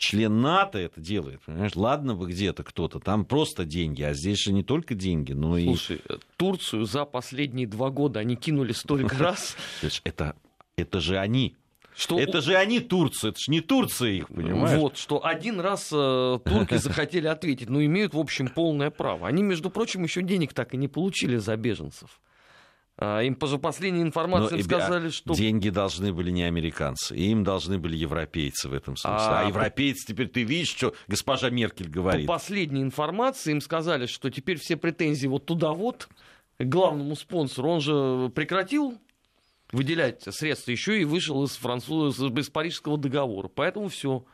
член 0.00 0.40
НАТО 0.40 0.78
это 0.78 1.00
делает, 1.00 1.42
понимаешь? 1.42 1.76
Ладно 1.76 2.14
бы 2.14 2.26
где-то 2.26 2.64
кто-то, 2.64 2.98
там 2.98 3.24
просто 3.24 3.64
деньги, 3.64 4.02
а 4.02 4.14
здесь 4.14 4.38
же 4.38 4.52
не 4.52 4.64
только 4.64 4.94
деньги, 4.94 5.32
но 5.32 5.58
Слушай, 5.60 5.96
и... 5.96 6.00
Слушай, 6.06 6.20
Турцию 6.36 6.84
за 6.86 7.04
последние 7.04 7.66
два 7.66 7.90
года 7.90 8.20
они 8.20 8.34
кинули 8.34 8.72
столько 8.72 9.16
раз. 9.18 9.56
Это, 10.04 10.34
это 10.76 11.00
же 11.00 11.18
они. 11.18 11.54
Что... 11.94 12.18
Это 12.18 12.40
же 12.40 12.54
они 12.56 12.80
турцы, 12.80 13.28
это 13.28 13.38
же 13.38 13.50
не 13.50 13.60
Турция 13.60 14.12
их, 14.12 14.28
понимаешь? 14.28 14.80
Вот, 14.80 14.96
что 14.96 15.24
один 15.24 15.60
раз 15.60 15.90
э, 15.92 16.38
турки 16.44 16.74
захотели 16.78 17.26
ответить, 17.26 17.68
но 17.68 17.84
имеют, 17.84 18.14
в 18.14 18.18
общем, 18.18 18.48
полное 18.48 18.90
право. 18.90 19.28
Они, 19.28 19.42
между 19.42 19.68
прочим, 19.68 20.02
еще 20.04 20.22
денег 20.22 20.54
так 20.54 20.72
и 20.72 20.78
не 20.78 20.88
получили 20.88 21.36
за 21.36 21.56
беженцев. 21.56 22.20
А, 23.02 23.22
им 23.22 23.34
по 23.34 23.58
последней 23.58 24.02
информации 24.02 24.58
им 24.58 24.62
сказали, 24.62 25.08
что... 25.08 25.34
Деньги 25.34 25.70
должны 25.70 26.12
были 26.12 26.30
не 26.30 26.42
американцы, 26.42 27.16
им 27.16 27.44
должны 27.44 27.78
были 27.78 27.96
европейцы 27.96 28.68
в 28.68 28.74
этом 28.74 28.96
смысле. 28.96 29.18
А, 29.18 29.40
а 29.40 29.48
европейцы 29.48 30.06
теперь 30.06 30.28
ты 30.28 30.42
видишь, 30.42 30.68
что 30.68 30.94
госпожа 31.08 31.48
Меркель 31.48 31.88
говорит. 31.88 32.26
По 32.26 32.34
последней 32.34 32.82
информации 32.82 33.52
им 33.52 33.62
сказали, 33.62 34.04
что 34.04 34.28
теперь 34.28 34.58
все 34.58 34.76
претензии 34.76 35.26
вот 35.26 35.46
туда 35.46 35.72
вот, 35.72 36.08
к 36.58 36.64
главному 36.64 37.16
спонсору, 37.16 37.70
он 37.70 37.80
же 37.80 38.30
прекратил 38.34 38.98
выделять 39.72 40.22
средства 40.34 40.70
еще 40.70 41.00
и 41.00 41.04
вышел 41.04 41.42
из, 41.44 41.56
француз... 41.56 42.18
из 42.18 42.50
Парижского 42.50 42.98
договора. 42.98 43.48
Поэтому 43.48 43.88
все. 43.88 44.24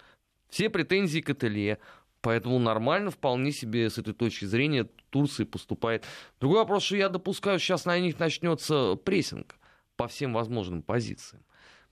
Все 0.48 0.70
претензии 0.70 1.20
к 1.20 1.30
ателье. 1.30 1.78
Поэтому 2.26 2.58
нормально, 2.58 3.12
вполне 3.12 3.52
себе 3.52 3.88
с 3.88 3.98
этой 3.98 4.12
точки 4.12 4.46
зрения 4.46 4.88
Турции 5.10 5.44
поступает. 5.44 6.04
Другой 6.40 6.58
вопрос, 6.58 6.82
что 6.82 6.96
я 6.96 7.08
допускаю, 7.08 7.60
сейчас 7.60 7.84
на 7.84 7.96
них 8.00 8.18
начнется 8.18 8.96
прессинг 8.96 9.54
по 9.94 10.08
всем 10.08 10.32
возможным 10.32 10.82
позициям. 10.82 11.44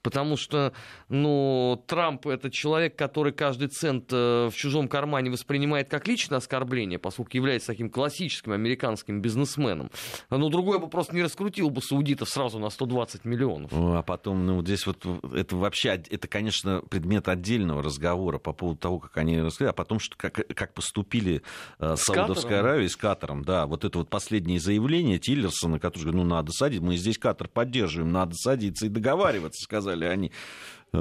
Потому 0.04 0.36
что, 0.36 0.74
ну, 1.08 1.82
Трамп 1.86 2.26
это 2.26 2.50
человек, 2.50 2.94
который 2.94 3.32
каждый 3.32 3.68
цент 3.68 4.12
э, 4.12 4.50
в 4.52 4.54
чужом 4.54 4.86
кармане 4.86 5.30
воспринимает 5.30 5.88
как 5.88 6.06
личное 6.06 6.36
оскорбление, 6.36 6.98
поскольку 6.98 7.30
является 7.32 7.68
таким 7.68 7.88
классическим 7.88 8.52
американским 8.52 9.22
бизнесменом. 9.22 9.90
Но 10.28 10.50
другой 10.50 10.78
бы 10.78 10.88
просто 10.88 11.16
не 11.16 11.22
раскрутил 11.22 11.70
бы 11.70 11.80
саудитов 11.80 12.28
сразу 12.28 12.58
на 12.58 12.68
120 12.68 13.24
миллионов. 13.24 13.70
А 13.72 14.02
потом, 14.02 14.44
ну, 14.44 14.62
здесь 14.62 14.86
вот 14.86 15.06
это 15.34 15.56
вообще, 15.56 16.02
это, 16.10 16.28
конечно, 16.28 16.82
предмет 16.82 17.26
отдельного 17.26 17.82
разговора 17.82 18.38
по 18.38 18.52
поводу 18.52 18.78
того, 18.78 18.98
как 18.98 19.16
они 19.16 19.40
раскрыли, 19.40 19.70
а 19.70 19.72
потом, 19.72 20.00
что, 20.00 20.18
как, 20.18 20.34
как 20.34 20.74
поступили 20.74 21.40
э, 21.78 21.94
Саудовская 21.96 22.60
Аравия 22.60 22.90
с 22.90 22.96
Катаром. 22.96 23.42
Да, 23.42 23.64
вот 23.66 23.86
это 23.86 23.96
вот 23.96 24.10
последнее 24.10 24.60
заявление 24.60 25.18
Тиллерсона, 25.18 25.78
который 25.78 26.04
говорит, 26.04 26.22
ну, 26.22 26.28
надо 26.28 26.52
садить, 26.52 26.82
мы 26.82 26.98
здесь 26.98 27.16
Катар 27.16 27.48
поддерживаем, 27.48 28.12
надо 28.12 28.34
садиться 28.34 28.84
и 28.84 28.90
договариваться, 28.90 29.64
сказали 29.64 29.93
сказали 29.94 30.04
они. 30.06 30.32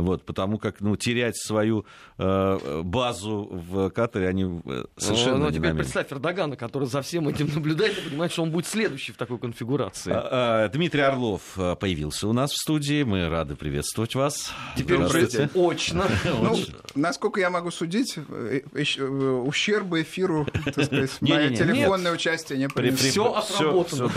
Вот, 0.01 0.25
потому 0.25 0.57
как 0.57 0.81
ну, 0.81 0.95
терять 0.95 1.37
свою 1.37 1.85
э, 2.17 2.81
базу 2.83 3.47
в 3.51 3.89
Катаре 3.91 4.27
они 4.27 4.61
э, 4.65 4.85
совершенно 4.97 5.37
ну, 5.37 5.45
ну, 5.45 5.51
теперь 5.51 5.73
представь 5.73 6.11
Эрдогана, 6.11 6.55
который 6.55 6.87
за 6.87 7.01
всем 7.01 7.27
этим 7.27 7.49
наблюдает 7.53 7.97
и 7.97 8.09
понимает, 8.09 8.31
что 8.31 8.43
он 8.43 8.51
будет 8.51 8.65
следующий 8.65 9.11
в 9.11 9.17
такой 9.17 9.37
конфигурации. 9.37 10.11
А, 10.11 10.65
а, 10.65 10.69
Дмитрий 10.69 11.01
Орлов 11.01 11.41
э, 11.57 11.75
появился 11.75 12.27
у 12.27 12.33
нас 12.33 12.51
в 12.51 12.57
студии. 12.57 13.03
Мы 13.03 13.29
рады 13.29 13.55
приветствовать 13.55 14.15
вас. 14.15 14.51
Теперь 14.75 14.97
уже 14.97 15.49
очно. 15.53 16.05
Ну, 16.43 16.57
насколько 16.95 17.39
я 17.39 17.49
могу 17.49 17.69
судить, 17.71 18.17
э, 18.17 18.61
ущерба 18.73 20.01
эфиру, 20.01 20.47
так 20.65 20.73
сказать, 20.85 21.21
мое 21.21 21.49
телефонное 21.49 22.11
участие 22.11 22.57
не 22.57 22.67
принесло. 22.67 23.41
Все 23.41 23.57
отработано. 23.57 24.09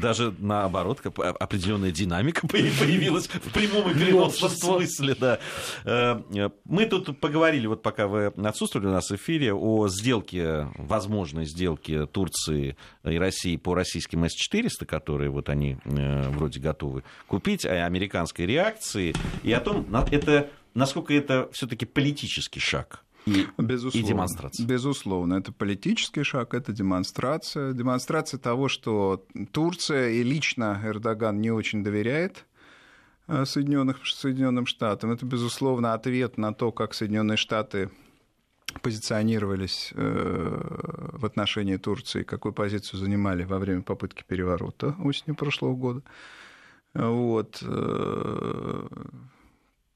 Даже 0.00 0.34
наоборот, 0.38 1.00
определенная 1.04 1.92
динамика 1.92 2.46
появилась 2.48 3.28
в 3.28 3.52
прямом 3.52 3.90
и 3.90 3.94
переносном 3.94 4.50
смысле 4.50 4.87
смысле, 4.88 5.16
да. 5.18 5.38
Э, 5.84 6.50
мы 6.64 6.86
тут 6.86 7.18
поговорили, 7.20 7.66
вот 7.66 7.82
пока 7.82 8.06
вы 8.06 8.26
отсутствовали 8.26 8.88
у 8.88 8.92
нас 8.92 9.10
в 9.10 9.14
эфире, 9.14 9.52
о 9.52 9.88
сделке, 9.88 10.68
возможной 10.76 11.44
сделке 11.44 12.06
Турции 12.06 12.76
и 13.04 13.18
России 13.18 13.56
по 13.56 13.74
российским 13.74 14.24
С-400, 14.24 14.86
которые 14.86 15.30
вот 15.30 15.48
они 15.48 15.78
э, 15.84 16.28
вроде 16.30 16.60
готовы 16.60 17.04
купить, 17.26 17.64
о 17.64 17.86
американской 17.86 18.46
реакции 18.46 19.14
и 19.42 19.52
о 19.52 19.60
том, 19.60 19.86
это, 20.10 20.48
насколько 20.74 21.14
это 21.14 21.48
все-таки 21.52 21.86
политический 21.86 22.60
шаг 22.60 23.04
и, 23.28 23.46
безусловно, 23.58 24.06
и 24.06 24.08
демонстрация. 24.08 24.66
Безусловно, 24.66 25.34
это 25.34 25.52
политический 25.52 26.22
шаг, 26.22 26.54
это 26.54 26.72
демонстрация. 26.72 27.72
Демонстрация 27.72 28.38
того, 28.38 28.68
что 28.68 29.24
Турция 29.52 30.10
и 30.10 30.22
лично 30.22 30.80
Эрдоган 30.84 31.40
не 31.40 31.50
очень 31.50 31.84
доверяет 31.84 32.46
Соединенных, 33.28 34.06
Соединенным 34.06 34.66
Штатам. 34.66 35.10
Это, 35.10 35.26
безусловно, 35.26 35.92
ответ 35.92 36.38
на 36.38 36.54
то, 36.54 36.72
как 36.72 36.94
Соединенные 36.94 37.36
Штаты 37.36 37.90
позиционировались 38.82 39.92
э, 39.94 41.10
в 41.12 41.24
отношении 41.24 41.76
Турции, 41.76 42.22
какую 42.22 42.52
позицию 42.52 43.00
занимали 43.00 43.44
во 43.44 43.58
время 43.58 43.82
попытки 43.82 44.24
переворота 44.26 44.94
осенью 45.02 45.36
прошлого 45.36 45.74
года. 45.74 46.02
Вот. 46.94 47.62
Э, 47.62 48.86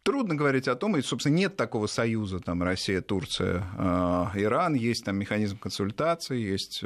трудно 0.02 0.34
говорить 0.34 0.68
о 0.68 0.74
том, 0.74 0.96
и, 0.96 1.02
собственно, 1.02 1.34
нет 1.34 1.56
такого 1.56 1.86
союза, 1.86 2.38
там, 2.40 2.62
Россия, 2.62 3.00
Турция, 3.00 3.66
Иран, 4.34 4.74
есть 4.74 5.04
там 5.04 5.16
механизм 5.16 5.58
консультации, 5.58 6.38
есть 6.38 6.84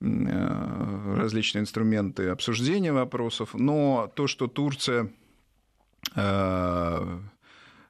различные 0.00 1.62
инструменты 1.62 2.28
обсуждения 2.28 2.92
вопросов, 2.92 3.54
но 3.54 4.10
то, 4.16 4.26
что 4.26 4.48
Турция 4.48 5.04
Э, 5.04 5.21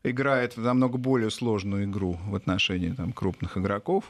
играет 0.04 0.56
в 0.56 0.60
намного 0.62 0.98
более 0.98 1.30
сложную 1.30 1.84
игру 1.84 2.18
в 2.26 2.34
отношении 2.34 2.90
там, 2.90 3.12
крупных 3.12 3.56
игроков, 3.56 4.04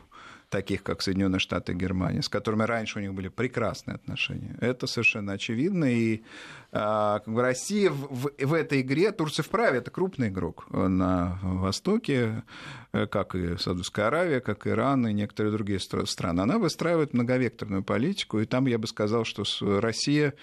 таких 0.48 0.82
как 0.82 1.00
Соединенные 1.00 1.38
Штаты 1.38 1.72
и 1.72 1.74
Германия, 1.74 2.22
с 2.22 2.28
которыми 2.28 2.64
раньше 2.64 2.98
у 2.98 3.02
них 3.02 3.14
были 3.14 3.28
прекрасные 3.28 3.94
отношения. 3.94 4.56
Это 4.60 4.86
совершенно 4.86 5.32
очевидно. 5.32 5.86
И 5.86 6.22
э, 6.72 7.20
бы 7.26 7.40
Россия 7.40 7.90
в, 7.90 8.08
в, 8.10 8.30
в 8.38 8.52
этой 8.52 8.82
игре, 8.82 9.12
Турция 9.12 9.42
вправе, 9.42 9.78
это 9.78 9.90
крупный 9.90 10.28
игрок 10.28 10.66
на 10.70 11.38
Востоке, 11.42 12.42
э, 12.92 13.06
как 13.06 13.34
и 13.34 13.56
Саудовская 13.56 14.08
Аравия, 14.08 14.40
как 14.40 14.66
Иран 14.66 15.06
и 15.06 15.12
некоторые 15.12 15.52
другие 15.52 15.80
страны. 15.80 16.40
Она 16.42 16.58
выстраивает 16.58 17.14
многовекторную 17.14 17.82
политику, 17.82 18.38
и 18.40 18.44
там 18.44 18.66
я 18.66 18.78
бы 18.78 18.86
сказал, 18.86 19.24
что 19.24 19.44
Россия 19.60 20.34
Э, 20.34 20.36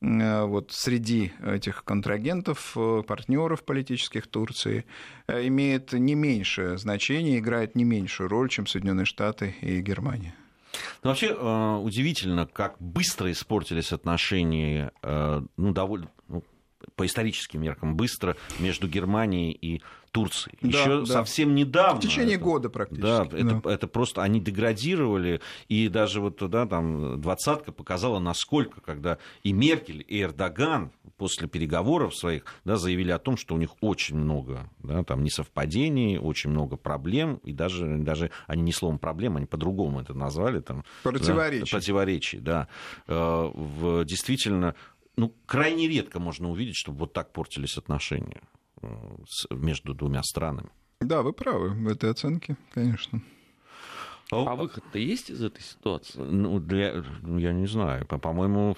вот 0.00 0.72
среди 0.72 1.32
этих 1.44 1.84
контрагентов, 1.84 2.72
э, 2.76 3.02
партнеров 3.06 3.64
политических 3.64 4.26
Турции, 4.26 4.86
э, 5.26 5.46
имеет 5.46 5.92
не 5.92 6.14
меньшее 6.14 6.78
значение, 6.78 7.38
играет 7.38 7.74
не 7.74 7.84
меньшую 7.84 8.28
роль, 8.28 8.48
чем 8.48 8.66
Соединенные 8.66 9.04
Штаты 9.04 9.54
и 9.60 9.80
Германия. 9.80 10.34
Ну, 11.02 11.10
вообще 11.10 11.34
удивительно, 11.34 12.46
как 12.46 12.76
быстро 12.78 13.30
испортились 13.32 13.92
отношения, 13.92 14.92
ну, 15.02 15.72
довольно, 15.72 16.08
ну, 16.28 16.44
по 17.00 17.06
историческим 17.06 17.62
меркам, 17.62 17.96
быстро 17.96 18.36
между 18.58 18.86
Германией 18.86 19.52
и 19.52 19.80
Турции. 20.10 20.52
Да, 20.60 20.68
Еще 20.68 21.00
да. 21.00 21.06
совсем 21.06 21.54
недавно. 21.54 21.98
В 21.98 22.04
течение 22.04 22.34
это, 22.34 22.44
года 22.44 22.68
практически. 22.68 23.06
Да, 23.06 23.24
да. 23.24 23.38
Это, 23.38 23.70
это 23.70 23.88
просто 23.88 24.22
они 24.22 24.38
деградировали, 24.38 25.40
и 25.68 25.88
даже 25.88 26.20
вот 26.20 26.46
да, 26.50 26.66
там 26.66 27.18
двадцатка 27.18 27.72
показала, 27.72 28.18
насколько, 28.18 28.82
когда 28.82 29.16
и 29.44 29.54
Меркель, 29.54 30.04
и 30.06 30.20
Эрдоган 30.20 30.92
после 31.16 31.48
переговоров 31.48 32.14
своих 32.14 32.44
да, 32.66 32.76
заявили 32.76 33.12
о 33.12 33.18
том, 33.18 33.38
что 33.38 33.54
у 33.54 33.58
них 33.58 33.70
очень 33.80 34.16
много 34.16 34.68
да, 34.82 35.02
там, 35.02 35.24
несовпадений, 35.24 36.18
очень 36.18 36.50
много 36.50 36.76
проблем, 36.76 37.40
и 37.44 37.54
даже, 37.54 37.96
даже 37.96 38.30
они 38.46 38.60
не 38.60 38.72
словом 38.72 38.98
проблем, 38.98 39.38
они 39.38 39.46
по-другому 39.46 40.02
это 40.02 40.12
назвали. 40.12 40.60
Там, 40.60 40.84
противоречий. 41.02 41.64
Да, 41.64 41.70
противоречий, 41.70 42.38
да. 42.40 42.68
Э, 43.06 43.50
в, 43.54 44.04
действительно, 44.04 44.74
ну, 45.20 45.34
крайне 45.46 45.86
редко 45.88 46.18
можно 46.18 46.50
увидеть, 46.50 46.76
чтобы 46.76 47.00
вот 47.00 47.12
так 47.12 47.32
портились 47.32 47.76
отношения. 47.76 48.42
Э, 48.82 49.16
между 49.50 49.94
двумя 49.94 50.22
странами. 50.22 50.70
Да, 51.00 51.22
вы 51.22 51.32
правы 51.32 51.70
в 51.70 51.88
этой 51.88 52.10
оценке, 52.10 52.56
конечно. 52.72 53.22
А 54.32 54.54
выход-то 54.54 54.98
есть 54.98 55.30
из 55.30 55.42
этой 55.42 55.62
ситуации? 55.62 56.18
Ну, 56.18 56.60
для, 56.60 57.02
ну, 57.22 57.38
я 57.38 57.52
не 57.52 57.66
знаю. 57.66 58.06
По-моему, 58.06 58.76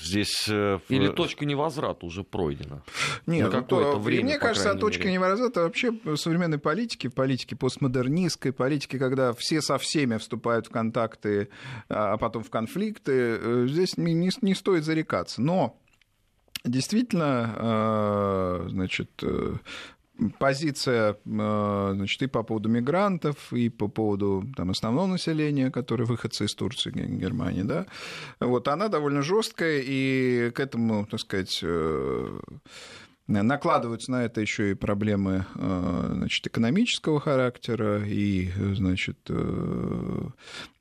здесь... 0.00 0.48
Э, 0.48 0.78
Или 0.88 1.08
точка 1.08 1.44
невозврата 1.44 2.04
уже 2.04 2.24
пройдена? 2.24 2.82
Нет, 3.26 3.52
ну, 3.52 3.62
то, 3.62 3.98
время, 3.98 4.24
мне 4.24 4.38
кажется, 4.38 4.74
точка 4.74 5.04
мере. 5.04 5.14
невозврата 5.14 5.62
вообще 5.62 5.92
в 5.92 6.16
современной 6.16 6.58
политике, 6.58 7.08
в 7.08 7.14
политике 7.14 7.54
постмодернистской, 7.54 8.52
политике, 8.52 8.98
когда 8.98 9.32
все 9.34 9.62
со 9.62 9.78
всеми 9.78 10.16
вступают 10.18 10.66
в 10.66 10.70
контакты, 10.70 11.48
а 11.88 12.16
потом 12.16 12.42
в 12.42 12.50
конфликты, 12.50 13.12
э, 13.12 13.66
здесь 13.68 13.96
не, 13.96 14.54
стоит 14.54 14.84
зарекаться. 14.84 15.40
Но 15.42 15.78
Действительно, 16.64 17.54
э, 17.56 18.68
значит, 18.70 19.22
позиция 20.38 21.16
э, 21.24 21.92
значит, 21.94 22.22
и 22.22 22.26
по 22.26 22.42
поводу 22.42 22.68
мигрантов, 22.68 23.52
и 23.52 23.68
по 23.68 23.88
поводу 23.88 24.44
там, 24.56 24.70
основного 24.70 25.06
населения, 25.06 25.70
которые 25.70 26.06
выходцы 26.06 26.44
из 26.44 26.54
Турции, 26.54 26.90
Германии, 26.90 27.62
да, 27.62 27.86
вот, 28.40 28.68
она 28.68 28.88
довольно 28.88 29.22
жесткая, 29.22 29.82
и 29.84 30.50
к 30.54 30.60
этому, 30.60 31.06
так 31.06 31.20
сказать, 31.20 31.64
накладываются 33.26 34.10
на 34.10 34.24
это 34.24 34.40
еще 34.40 34.70
и 34.70 34.74
проблемы 34.74 35.44
значит, 35.54 36.46
экономического 36.46 37.20
характера, 37.20 38.02
и 38.06 38.50
значит, 38.74 39.30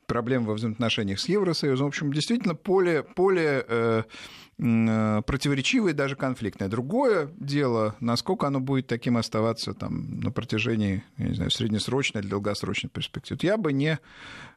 проблемы 0.08 0.48
во 0.48 0.54
взаимоотношениях 0.54 1.20
с 1.20 1.30
Евросоюзом. 1.30 1.88
В 1.88 1.90
общем, 1.90 2.12
действительно, 2.12 2.56
поле, 2.56 3.04
поле 3.04 3.66
э, 3.68 3.68
э, 3.68 4.04
противоречивое 4.58 5.92
и 5.92 5.96
даже 5.96 6.16
конфликтное. 6.16 6.68
Другое 6.68 7.30
дело, 7.38 7.96
насколько 8.00 8.48
оно 8.48 8.60
будет 8.60 8.88
таким 8.88 9.18
оставаться 9.18 9.74
там, 9.74 10.20
на 10.20 10.32
протяжении, 10.32 11.04
я 11.18 11.28
не 11.28 11.36
знаю, 11.36 11.52
среднесрочной 11.52 12.22
или 12.22 12.30
долгосрочной 12.30 12.90
перспективы. 12.90 13.40
Я 13.44 13.58
бы 13.58 13.72
не 13.72 14.00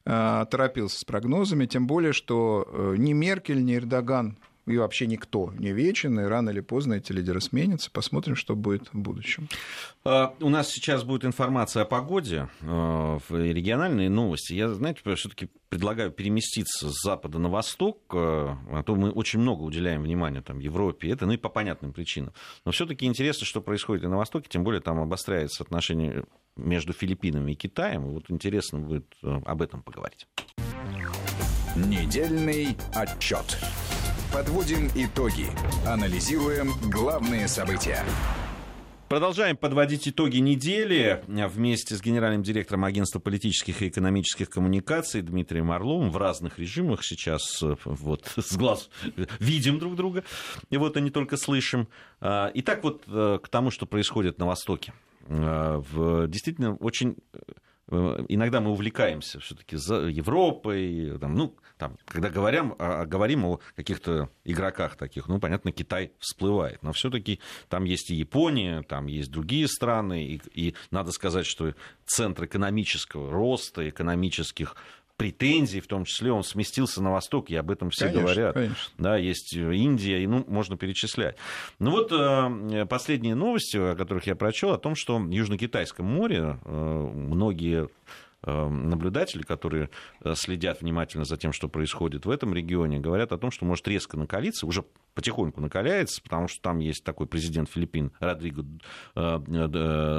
э, 0.06 0.46
торопился 0.50 1.00
с 1.00 1.04
прогнозами, 1.04 1.66
тем 1.66 1.86
более, 1.86 2.14
что 2.14 2.66
э, 2.66 2.94
ни 2.96 3.12
Меркель, 3.12 3.62
ни 3.62 3.76
Эрдоган 3.76 4.38
и 4.66 4.76
вообще 4.76 5.06
никто 5.06 5.52
не 5.58 5.72
вечен, 5.72 6.18
и 6.20 6.24
рано 6.24 6.50
или 6.50 6.60
поздно 6.60 6.94
эти 6.94 7.12
лидеры 7.12 7.40
сменятся. 7.40 7.90
Посмотрим, 7.90 8.36
что 8.36 8.54
будет 8.54 8.88
в 8.92 8.98
будущем. 8.98 9.48
А, 10.04 10.34
у 10.40 10.48
нас 10.48 10.68
сейчас 10.68 11.04
будет 11.04 11.24
информация 11.24 11.82
о 11.82 11.86
погоде, 11.86 12.48
э, 12.60 13.18
региональные 13.30 14.08
новости. 14.08 14.52
Я, 14.52 14.68
знаете, 14.68 15.00
все-таки 15.16 15.48
предлагаю 15.68 16.10
переместиться 16.10 16.90
с 16.90 17.02
запада 17.02 17.38
на 17.38 17.48
восток, 17.48 17.98
э, 18.12 18.16
а 18.16 18.82
то 18.84 18.94
мы 18.96 19.10
очень 19.10 19.40
много 19.40 19.62
уделяем 19.62 20.02
внимания 20.02 20.42
там, 20.42 20.58
Европе, 20.58 21.10
это, 21.10 21.26
ну 21.26 21.32
и 21.32 21.36
по 21.36 21.48
понятным 21.48 21.92
причинам. 21.92 22.32
Но 22.64 22.72
все-таки 22.72 23.06
интересно, 23.06 23.46
что 23.46 23.60
происходит 23.60 24.04
и 24.04 24.08
на 24.08 24.16
Востоке, 24.16 24.48
тем 24.48 24.64
более 24.64 24.80
там 24.80 25.00
обостряется 25.00 25.62
отношение 25.62 26.24
между 26.56 26.92
Филиппинами 26.92 27.52
и 27.52 27.54
Китаем. 27.54 28.02
Вот 28.02 28.30
интересно 28.30 28.78
будет 28.78 29.06
э, 29.22 29.40
об 29.44 29.62
этом 29.62 29.82
поговорить. 29.82 30.26
Недельный 31.76 32.76
отчет. 32.94 33.58
Подводим 34.32 34.88
итоги. 34.94 35.46
Анализируем 35.84 36.70
главные 36.88 37.48
события. 37.48 38.04
Продолжаем 39.08 39.56
подводить 39.56 40.06
итоги 40.06 40.36
недели 40.36 41.20
вместе 41.26 41.96
с 41.96 42.00
генеральным 42.00 42.44
директором 42.44 42.84
Агентства 42.84 43.18
политических 43.18 43.82
и 43.82 43.88
экономических 43.88 44.48
коммуникаций 44.48 45.22
Дмитрием 45.22 45.72
Орловым 45.72 46.12
в 46.12 46.16
разных 46.16 46.60
режимах. 46.60 47.02
Сейчас 47.02 47.60
э, 47.60 47.74
вот 47.84 48.32
с 48.36 48.56
глаз 48.56 48.88
видим 49.40 49.80
друг 49.80 49.96
друга, 49.96 50.22
и 50.70 50.76
вот 50.76 50.96
и 50.96 51.00
не 51.00 51.10
только 51.10 51.36
слышим. 51.36 51.88
А, 52.20 52.52
итак, 52.54 52.84
вот 52.84 53.02
э, 53.08 53.40
к 53.42 53.48
тому, 53.48 53.72
что 53.72 53.86
происходит 53.86 54.38
на 54.38 54.46
Востоке. 54.46 54.92
А, 55.28 55.82
действительно, 56.28 56.76
очень 56.76 57.16
Э, 57.32 57.38
иногда 57.90 58.60
мы 58.60 58.70
увлекаемся 58.70 59.40
все-таки 59.40 59.76
за 59.76 59.96
Европой, 60.06 61.18
там, 61.18 61.34
ну, 61.34 61.56
там, 61.76 61.96
когда 62.04 62.30
говорим, 62.30 62.74
а, 62.78 63.06
говорим 63.06 63.44
о 63.44 63.60
каких-то 63.74 64.30
игроках 64.44 64.96
таких, 64.96 65.28
ну, 65.28 65.40
понятно, 65.40 65.72
Китай 65.72 66.12
всплывает, 66.18 66.82
но 66.82 66.92
все-таки 66.92 67.40
там 67.68 67.84
есть 67.84 68.10
и 68.10 68.14
Япония, 68.14 68.82
там 68.82 69.06
есть 69.06 69.30
другие 69.30 69.66
страны, 69.66 70.24
и, 70.24 70.40
и 70.54 70.74
надо 70.90 71.10
сказать, 71.10 71.46
что 71.46 71.74
центр 72.04 72.44
экономического 72.44 73.30
роста, 73.30 73.88
экономических 73.88 74.76
претензий, 75.20 75.80
в 75.80 75.86
том 75.86 76.04
числе 76.06 76.32
он 76.32 76.42
сместился 76.42 77.02
на 77.02 77.12
восток, 77.12 77.50
и 77.50 77.56
об 77.56 77.70
этом 77.70 77.90
все 77.90 78.06
конечно, 78.06 78.22
говорят. 78.22 78.54
Конечно. 78.54 78.92
Да, 78.96 79.18
есть 79.18 79.52
Индия, 79.52 80.22
и 80.22 80.26
ну, 80.26 80.42
можно 80.48 80.78
перечислять. 80.78 81.36
Ну 81.78 81.90
вот 81.90 82.10
э, 82.10 82.86
последние 82.86 83.34
новости, 83.34 83.76
о 83.76 83.94
которых 83.96 84.26
я 84.26 84.34
прочел, 84.34 84.70
о 84.70 84.78
том, 84.78 84.94
что 84.94 85.18
в 85.18 85.28
Южно-Китайском 85.28 86.06
море 86.06 86.58
э, 86.64 86.70
многие 86.70 87.90
э, 88.42 88.68
наблюдатели, 88.68 89.42
которые 89.42 89.90
следят 90.34 90.80
внимательно 90.80 91.24
за 91.24 91.36
тем, 91.36 91.52
что 91.52 91.68
происходит 91.68 92.24
в 92.24 92.30
этом 92.30 92.54
регионе, 92.54 92.98
говорят 92.98 93.32
о 93.32 93.38
том, 93.38 93.50
что 93.50 93.66
может 93.66 93.86
резко 93.88 94.16
накалиться, 94.16 94.66
уже 94.66 94.84
потихоньку 95.12 95.60
накаляется, 95.60 96.22
потому 96.22 96.48
что 96.48 96.62
там 96.62 96.78
есть 96.78 97.04
такой 97.04 97.26
президент 97.26 97.68
Филиппин 97.68 98.12
Родриго 98.20 98.64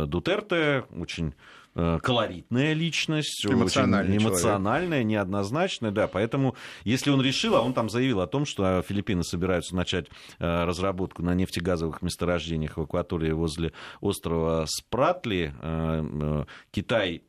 Дутерте, 0.05 0.85
очень 0.95 1.33
Э, 1.33 1.60
колоритная 1.73 2.73
личность, 2.73 3.45
эмоциональная, 3.45 4.17
очень 4.17 4.27
эмоциональная, 4.27 5.03
неоднозначная, 5.03 5.91
да, 5.91 6.07
поэтому 6.07 6.55
если 6.83 7.11
он 7.11 7.21
решил, 7.21 7.55
а 7.55 7.61
он 7.61 7.73
там 7.73 7.89
заявил 7.89 8.21
о 8.21 8.27
том, 8.27 8.45
что 8.45 8.81
Филиппины 8.81 9.23
собираются 9.23 9.75
начать 9.75 10.07
э, 10.39 10.63
разработку 10.65 11.21
на 11.23 11.33
нефтегазовых 11.33 12.01
месторождениях 12.01 12.77
в 12.77 12.81
акватории 12.81 13.31
возле 13.31 13.71
острова 14.01 14.65
Спратли, 14.67 15.53
э, 15.61 16.45
Китай 16.71 17.23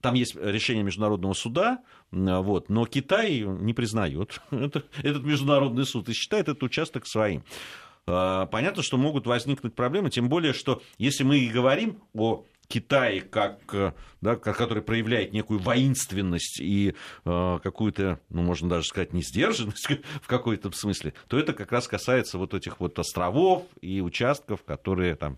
там 0.00 0.14
есть 0.14 0.34
решение 0.34 0.82
Международного 0.82 1.32
суда, 1.32 1.78
вот, 2.10 2.68
но 2.68 2.86
Китай 2.86 3.40
не 3.40 3.72
признает 3.72 4.40
этот 4.50 5.22
международный 5.22 5.86
суд 5.86 6.08
и 6.08 6.12
считает 6.12 6.48
этот 6.48 6.62
участок 6.64 7.06
своим. 7.06 7.44
Понятно, 8.04 8.82
что 8.82 8.96
могут 8.96 9.28
возникнуть 9.28 9.76
проблемы, 9.76 10.10
тем 10.10 10.28
более, 10.28 10.54
что 10.54 10.82
если 10.98 11.22
мы 11.22 11.38
и 11.38 11.48
говорим 11.48 12.02
о 12.14 12.44
Китай, 12.72 13.20
как, 13.20 13.58
э, 13.74 13.92
да, 14.22 14.36
который 14.36 14.82
проявляет 14.82 15.34
некую 15.34 15.60
воинственность 15.60 16.58
и 16.58 16.94
э, 17.26 17.58
какую-то, 17.62 18.18
ну, 18.30 18.40
можно 18.40 18.70
даже 18.70 18.86
сказать, 18.86 19.12
несдержанность 19.12 19.86
в 20.22 20.26
какой-то 20.26 20.72
смысле, 20.72 21.12
то 21.28 21.38
это 21.38 21.52
как 21.52 21.70
раз 21.70 21.86
касается 21.86 22.38
вот 22.38 22.54
этих 22.54 22.80
вот 22.80 22.98
островов 22.98 23.66
и 23.82 24.00
участков, 24.00 24.64
которые 24.64 25.16
там, 25.16 25.36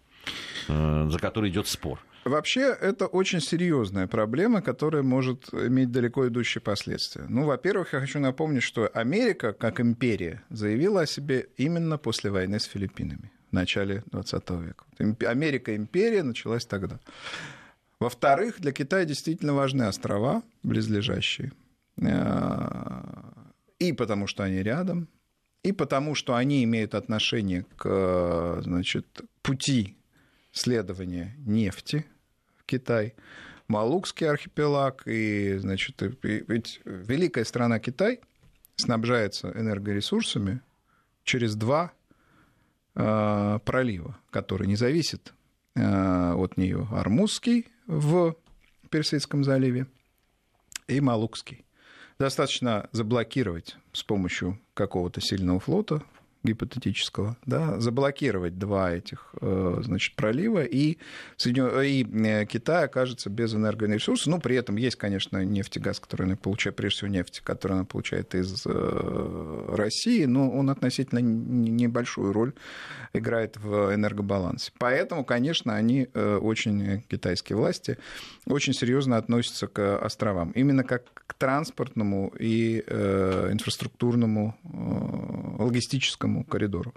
э, 0.68 1.08
за 1.10 1.18
которые 1.18 1.50
идет 1.50 1.66
спор. 1.66 1.98
Вообще, 2.24 2.66
это 2.80 3.08
очень 3.08 3.40
серьезная 3.40 4.06
проблема, 4.06 4.62
которая 4.62 5.02
может 5.02 5.52
иметь 5.52 5.90
далеко 5.90 6.28
идущие 6.28 6.62
последствия. 6.62 7.26
Ну, 7.28 7.46
во-первых, 7.46 7.94
я 7.94 8.00
хочу 8.00 8.20
напомнить, 8.20 8.62
что 8.62 8.86
Америка, 8.86 9.52
как 9.52 9.80
империя, 9.80 10.44
заявила 10.50 11.00
о 11.00 11.06
себе 11.06 11.48
именно 11.56 11.98
после 11.98 12.30
войны 12.30 12.60
с 12.60 12.64
Филиппинами 12.64 13.33
в 13.54 13.56
начале 13.56 14.02
20 14.10 14.50
века. 14.50 14.84
Америка 15.30 15.76
империя 15.76 16.24
началась 16.24 16.66
тогда. 16.66 16.98
Во-вторых, 18.00 18.60
для 18.60 18.72
Китая 18.72 19.04
действительно 19.04 19.54
важны 19.54 19.84
острова 19.84 20.42
близлежащие. 20.64 21.52
Э, 22.02 23.02
и 23.78 23.92
потому 23.92 24.26
что 24.26 24.42
они 24.42 24.60
рядом, 24.62 25.06
и 25.62 25.70
потому 25.70 26.16
что 26.16 26.34
они 26.34 26.64
имеют 26.64 26.96
отношение 26.96 27.64
к 27.76 28.60
значит, 28.62 29.06
пути 29.42 29.96
следования 30.50 31.36
нефти 31.38 32.04
в 32.58 32.64
Китай. 32.64 33.14
Малукский 33.68 34.28
архипелаг 34.28 35.02
и, 35.06 35.58
значит, 35.58 36.02
ведь 36.22 36.80
великая 36.84 37.44
страна 37.44 37.78
Китай 37.78 38.20
снабжается 38.74 39.52
энергоресурсами 39.54 40.60
через 41.22 41.54
два 41.54 41.92
пролива, 42.94 44.16
который 44.30 44.66
не 44.66 44.76
зависит 44.76 45.34
э, 45.74 46.32
от 46.32 46.56
нее. 46.56 46.86
Армузский 46.92 47.66
в 47.86 48.36
Персидском 48.90 49.42
заливе 49.44 49.86
и 50.86 51.00
Малукский. 51.00 51.64
Достаточно 52.18 52.88
заблокировать 52.92 53.76
с 53.92 54.04
помощью 54.04 54.60
какого-то 54.74 55.20
сильного 55.20 55.58
флота 55.58 56.02
гипотетического, 56.44 57.36
да, 57.46 57.80
заблокировать 57.80 58.58
два 58.58 58.92
этих 58.92 59.34
э, 59.40 59.80
значит, 59.82 60.14
пролива, 60.14 60.62
и, 60.62 60.98
и 61.44 62.06
э, 62.06 62.46
Китай 62.46 62.84
окажется 62.84 63.30
без 63.30 63.54
энергоресурсов. 63.54 64.26
Ну, 64.26 64.40
при 64.40 64.56
этом 64.56 64.76
есть, 64.76 64.96
конечно, 64.96 65.42
нефть 65.42 65.78
и 65.78 65.80
газ, 65.80 65.98
который 66.00 66.26
она 66.26 66.36
получает, 66.36 66.76
прежде 66.76 66.98
всего 66.98 67.10
нефть, 67.10 67.40
которую 67.40 67.78
она 67.78 67.84
получает 67.86 68.34
из 68.34 68.62
э, 68.66 69.64
России, 69.70 70.26
но 70.26 70.50
он 70.50 70.68
относительно 70.70 71.20
небольшую 71.20 72.32
роль 72.32 72.52
играет 73.14 73.56
в 73.56 73.94
энергобалансе. 73.94 74.72
Поэтому, 74.78 75.24
конечно, 75.24 75.74
они 75.74 76.08
очень, 76.14 77.02
китайские 77.08 77.56
власти, 77.56 77.96
очень 78.46 78.74
серьезно 78.74 79.16
относятся 79.16 79.66
к 79.66 79.98
островам. 79.98 80.50
Именно 80.50 80.84
как 80.84 81.04
к 81.26 81.34
транспортному 81.34 82.32
и 82.38 82.80
инфраструктурному, 82.80 84.56
логистическому 85.58 86.33
этому 86.34 86.44
коридору. 86.44 86.94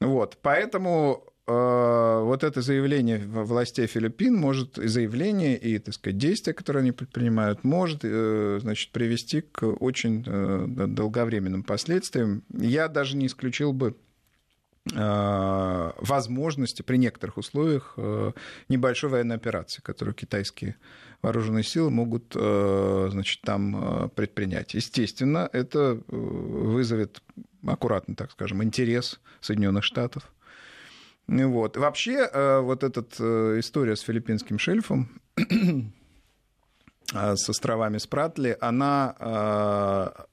Вот, 0.00 0.38
поэтому 0.42 1.24
э, 1.46 2.20
вот 2.24 2.42
это 2.42 2.62
заявление 2.62 3.18
властей 3.18 3.86
Филиппин 3.86 4.34
может, 4.34 4.78
и 4.78 4.88
заявление, 4.88 5.58
и, 5.58 5.78
так 5.78 5.94
сказать, 5.94 6.18
действия, 6.18 6.54
которые 6.54 6.80
они 6.80 6.92
предпринимают, 6.92 7.64
может, 7.64 8.00
э, 8.02 8.58
значит, 8.62 8.92
привести 8.92 9.42
к 9.42 9.66
очень 9.66 10.24
э, 10.26 10.86
долговременным 10.86 11.62
последствиям. 11.62 12.42
Я 12.50 12.88
даже 12.88 13.16
не 13.16 13.26
исключил 13.26 13.74
бы 13.74 13.94
э, 14.90 15.90
возможности 15.98 16.80
при 16.80 16.96
некоторых 16.96 17.36
условиях 17.36 17.92
э, 17.98 18.32
небольшой 18.70 19.10
военной 19.10 19.36
операции, 19.36 19.82
которую 19.82 20.14
китайские 20.14 20.76
вооруженные 21.20 21.64
силы 21.64 21.90
могут 21.90 22.34
э, 22.34 23.08
значит, 23.10 23.42
там 23.42 24.10
предпринять. 24.16 24.72
Естественно, 24.72 25.46
это 25.52 26.00
вызовет 26.08 27.20
аккуратно, 27.66 28.14
так 28.14 28.30
скажем, 28.30 28.62
интерес 28.62 29.20
Соединенных 29.40 29.84
Штатов. 29.84 30.30
Вот. 31.26 31.76
Вообще, 31.76 32.28
э, 32.32 32.60
вот 32.60 32.82
эта 32.82 33.04
э, 33.18 33.60
история 33.60 33.94
с 33.94 34.00
филиппинским 34.00 34.58
шельфом, 34.58 35.20
э, 35.36 35.44
с 37.12 37.48
островами 37.48 37.98
Спратли, 37.98 38.56
она 38.60 40.26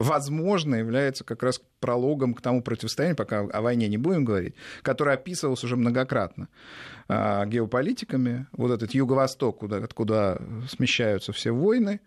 возможно, 0.00 0.74
является 0.74 1.24
как 1.24 1.42
раз 1.42 1.62
прологом 1.84 2.32
к 2.32 2.40
тому 2.40 2.62
противостоянию, 2.62 3.14
пока 3.14 3.40
о 3.40 3.60
войне 3.60 3.88
не 3.88 3.98
будем 3.98 4.24
говорить, 4.24 4.54
которое 4.80 5.16
описывалось 5.16 5.62
уже 5.64 5.76
многократно 5.76 6.48
а, 7.08 7.44
геополитиками. 7.44 8.46
Вот 8.52 8.70
этот 8.70 8.94
юго-восток, 8.94 9.58
куда, 9.58 9.76
откуда 9.76 10.40
смещаются 10.66 11.32
все 11.32 11.50
войны, 11.50 12.00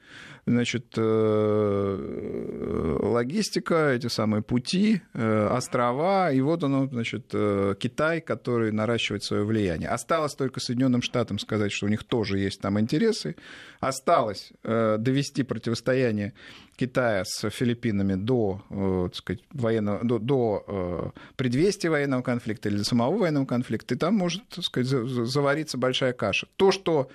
значит, 0.48 0.94
э, 0.98 2.98
логистика, 3.02 3.92
эти 3.92 4.08
самые 4.08 4.42
пути, 4.42 5.02
э, 5.14 5.48
острова, 5.52 6.32
и 6.32 6.42
вот 6.42 6.64
оно, 6.64 6.88
значит, 6.88 7.30
э, 7.34 7.76
Китай, 7.78 8.22
который 8.22 8.72
наращивает 8.72 9.24
свое 9.24 9.44
влияние. 9.44 9.90
Осталось 9.90 10.36
только 10.36 10.60
Соединенным 10.60 11.02
Штатам 11.02 11.38
сказать, 11.38 11.72
что 11.72 11.86
у 11.86 11.90
них 11.90 12.04
тоже 12.04 12.40
есть 12.40 12.62
там 12.62 12.80
интересы. 12.80 13.36
Осталось 13.80 14.52
довести 14.64 15.44
противостояние 15.44 16.34
Китая 16.78 17.24
с 17.26 17.50
Филиппинами 17.50 18.16
до, 18.16 18.64
так 18.70 19.16
сказать, 19.16 19.44
военного, 19.68 20.04
до, 20.04 20.20
до 20.20 21.14
предвестия 21.36 21.92
военного 21.92 22.22
конфликта 22.22 22.70
или 22.70 22.78
до 22.78 22.84
самого 22.84 23.18
военного 23.18 23.46
конфликта, 23.46 23.96
и 23.96 23.98
там 23.98 24.16
может, 24.16 24.48
так 24.50 24.64
сказать, 24.64 24.88
завариться 24.88 25.78
большая 25.78 26.14
каша. 26.14 26.48
То, 26.56 26.72
что 26.72 27.10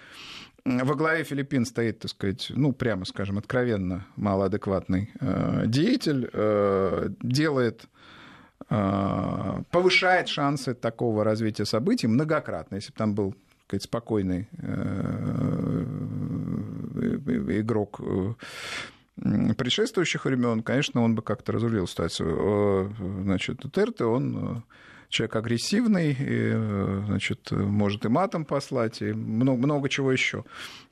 во 0.65 0.95
главе 0.95 1.25
Филиппин 1.25 1.67
стоит, 1.67 1.99
так 2.01 2.11
сказать, 2.11 2.53
ну, 2.55 2.73
прямо 2.73 3.05
скажем, 3.05 3.39
откровенно 3.39 4.07
малоадекватный 4.17 5.11
э, 5.21 5.65
деятель, 5.67 6.31
э, 6.33 7.09
делает 7.21 7.89
э, 8.71 9.63
повышает 9.71 10.29
шансы 10.29 10.75
такого 10.75 11.25
развития 11.25 11.65
событий 11.65 12.07
многократно. 12.07 12.77
Если 12.77 12.93
бы 12.93 12.97
там 12.97 13.15
был 13.15 13.35
сказать, 13.67 13.83
спокойный 13.83 14.49
игрок 17.59 18.01
предшествующих 19.17 20.25
времен, 20.25 20.63
конечно, 20.63 21.03
он 21.03 21.15
бы 21.15 21.23
как-то 21.23 21.53
разрулил 21.53 21.87
ситуацию. 21.87 22.95
Значит, 23.23 23.59
Дутерте, 23.59 24.05
он 24.05 24.65
человек 25.13 25.37
агрессивный, 25.37 26.17
и, 26.19 26.53
значит, 27.07 27.51
может 27.51 28.05
и 28.07 28.09
матом 28.09 28.47
послать, 28.47 29.03
и 29.03 29.13
много, 29.13 29.59
много 29.59 29.89
чего 29.91 30.11
еще. 30.11 30.45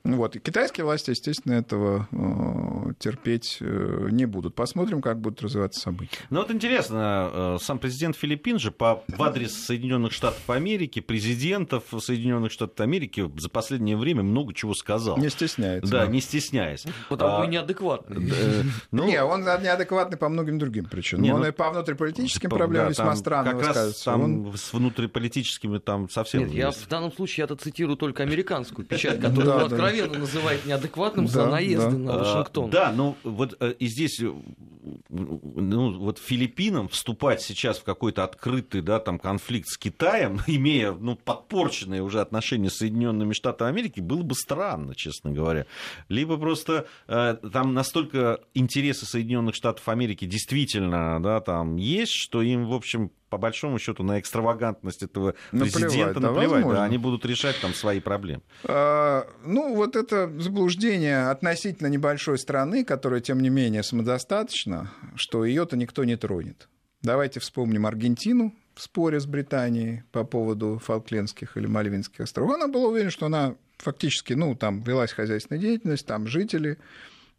Вот. 0.03 0.35
И 0.35 0.39
китайские 0.39 0.85
власти, 0.85 1.11
естественно, 1.11 1.53
этого 1.53 2.07
э, 2.11 2.93
терпеть 2.99 3.57
э, 3.61 4.07
не 4.11 4.25
будут. 4.25 4.55
Посмотрим, 4.55 5.01
как 5.01 5.19
будут 5.19 5.41
развиваться 5.41 5.79
события. 5.79 6.17
Ну 6.29 6.39
вот 6.39 6.51
интересно, 6.51 7.29
э, 7.33 7.57
сам 7.61 7.77
президент 7.77 8.15
Филиппин 8.15 8.57
же 8.57 8.71
по, 8.71 9.03
в 9.07 9.23
адрес 9.23 9.53
Соединенных 9.53 10.11
Штатов 10.11 10.49
Америки, 10.49 11.01
президентов 11.01 11.83
Соединенных 11.99 12.51
Штатов 12.51 12.79
Америки 12.79 13.31
за 13.37 13.49
последнее 13.49 13.97
время 13.97 14.23
много 14.23 14.53
чего 14.53 14.73
сказал. 14.73 15.17
Не 15.17 15.29
стесняется. 15.29 15.91
Да, 15.91 16.07
не 16.07 16.21
стесняясь. 16.21 16.85
Потому 17.09 17.41
а, 17.41 17.47
неадекватный. 17.47 18.31
Ну, 18.91 19.05
не, 19.05 19.23
он 19.23 19.41
неадекватный 19.41 20.17
по 20.17 20.29
многим 20.29 20.57
другим 20.59 20.85
причинам. 20.85 21.23
Не, 21.23 21.31
он 21.31 21.41
ну, 21.41 21.47
и 21.47 21.51
по 21.51 21.69
внутриполитическим 21.69 22.49
проблемам 22.49 22.89
весьма 22.89 23.15
странно 23.15 23.55
высказывается. 23.55 24.10
Там 24.11 24.47
он... 24.47 24.57
с 24.57 24.73
внутриполитическими 24.73 25.77
там 25.77 26.09
совсем... 26.09 26.41
Нет, 26.41 26.51
я 26.51 26.71
в 26.71 26.87
данном 26.87 27.11
случае 27.11 27.45
это 27.45 27.55
цитирую 27.55 27.97
только 27.97 28.23
американскую 28.23 28.85
печать, 28.85 29.19
которую 29.21 29.65
откровенно 29.65 30.19
называет 30.19 30.65
неадекватным 30.65 31.27
за 31.27 31.47
наезды 31.47 31.97
на 31.97 32.17
Вашингтон. 32.17 32.69
Да, 32.69 32.91
но 32.91 33.15
вот 33.23 33.55
э, 33.59 33.73
и 33.79 33.87
здесь 33.87 34.19
э, 34.19 34.31
ну, 35.09 35.97
вот 35.99 36.19
Филиппинам 36.19 36.87
вступать 36.87 37.41
сейчас 37.41 37.79
в 37.79 37.83
какой-то 37.83 38.23
открытый 38.23 38.81
да, 38.81 38.99
там, 38.99 39.19
конфликт 39.19 39.67
с 39.67 39.77
Китаем, 39.77 40.39
имея 40.47 40.91
ну, 40.93 41.15
подпорченные 41.15 42.01
уже 42.01 42.21
отношения 42.21 42.69
с 42.69 42.77
Соединенными 42.77 43.33
Штатами 43.33 43.69
Америки, 43.69 43.99
было 43.99 44.23
бы 44.23 44.35
странно, 44.35 44.95
честно 44.95 45.31
говоря. 45.31 45.65
Либо 46.09 46.37
просто 46.37 46.87
э, 47.07 47.37
там 47.51 47.73
настолько 47.73 48.41
интересы 48.53 49.05
Соединенных 49.05 49.55
Штатов 49.55 49.87
Америки 49.87 50.25
действительно 50.25 51.21
да, 51.21 51.41
там 51.41 51.75
есть, 51.75 52.13
что 52.13 52.41
им, 52.41 52.65
в 52.65 52.73
общем, 52.73 53.11
по 53.31 53.37
большому 53.37 53.79
счету 53.79 54.03
на 54.03 54.19
экстравагантность 54.19 55.03
этого 55.03 55.35
президента 55.51 56.19
наплевать, 56.19 56.21
наплевать 56.21 56.63
да, 56.65 56.73
да, 56.73 56.83
они 56.83 56.97
будут 56.97 57.25
решать 57.25 57.59
там 57.61 57.73
свои 57.73 58.01
проблемы. 58.01 58.43
А, 58.65 59.25
ну, 59.45 59.73
вот 59.73 59.95
это 59.95 60.29
заблуждение 60.37 61.29
относительно 61.29 61.87
небольшой 61.87 62.37
страны, 62.37 62.83
которая, 62.83 63.21
тем 63.21 63.41
не 63.41 63.49
менее, 63.49 63.83
самодостаточна, 63.83 64.91
что 65.15 65.45
ее-то 65.45 65.77
никто 65.77 66.03
не 66.03 66.17
тронет. 66.17 66.67
Давайте 67.01 67.39
вспомним 67.39 67.85
Аргентину 67.85 68.53
в 68.75 68.81
споре 68.81 69.21
с 69.21 69.25
Британией 69.25 70.03
по 70.11 70.25
поводу 70.25 70.81
Фолклендских 70.83 71.55
или 71.55 71.67
Мальвинских 71.67 72.19
островов. 72.19 72.55
Она 72.55 72.67
была 72.67 72.89
уверена, 72.89 73.11
что 73.11 73.27
она 73.27 73.55
фактически, 73.77 74.33
ну, 74.33 74.55
там 74.55 74.81
велась 74.81 75.13
хозяйственная 75.13 75.61
деятельность, 75.61 76.05
там 76.05 76.27
жители, 76.27 76.77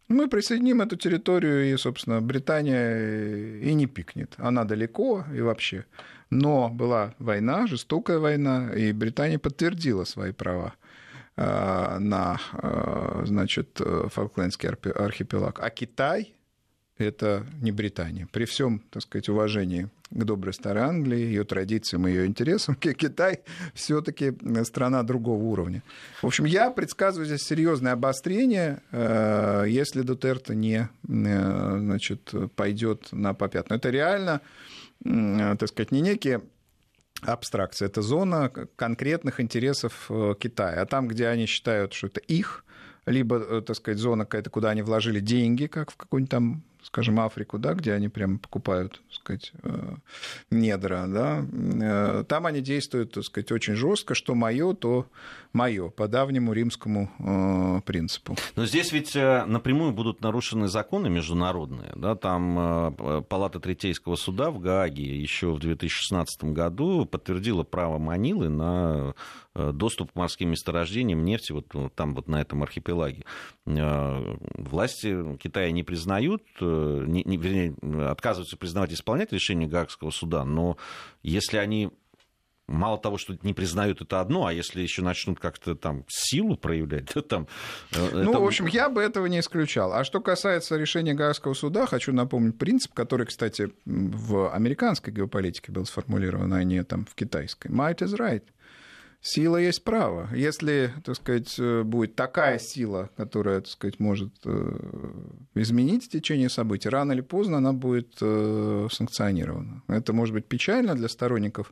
мы 0.07 0.27
присоединим 0.27 0.81
эту 0.81 0.95
территорию, 0.95 1.73
и, 1.73 1.77
собственно, 1.77 2.21
Британия 2.21 3.59
и 3.59 3.73
не 3.73 3.87
пикнет. 3.87 4.35
Она 4.37 4.63
далеко 4.63 5.25
и 5.33 5.41
вообще. 5.41 5.85
Но 6.29 6.69
была 6.69 7.13
война, 7.19 7.67
жестокая 7.67 8.19
война, 8.19 8.73
и 8.73 8.91
Британия 8.91 9.39
подтвердила 9.39 10.03
свои 10.03 10.31
права 10.31 10.73
э, 11.37 11.97
на, 11.99 12.39
э, 12.53 13.23
значит, 13.25 13.79
Фолклендский 14.09 14.69
архипелаг. 14.69 15.59
А 15.61 15.69
Китай 15.69 16.33
это 16.97 17.45
не 17.61 17.71
Британия. 17.71 18.27
При 18.31 18.45
всем, 18.45 18.83
так 18.91 19.01
сказать, 19.01 19.29
уважении 19.29 19.89
к 20.11 20.23
доброй 20.23 20.53
старой 20.53 20.83
Англии, 20.83 21.17
ее 21.17 21.43
традициям, 21.43 22.05
ее 22.05 22.25
интересам, 22.25 22.75
Китай 22.79 23.41
все-таки 23.73 24.33
страна 24.63 25.01
другого 25.03 25.41
уровня. 25.43 25.81
В 26.21 26.27
общем, 26.27 26.45
я 26.45 26.69
предсказываю 26.69 27.25
здесь 27.25 27.41
серьезное 27.41 27.93
обострение, 27.93 28.81
э, 28.91 29.65
если 29.67 30.01
Дутерто 30.01 30.53
не 30.53 30.87
э, 31.07 31.77
значит, 31.79 32.31
пойдет 32.55 33.11
на 33.11 33.33
попятную. 33.33 33.79
Это 33.79 33.89
реально, 33.89 34.41
так 35.03 35.67
сказать, 35.67 35.91
не 35.91 36.01
некие 36.01 36.41
абстракции, 37.21 37.85
это 37.85 38.01
зона 38.01 38.51
конкретных 38.75 39.39
интересов 39.39 40.07
э, 40.09 40.35
Китая. 40.39 40.81
А 40.81 40.85
там, 40.85 41.07
где 41.07 41.27
они 41.27 41.45
считают, 41.45 41.93
что 41.93 42.07
это 42.07 42.19
их, 42.19 42.65
либо, 43.05 43.61
так 43.61 43.75
сказать, 43.75 43.97
зона 43.97 44.25
какая-то, 44.25 44.49
куда 44.49 44.69
они 44.69 44.81
вложили 44.81 45.19
деньги, 45.19 45.67
как 45.67 45.91
в 45.91 45.97
какой-нибудь 45.97 46.31
там 46.31 46.63
скажем, 46.83 47.19
Африку, 47.19 47.57
да, 47.57 47.73
где 47.73 47.93
они 47.93 48.09
прямо 48.09 48.37
покупают, 48.37 49.01
так 49.07 49.13
сказать, 49.13 49.53
э, 49.63 49.95
недра, 50.51 51.05
да, 51.07 51.45
э, 51.51 52.23
там 52.27 52.45
они 52.45 52.61
действуют, 52.61 53.13
так 53.13 53.23
сказать, 53.23 53.51
очень 53.51 53.75
жестко, 53.75 54.15
что 54.15 54.35
мое, 54.35 54.73
то 54.73 55.07
мое, 55.53 55.89
по 55.89 56.07
давнему 56.07 56.53
римскому 56.53 57.09
э, 57.19 57.81
принципу. 57.85 58.35
Но 58.55 58.65
здесь 58.65 58.91
ведь 58.91 59.15
напрямую 59.15 59.93
будут 59.93 60.21
нарушены 60.21 60.67
законы 60.67 61.09
международные, 61.09 61.93
да, 61.95 62.15
там 62.15 62.95
Палата 63.29 63.59
Третейского 63.59 64.15
суда 64.15 64.51
в 64.51 64.59
Гааге 64.59 65.19
еще 65.19 65.51
в 65.51 65.59
2016 65.59 66.43
году 66.45 67.05
подтвердила 67.05 67.63
право 67.63 67.97
Манилы 67.97 68.49
на 68.49 69.13
доступ 69.55 70.11
к 70.11 70.15
морским 70.15 70.49
месторождениям 70.49 71.23
нефти 71.23 71.51
вот 71.51 71.67
там 71.95 72.15
вот 72.15 72.27
на 72.27 72.41
этом 72.41 72.63
архипелаге. 72.63 73.23
Власти 73.65 75.37
Китая 75.37 75.71
не 75.71 75.83
признают 75.83 76.43
не, 76.59 77.23
не, 77.23 77.37
вернее, 77.37 77.75
отказываются 78.09 78.57
признавать 78.57 78.91
и 78.91 78.95
исполнять 78.95 79.31
решение 79.31 79.67
Гаагского 79.67 80.11
суда, 80.11 80.43
но 80.43 80.77
если 81.21 81.57
они 81.57 81.91
мало 82.67 82.97
того, 82.97 83.17
что 83.17 83.37
не 83.43 83.53
признают 83.53 84.01
это 84.01 84.21
одно, 84.21 84.45
а 84.45 84.53
если 84.53 84.81
еще 84.81 85.01
начнут 85.01 85.39
как-то 85.39 85.75
там 85.75 86.05
силу 86.07 86.55
проявлять, 86.57 87.05
то 87.13 87.21
там... 87.21 87.47
Э, 87.93 88.09
ну, 88.11 88.31
это... 88.31 88.39
в 88.39 88.45
общем, 88.45 88.65
я 88.67 88.89
бы 88.89 89.01
этого 89.01 89.25
не 89.25 89.39
исключал. 89.39 89.93
А 89.93 90.03
что 90.03 90.21
касается 90.21 90.77
решения 90.77 91.13
Гаагского 91.13 91.53
суда, 91.53 91.85
хочу 91.85 92.13
напомнить 92.13 92.57
принцип, 92.57 92.93
который, 92.93 93.25
кстати, 93.25 93.71
в 93.85 94.53
американской 94.53 95.13
геополитике 95.13 95.71
был 95.71 95.85
сформулирован, 95.85 96.53
а 96.53 96.63
не 96.63 96.83
там 96.83 97.05
в 97.05 97.15
китайской. 97.15 97.67
Might 97.67 97.99
is 97.99 98.17
right. 98.17 98.43
Сила 99.25 99.55
есть 99.55 99.85
право. 99.85 100.27
Если, 100.35 100.91
так 101.05 101.15
сказать, 101.15 101.55
э, 101.57 101.83
будет 101.83 102.13
такая 102.13 102.59
сила, 102.59 103.09
которая, 103.15 103.61
так 103.61 103.69
сказать, 103.69 103.97
может 103.97 104.33
э, 104.43 104.79
изменить 105.55 106.09
течение 106.09 106.49
событий, 106.49 106.89
рано 106.89 107.13
или 107.13 107.21
поздно 107.21 107.59
она 107.59 107.71
будет 107.71 108.17
э, 108.19 108.87
санкционирована. 108.91 109.81
Это 109.87 110.11
может 110.11 110.33
быть 110.35 110.45
печально 110.45 110.93
для 110.95 111.07
сторонников 111.07 111.71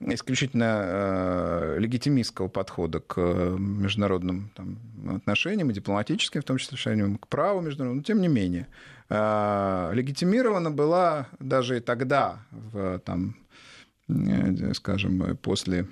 исключительно 0.00 1.76
легитимистского 1.78 2.48
подхода 2.48 3.00
к 3.00 3.20
международным 3.20 4.50
там, 4.56 4.78
отношениям, 5.16 5.70
и 5.70 5.74
дипломатическим, 5.74 6.40
в 6.40 6.44
том 6.44 6.56
числе 6.56 6.68
отношениям 6.70 7.18
к 7.18 7.28
праву 7.28 7.60
международному, 7.60 8.00
но 8.00 8.02
тем 8.02 8.20
не 8.20 8.28
менее. 8.28 8.66
Легитимирована 9.08 10.72
была 10.72 11.28
даже 11.38 11.76
и 11.76 11.80
тогда, 11.80 12.40
в, 12.50 12.98
там, 13.00 13.36
скажем, 14.72 15.36
после 15.36 15.86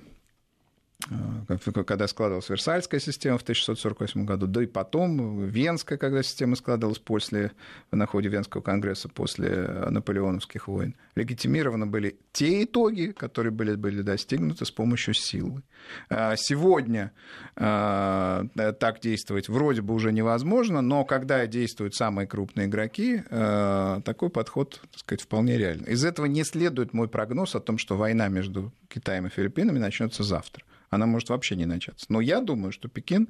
когда 1.86 2.07
складывалась 2.07 2.48
Версальская 2.48 3.01
система 3.01 3.38
в 3.38 3.42
1648 3.42 4.24
году, 4.24 4.46
да 4.46 4.62
и 4.62 4.66
потом 4.66 5.44
Венская, 5.46 5.98
когда 5.98 6.22
система 6.22 6.57
складывалась 6.57 6.98
после, 6.98 7.53
на 7.90 8.07
ходе 8.07 8.28
Венского 8.28 8.61
конгресса 8.61 9.09
после 9.09 9.66
наполеоновских 9.90 10.68
войн. 10.68 10.94
Легитимированы 11.14 11.86
были 11.86 12.18
те 12.32 12.64
итоги, 12.64 13.12
которые 13.12 13.51
были, 13.51 13.74
были 13.74 14.03
достигнуты 14.03 14.64
с 14.64 14.70
помощью 14.70 15.14
силы. 15.14 15.62
А 16.09 16.36
сегодня 16.36 17.12
э, 17.57 18.44
так 18.78 19.01
действовать 19.01 19.48
вроде 19.48 19.82
бы 19.82 19.94
уже 19.94 20.12
невозможно, 20.12 20.80
но 20.80 21.05
когда 21.05 21.46
действуют 21.46 21.94
самые 21.94 22.26
крупные 22.26 22.66
игроки, 22.66 23.22
э, 23.28 24.01
такой 24.05 24.30
подход, 24.30 24.80
так 24.90 25.01
сказать, 25.01 25.22
вполне 25.22 25.59
реален. 25.59 25.84
Из 25.84 26.05
этого 26.05 26.26
не 26.26 26.44
следует 26.44 26.92
мой 26.92 27.09
прогноз 27.09 27.55
о 27.55 27.61
том, 27.61 27.78
что 27.78 27.96
война 27.96 28.28
между 28.28 28.72
Китаем 28.88 29.26
и 29.26 29.30
Филиппинами 29.30 29.78
начнется 29.78 30.22
завтра 30.22 30.64
она 30.91 31.07
может 31.07 31.30
вообще 31.30 31.57
не 31.57 31.66
начаться. 31.66 32.07
Но 32.09 32.20
я 32.20 32.41
думаю, 32.41 32.72
что 32.72 32.88
Пекин 32.88 33.28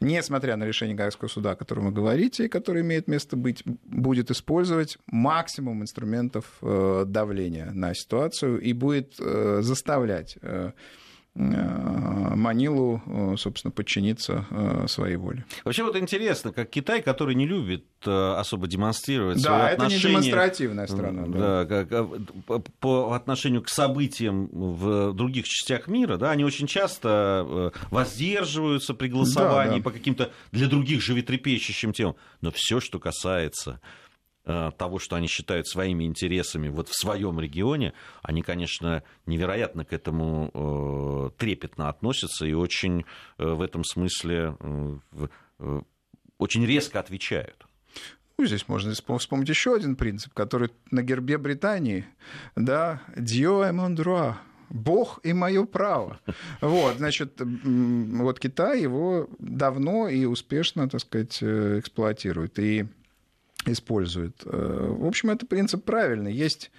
несмотря 0.00 0.56
на 0.56 0.64
решение 0.64 0.94
Гаагского 0.94 1.28
суда, 1.28 1.52
о 1.52 1.56
котором 1.56 1.86
вы 1.86 1.92
говорите, 1.92 2.44
и 2.44 2.48
которое 2.48 2.82
имеет 2.82 3.08
место 3.08 3.36
быть, 3.36 3.62
будет 3.64 4.30
использовать 4.30 4.98
максимум 5.06 5.82
инструментов 5.82 6.58
э, 6.62 7.04
давления 7.06 7.70
на 7.72 7.94
ситуацию 7.94 8.60
и 8.60 8.72
будет 8.72 9.14
э, 9.18 9.60
заставлять 9.62 10.36
э, 10.42 10.72
Манилу, 11.36 13.02
э, 13.06 13.34
собственно, 13.36 13.70
подчиниться 13.70 14.46
э, 14.50 14.86
своей 14.88 15.16
воле. 15.16 15.44
Вообще 15.64 15.82
вот 15.82 15.96
интересно, 15.96 16.52
как 16.52 16.70
Китай, 16.70 17.02
который 17.02 17.34
не 17.34 17.46
любит 17.46 17.84
особо 18.04 18.66
демонстрировать 18.68 19.42
да, 19.42 19.58
свои 19.58 19.72
это 19.72 19.86
отношения... 19.86 20.02
не 20.02 20.10
демонстративная 20.10 20.86
страна. 20.86 21.26
Да, 21.26 21.64
да 21.64 21.84
как, 21.84 22.62
по 22.80 23.12
отношению 23.12 23.62
к 23.62 23.68
событиям 23.68 24.48
в 24.52 25.12
других 25.12 25.46
частях 25.46 25.88
мира, 25.88 26.16
да, 26.16 26.30
они 26.30 26.44
очень 26.44 26.66
часто 26.66 27.72
воздерживаются 27.90 28.94
при 28.94 29.08
голосовании 29.08 29.70
да, 29.70 29.76
да. 29.78 29.82
по 29.82 29.90
каким-то 29.90 30.30
для 30.52 30.68
других 30.68 31.02
животрепещущим 31.02 31.92
темам. 31.92 32.16
Но 32.40 32.50
все, 32.52 32.80
что 32.80 32.98
касается 32.98 33.80
Э, 33.80 34.05
того, 34.46 35.00
что 35.00 35.16
они 35.16 35.26
считают 35.26 35.66
своими 35.66 36.04
интересами 36.04 36.68
вот 36.68 36.88
в 36.88 36.94
своем 36.94 37.40
регионе, 37.40 37.92
они, 38.22 38.42
конечно, 38.42 39.02
невероятно 39.26 39.84
к 39.84 39.92
этому 39.92 40.50
э, 40.54 41.30
трепетно 41.36 41.88
относятся 41.88 42.46
и 42.46 42.52
очень 42.52 43.04
э, 43.38 43.44
в 43.44 43.60
этом 43.60 43.84
смысле 43.84 44.56
очень 46.38 46.66
резко 46.66 47.00
отвечают. 47.00 47.66
Ну, 48.38 48.44
здесь 48.44 48.68
можно 48.68 48.92
вспомнить 48.92 49.48
еще 49.48 49.74
один 49.74 49.96
принцип, 49.96 50.34
который 50.34 50.70
на 50.90 51.02
гербе 51.02 51.38
Британии, 51.38 52.04
да, 52.54 53.02
«Dieu 53.16 53.62
et 53.62 53.72
mon 53.72 53.96
droit», 53.96 54.34
Бог 54.68 55.20
и 55.22 55.32
мое 55.32 55.64
право. 55.64 56.20
Вот, 56.60 56.96
значит, 56.96 57.40
вот 57.40 58.38
Китай 58.38 58.82
его 58.82 59.28
давно 59.38 60.08
и 60.08 60.24
успешно, 60.24 60.88
так 60.88 61.00
сказать, 61.00 61.42
эксплуатирует. 61.42 62.58
И 62.58 62.86
использует. 63.66 64.42
Э, 64.44 64.94
в 64.98 65.06
общем, 65.06 65.30
это 65.30 65.46
принцип 65.46 65.84
правильный. 65.84 66.32
Есть 66.32 66.70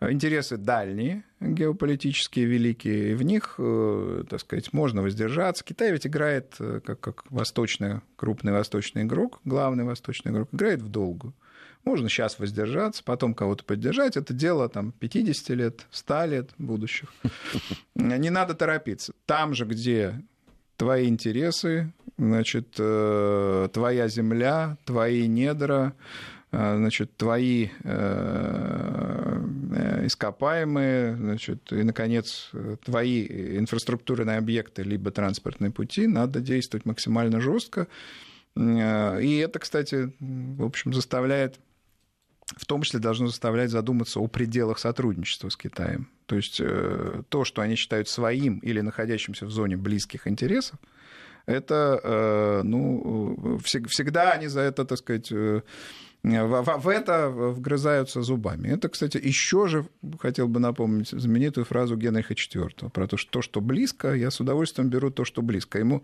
интересы 0.00 0.56
дальние, 0.56 1.24
геополитические, 1.40 2.46
великие, 2.46 3.12
и 3.12 3.14
в 3.14 3.22
них, 3.22 3.56
э, 3.58 4.24
так 4.28 4.40
сказать, 4.40 4.72
можно 4.72 5.02
воздержаться. 5.02 5.64
Китай 5.64 5.92
ведь 5.92 6.06
играет 6.06 6.54
э, 6.58 6.80
как, 6.84 7.00
как 7.00 7.30
восточный, 7.30 8.00
крупный 8.16 8.52
восточный 8.52 9.02
игрок, 9.02 9.40
главный 9.44 9.84
восточный 9.84 10.32
игрок, 10.32 10.48
играет 10.52 10.80
в 10.80 10.88
долгую. 10.88 11.34
Можно 11.84 12.08
сейчас 12.08 12.38
воздержаться, 12.38 13.02
потом 13.04 13.34
кого-то 13.34 13.64
поддержать. 13.64 14.16
Это 14.16 14.34
дело 14.34 14.68
там, 14.68 14.92
50 14.92 15.48
лет, 15.56 15.86
100 15.90 16.24
лет 16.26 16.50
будущих. 16.58 17.12
Не 17.94 18.30
надо 18.30 18.54
торопиться. 18.54 19.14
Там 19.26 19.54
же, 19.54 19.64
где 19.64 20.22
твои 20.76 21.08
интересы, 21.08 21.92
значит, 22.20 22.72
твоя 22.72 24.08
земля, 24.08 24.76
твои 24.84 25.26
недра, 25.26 25.94
Э, 26.52 26.76
значит, 26.76 27.16
твои 27.16 27.68
э, 27.84 29.42
э, 29.72 30.06
ископаемые, 30.06 31.16
значит, 31.16 31.72
и, 31.72 31.82
наконец, 31.82 32.50
твои 32.84 33.26
инфраструктурные 33.58 34.38
объекты, 34.38 34.82
либо 34.82 35.12
транспортные 35.12 35.70
пути, 35.70 36.06
надо 36.06 36.40
действовать 36.40 36.86
максимально 36.86 37.40
жестко. 37.40 37.86
И 38.56 39.42
это, 39.44 39.60
кстати, 39.60 40.12
в 40.18 40.64
общем, 40.64 40.92
заставляет 40.92 41.60
в 42.56 42.66
том 42.66 42.82
числе 42.82 42.98
должно 42.98 43.28
заставлять 43.28 43.70
задуматься 43.70 44.18
о 44.18 44.26
пределах 44.26 44.80
сотрудничества 44.80 45.50
с 45.50 45.56
Китаем. 45.56 46.10
То 46.26 46.34
есть 46.34 46.60
то, 47.28 47.44
что 47.44 47.62
они 47.62 47.76
считают 47.76 48.08
своим 48.08 48.58
или 48.58 48.80
находящимся 48.80 49.46
в 49.46 49.52
зоне 49.52 49.76
близких 49.76 50.26
интересов, 50.26 50.80
это, 51.46 52.62
ну, 52.64 53.58
всегда 53.62 54.32
они 54.32 54.48
за 54.48 54.60
это, 54.60 54.84
так 54.84 54.98
сказать, 54.98 55.32
в, 56.22 56.62
в 56.62 56.88
это 56.88 57.28
вгрызаются 57.30 58.22
зубами. 58.22 58.68
Это, 58.68 58.88
кстати, 58.88 59.16
еще 59.16 59.66
же 59.68 59.86
хотел 60.18 60.48
бы 60.48 60.60
напомнить 60.60 61.08
знаменитую 61.08 61.64
фразу 61.64 61.96
Генриха 61.96 62.34
IV 62.34 62.90
про 62.90 63.06
то, 63.06 63.16
что 63.16 63.30
то, 63.30 63.42
что 63.42 63.60
близко, 63.60 64.14
я 64.14 64.30
с 64.30 64.40
удовольствием 64.40 64.90
беру 64.90 65.10
то, 65.10 65.24
что 65.24 65.40
близко. 65.40 65.78
Ему 65.78 66.02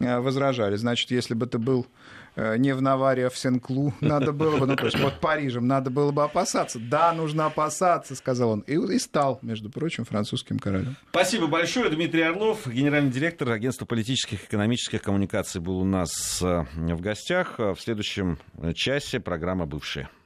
э, 0.00 0.18
возражали, 0.18 0.76
значит, 0.76 1.10
если 1.10 1.34
бы 1.34 1.46
ты 1.46 1.58
был 1.58 1.86
Э, 1.86 2.21
не 2.36 2.74
в 2.74 2.82
Наваре, 2.82 3.26
а 3.26 3.30
в 3.30 3.36
Сен-Клу 3.36 3.94
надо 4.00 4.32
было 4.32 4.56
бы, 4.56 4.66
ну, 4.66 4.76
то 4.76 4.86
есть 4.86 5.00
под 5.00 5.20
Парижем 5.20 5.66
надо 5.66 5.90
было 5.90 6.12
бы 6.12 6.22
опасаться. 6.22 6.78
Да, 6.78 7.12
нужно 7.12 7.46
опасаться, 7.46 8.14
сказал 8.14 8.50
он. 8.50 8.60
И, 8.60 8.74
и 8.74 8.98
стал, 8.98 9.38
между 9.42 9.70
прочим, 9.70 10.04
французским 10.04 10.58
королем. 10.58 10.96
Спасибо 11.10 11.46
большое. 11.46 11.90
Дмитрий 11.90 12.22
Орлов, 12.22 12.66
генеральный 12.66 13.10
директор 13.10 13.50
агентства 13.50 13.84
политических 13.84 14.42
и 14.42 14.46
экономических 14.46 15.02
коммуникаций, 15.02 15.60
был 15.60 15.78
у 15.78 15.84
нас 15.84 16.40
э, 16.42 16.64
в 16.74 17.00
гостях. 17.00 17.58
В 17.58 17.76
следующем 17.78 18.38
часе 18.74 19.20
программа 19.20 19.66
«Бывшие». 19.66 20.08